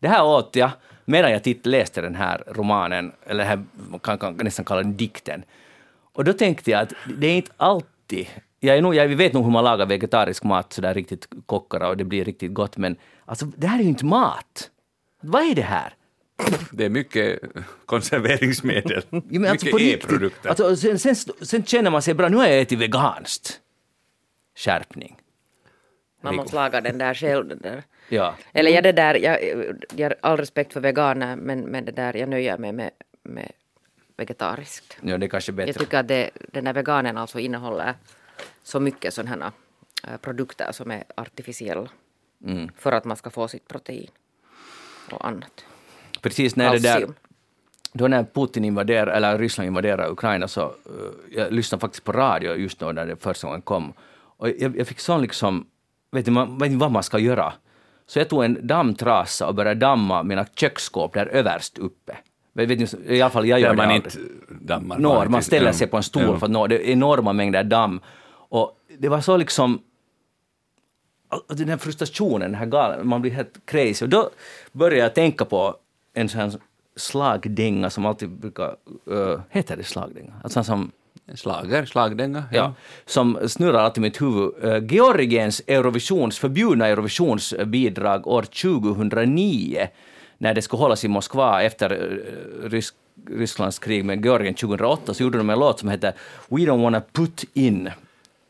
Det 0.01 0.09
här 0.09 0.25
åt 0.25 0.57
jag 0.57 0.71
medan 1.05 1.33
jag 1.33 1.43
titt, 1.45 1.67
läste 1.67 2.01
den 2.01 2.15
här 2.15 2.43
romanen, 2.47 3.13
eller 3.27 3.45
här, 3.45 3.65
man 3.91 4.01
kan, 4.01 4.19
kan 4.19 4.37
nästan 4.37 4.65
kalla 4.65 4.83
den 4.83 4.97
dikten. 4.97 5.43
Och 6.13 6.25
då 6.25 6.33
tänkte 6.33 6.71
jag 6.71 6.81
att 6.81 6.93
det 7.17 7.27
är 7.27 7.37
inte 7.37 7.51
alltid... 7.57 8.27
Jag, 8.61 8.77
är 8.77 8.83
nog, 8.83 8.95
jag 8.95 9.09
vet 9.09 9.33
nog 9.33 9.45
hur 9.45 9.51
man 9.51 9.65
lagar 9.65 9.87
vegetarisk 9.87 10.45
mat 10.45 10.73
så 10.73 10.81
där 10.81 10.95
riktigt 10.95 11.29
kockar 11.47 11.89
och 11.89 11.97
det 11.97 12.05
blir 12.05 12.25
riktigt 12.25 12.55
gott, 12.55 12.77
men 12.77 12.97
alltså, 13.25 13.47
det 13.47 13.67
här 13.67 13.79
är 13.79 13.83
ju 13.83 13.89
inte 13.89 14.05
mat. 14.05 14.71
Vad 15.21 15.43
är 15.43 15.55
det 15.55 15.63
här? 15.63 15.95
Det 16.73 16.85
är 16.85 16.89
mycket 16.89 17.41
konserveringsmedel. 17.87 19.03
Ja, 19.11 19.21
men 19.29 19.51
alltså 19.51 19.67
mycket 19.67 19.81
riktigt. 19.81 20.05
E-produkter. 20.05 20.49
Alltså, 20.49 20.77
sen, 20.77 20.99
sen, 20.99 21.15
sen 21.41 21.65
känner 21.65 21.91
man 21.91 22.03
sig 22.03 22.15
bra, 22.15 22.29
nu 22.29 22.37
har 22.37 22.47
jag 22.47 22.61
ätit 22.61 22.79
veganskt. 22.79 23.61
Skärpning. 24.57 25.17
Man 26.21 26.37
måste 26.37 26.57
laga 26.57 26.81
den 26.81 26.99
där 26.99 27.15
själv. 27.15 27.49
Den 27.49 27.59
där. 27.59 27.83
Ja. 28.09 28.35
Eller 28.53 28.71
jag 28.71 28.85
det 28.85 28.93
där, 28.93 29.15
jag, 29.15 29.39
jag 29.97 30.11
har 30.11 30.17
all 30.21 30.37
respekt 30.37 30.73
för 30.73 30.81
veganer 30.81 31.37
men, 31.37 31.61
men 31.61 31.85
det 31.85 31.93
där, 31.93 32.17
jag 32.17 32.29
nöjer 32.29 32.59
mig 32.59 32.73
med, 32.73 32.91
med 33.23 33.53
vegetariskt. 34.17 34.99
ja, 35.03 35.19
det 35.19 35.27
är 35.27 35.31
kanske 35.31 35.53
bättre. 35.53 35.69
Jag 35.69 35.79
tycker 35.79 35.99
att 35.99 36.09
det, 36.09 36.31
den 36.53 36.65
där 36.65 36.73
veganen 36.73 37.19
alltså 37.19 37.39
innehåller 37.39 37.95
så 38.63 38.81
mycket 38.81 39.15
sådana 39.15 39.53
här 40.05 40.13
äh, 40.15 40.17
produkter 40.17 40.73
som 40.73 40.91
är 40.91 41.05
artificiella. 41.17 41.89
Mm. 42.45 42.69
För 42.77 42.93
att 42.93 43.05
man 43.05 43.17
ska 43.17 43.31
få 43.31 43.49
sitt 43.49 43.69
protein 43.69 44.11
och 45.11 45.27
annat. 45.27 45.65
Precis 46.23 46.57
när 46.57 46.73
det 46.73 46.79
där, 46.79 47.09
då 47.93 48.09
när 48.09 48.25
Putin 48.25 48.65
invaderar, 48.65 49.07
eller 49.13 49.39
Ryssland 49.39 49.67
invaderar 49.67 50.11
Ukraina 50.11 50.49
så 50.49 50.63
uh, 50.67 50.73
jag 51.31 51.53
lyssnade 51.53 51.81
faktiskt 51.81 52.05
på 52.05 52.13
radio 52.13 52.55
just 52.57 52.79
då 52.79 52.93
när 52.93 53.07
det 53.07 53.17
första 53.17 53.47
gången 53.47 53.63
kom. 53.63 53.93
Och 54.21 54.49
jag, 54.49 54.77
jag 54.79 54.87
fick 54.87 55.01
sån 55.01 55.23
liksom, 55.23 55.67
vet 56.13 56.27
ni, 56.27 56.33
man 56.33 56.59
vet 56.59 56.67
inte 56.67 56.81
vad 56.81 56.93
man 56.93 57.03
ska 57.03 57.19
göra. 57.19 57.53
Så 58.07 58.19
jag 58.19 58.29
tog 58.29 58.45
en 58.45 58.67
dammtrasa 58.67 59.47
och 59.47 59.55
började 59.55 59.81
damma 59.81 60.23
mina 60.23 60.47
köksskåp 60.55 61.15
där 61.15 61.27
överst 61.27 61.79
uppe. 61.79 62.17
Vet, 62.53 62.69
vet 62.69 62.79
ni, 62.79 63.17
I 63.17 63.23
alla 63.23 63.31
fall 63.31 63.47
jag 63.47 63.61
gör 63.61 63.69
Där 63.69 63.75
det 63.75 63.77
man 63.77 63.91
aldrig. 63.97 64.15
inte 64.15 64.65
dammar. 64.65 64.99
Når, 64.99 65.27
man 65.27 65.43
ställer 65.43 65.73
sig 65.73 65.87
på 65.87 65.97
en 65.97 66.03
stol 66.03 66.23
Ja. 66.23 66.39
för 66.39 66.47
att 66.47 66.53
nå 66.53 66.67
det 66.67 66.89
är 66.89 66.93
enorma 66.93 67.33
mängder 67.33 67.65
damm. 67.65 68.01
Och 68.49 68.79
det 68.99 69.09
var 69.09 69.21
så 69.21 69.37
liksom... 69.37 69.83
och 71.29 71.57
Den 71.57 71.69
här 71.69 71.77
frustrationen, 71.77 72.41
den 72.41 72.55
här 72.55 72.67
galen, 72.67 73.09
man 73.09 73.23
blir 73.23 73.33
helt 73.33 73.61
crazy. 73.65 74.05
Och 74.05 74.09
då 74.09 74.31
började 74.73 75.03
jag 75.03 75.15
tänka 75.15 75.45
på 75.45 75.77
en 76.15 76.29
sån 76.29 76.41
här 76.41 76.53
slagdänga 76.97 77.91
som 77.91 78.07
alltid 78.07 78.29
brukar... 78.31 78.77
Uh, 79.11 79.41
heter 79.51 79.77
det 79.77 79.85
slagdänga? 79.85 80.33
Alltså 80.45 80.65
som, 80.65 80.93
Slager, 81.35 81.85
slagdänga. 81.85 82.45
ja. 82.53 82.75
som 83.07 83.39
snurrar 83.49 83.79
alltid 83.79 83.99
i 83.99 84.07
mitt 84.07 84.23
huvud. 84.23 84.65
Uh, 84.65 84.85
Georgiens 84.93 85.63
Eurovisions, 85.67 86.39
förbjudna 86.39 86.87
Eurovisionsbidrag 86.87 88.27
år 88.27 88.43
2009 88.43 89.89
när 90.39 90.55
det 90.55 90.63
skulle 90.63 90.81
hållas 90.81 91.05
i 91.05 91.09
Moskva 91.09 91.63
efter 91.63 91.93
uh, 91.93 92.69
Rysk, 92.69 92.95
Rysslands 93.31 93.79
krig 93.79 94.05
med 94.05 94.25
Georgien 94.25 94.55
2008 94.55 95.15
så 95.15 95.23
gjorde 95.23 95.39
de 95.39 95.51
en 95.51 95.59
låt 95.59 95.79
som 95.81 95.89
heter 95.89 96.13
We 96.49 96.61
don't 96.61 96.83
wanna 96.83 97.01
put 97.13 97.45
in 97.55 97.91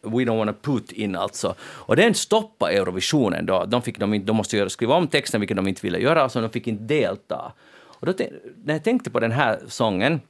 We 0.02 0.24
don't 0.24 0.38
wanna 0.38 0.52
put 0.52 0.92
in 0.92 1.16
alltså. 1.16 1.54
Och 1.60 1.96
den 1.96 2.14
stoppade 2.14 2.72
Eurovisionen 2.72 3.46
då. 3.46 3.64
De, 3.64 3.82
fick 3.82 3.98
de, 3.98 4.24
de 4.24 4.36
måste 4.36 4.56
göra, 4.56 4.68
skriva 4.68 4.94
om 4.94 5.08
texten, 5.08 5.40
vilket 5.40 5.56
de 5.56 5.68
inte 5.68 5.82
ville 5.82 5.98
göra, 5.98 6.28
så 6.28 6.40
de 6.40 6.50
fick 6.50 6.66
inte 6.66 6.84
delta. 6.84 7.52
Och 7.78 8.06
då, 8.06 8.12
när 8.64 8.74
jag 8.74 8.84
tänkte 8.84 9.10
på 9.10 9.20
den 9.20 9.32
här 9.32 9.60
sången, 9.66 10.20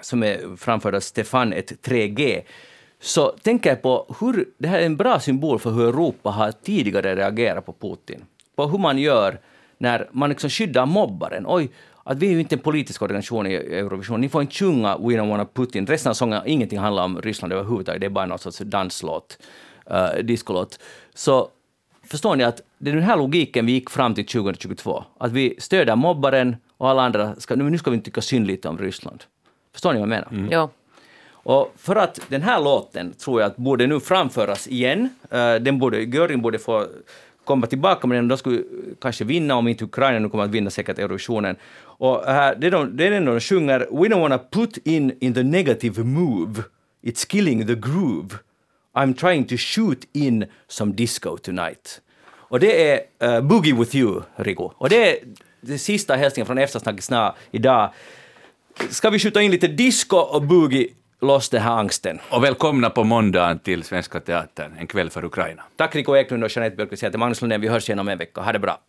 som 0.00 0.22
är 0.22 0.56
framförd 0.56 0.94
av 0.94 1.00
Stefan 1.00 1.52
ett 1.52 1.86
3G, 1.86 2.42
så 3.00 3.28
tänker 3.28 3.70
jag 3.70 3.82
på 3.82 4.16
hur 4.20 4.48
det 4.58 4.68
här 4.68 4.78
är 4.78 4.86
en 4.86 4.96
bra 4.96 5.20
symbol 5.20 5.58
för 5.58 5.70
hur 5.70 5.88
Europa 5.88 6.30
har 6.30 6.52
tidigare 6.52 7.16
reagerat 7.16 7.66
på 7.66 7.72
Putin. 7.72 8.24
På 8.56 8.66
hur 8.66 8.78
man 8.78 8.98
gör 8.98 9.40
när 9.78 10.08
man 10.12 10.28
liksom 10.28 10.50
skyddar 10.50 10.86
mobbaren. 10.86 11.44
Oj, 11.48 11.70
att 12.08 12.18
vi 12.18 12.26
är 12.26 12.30
ju 12.30 12.40
inte 12.40 12.54
en 12.54 12.58
politisk 12.58 13.02
organisation 13.02 13.46
i 13.46 13.54
Eurovision. 13.54 14.20
Ni 14.20 14.28
får 14.28 14.42
inte 14.42 14.54
sjunga 14.54 14.96
We 14.96 15.14
don't 15.14 15.28
wanna 15.28 15.44
put 15.44 15.74
in. 15.74 15.86
Resten 15.86 16.10
av 16.10 16.14
sången, 16.14 16.42
ingenting 16.46 16.78
handlar 16.78 17.04
om 17.04 17.22
Ryssland 17.22 17.52
överhuvudtaget. 17.52 18.00
Det 18.00 18.06
är 18.06 18.10
bara 18.10 18.26
någon 18.26 18.38
sorts 18.38 18.58
danslåt, 18.58 19.38
uh, 19.90 20.24
discolåt. 20.24 20.78
Så 21.14 21.48
förstår 22.02 22.36
ni 22.36 22.44
att 22.44 22.60
det 22.78 22.90
är 22.90 22.94
den 22.94 23.04
här 23.04 23.16
logiken 23.16 23.66
vi 23.66 23.72
gick 23.72 23.90
fram 23.90 24.14
till 24.14 24.26
2022. 24.26 25.04
Att 25.18 25.32
vi 25.32 25.54
stöder 25.58 25.96
mobbaren 25.96 26.56
och 26.76 26.88
alla 26.88 27.02
andra 27.02 27.34
ska, 27.34 27.54
nu 27.54 27.78
ska 27.78 27.90
vi 27.90 27.94
inte 27.94 28.04
tycka 28.04 28.20
synd 28.20 28.46
lite 28.46 28.68
om 28.68 28.78
Ryssland. 28.78 29.24
Förstår 29.72 29.92
ni 29.92 30.00
vad 30.00 30.08
jag 30.10 30.24
menar? 30.30 30.48
Ja. 30.50 30.70
Och 31.30 31.72
för 31.76 31.96
att 31.96 32.20
den 32.28 32.42
här 32.42 32.60
låten 32.60 33.12
tror 33.12 33.40
jag 33.40 33.50
att 33.50 33.56
borde 33.56 33.86
nu 33.86 34.00
framföras 34.00 34.68
igen. 34.68 35.08
Eh, 35.30 35.54
den 35.54 35.78
borde, 35.78 36.02
Göring 36.02 36.42
borde 36.42 36.58
få 36.58 36.86
komma 37.48 37.66
tillbaka 37.66 38.06
med 38.06 38.18
den, 38.18 38.28
de 38.28 38.38
skulle 38.38 38.62
kanske 39.00 39.24
vinna 39.24 39.54
om 39.54 39.68
inte 39.68 39.84
Ukraina 39.84 40.18
nu 40.18 40.28
kommer 40.28 40.44
att 40.44 40.50
vinna 40.50 40.70
säkert 40.70 40.98
Eurovisionen. 40.98 41.56
Och 41.98 42.24
här, 42.24 42.54
det, 42.54 42.66
är 42.66 42.70
de, 42.70 42.96
det 42.96 43.06
är 43.06 43.20
de 43.20 43.40
sjunger 43.40 43.78
“We 43.78 44.08
don't 44.08 44.20
wanna 44.20 44.38
put 44.38 44.76
in 44.84 45.16
in 45.20 45.34
the 45.34 45.42
negative 45.42 46.02
move, 46.04 46.62
it's 47.02 47.26
killing 47.28 47.66
the 47.66 47.74
groove. 47.74 48.38
I'm 48.94 49.14
trying 49.14 49.44
to 49.44 49.56
shoot 49.56 50.04
in 50.12 50.44
some 50.68 50.92
disco 50.92 51.36
tonight”. 51.36 52.00
Och 52.50 52.60
det 52.60 52.90
är 52.90 53.00
uh, 53.24 53.40
“Boogie 53.40 53.74
with 53.74 53.96
you”, 53.96 54.22
Rico. 54.36 54.72
Och 54.78 54.88
det 54.88 55.10
är 55.10 55.18
den 55.60 55.78
sista 55.78 56.16
hälsningen 56.16 56.46
från 56.46 56.58
Eftersnackisna 56.58 57.34
idag. 57.50 57.92
Ska 58.90 59.10
vi 59.10 59.18
skjuta 59.18 59.42
in 59.42 59.50
lite 59.50 59.68
disco 59.68 60.16
och 60.16 60.42
boogie 60.42 60.88
loss 61.20 61.48
den 61.48 61.62
här 61.62 61.72
angsten? 61.72 62.18
Och 62.30 62.44
välkomna 62.44 62.90
på 62.90 63.04
måndagen 63.04 63.58
till 63.58 63.84
Svenska 63.84 64.20
Teatern, 64.20 64.72
en 64.78 64.86
kväll 64.86 65.10
för 65.10 65.24
Ukraina. 65.24 65.62
Tack 65.76 65.94
Rico 65.94 66.16
Eklund 66.16 66.44
och 66.44 66.56
Jeanette 66.56 66.76
Björkqvist. 66.76 67.02
Jag 67.02 67.08
heter 67.08 67.18
Magnus 67.18 67.40
Lundén. 67.40 67.60
Vi 67.60 67.68
hörs 67.68 67.88
igen 67.88 67.98
om 67.98 68.08
en 68.08 68.18
vecka. 68.18 68.40
Ha 68.40 68.52
det 68.52 68.58
bra. 68.58 68.80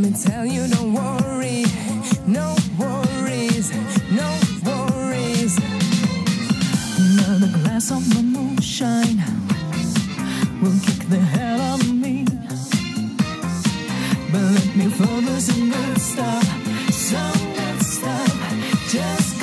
me 0.00 0.12
tell 0.12 0.46
you, 0.46 0.68
don't 0.68 0.92
worry, 0.92 1.64
no 2.26 2.54
worries, 2.78 3.72
no 4.12 4.38
worries. 4.64 5.58
Another 6.98 7.48
glass 7.58 7.90
of 7.90 8.02
moonshine 8.32 9.18
will 10.62 10.78
kick 10.86 11.08
the 11.08 11.18
hell 11.18 11.60
out 11.60 11.80
of 11.80 11.94
me. 11.94 12.24
But 14.30 14.42
let 14.42 14.76
me 14.76 14.88
focus 14.88 15.48
and 15.48 15.70
not 15.70 15.98
stop, 15.98 16.44
so 16.92 17.18
not 17.56 17.82
stop, 17.82 18.30
just. 18.88 19.37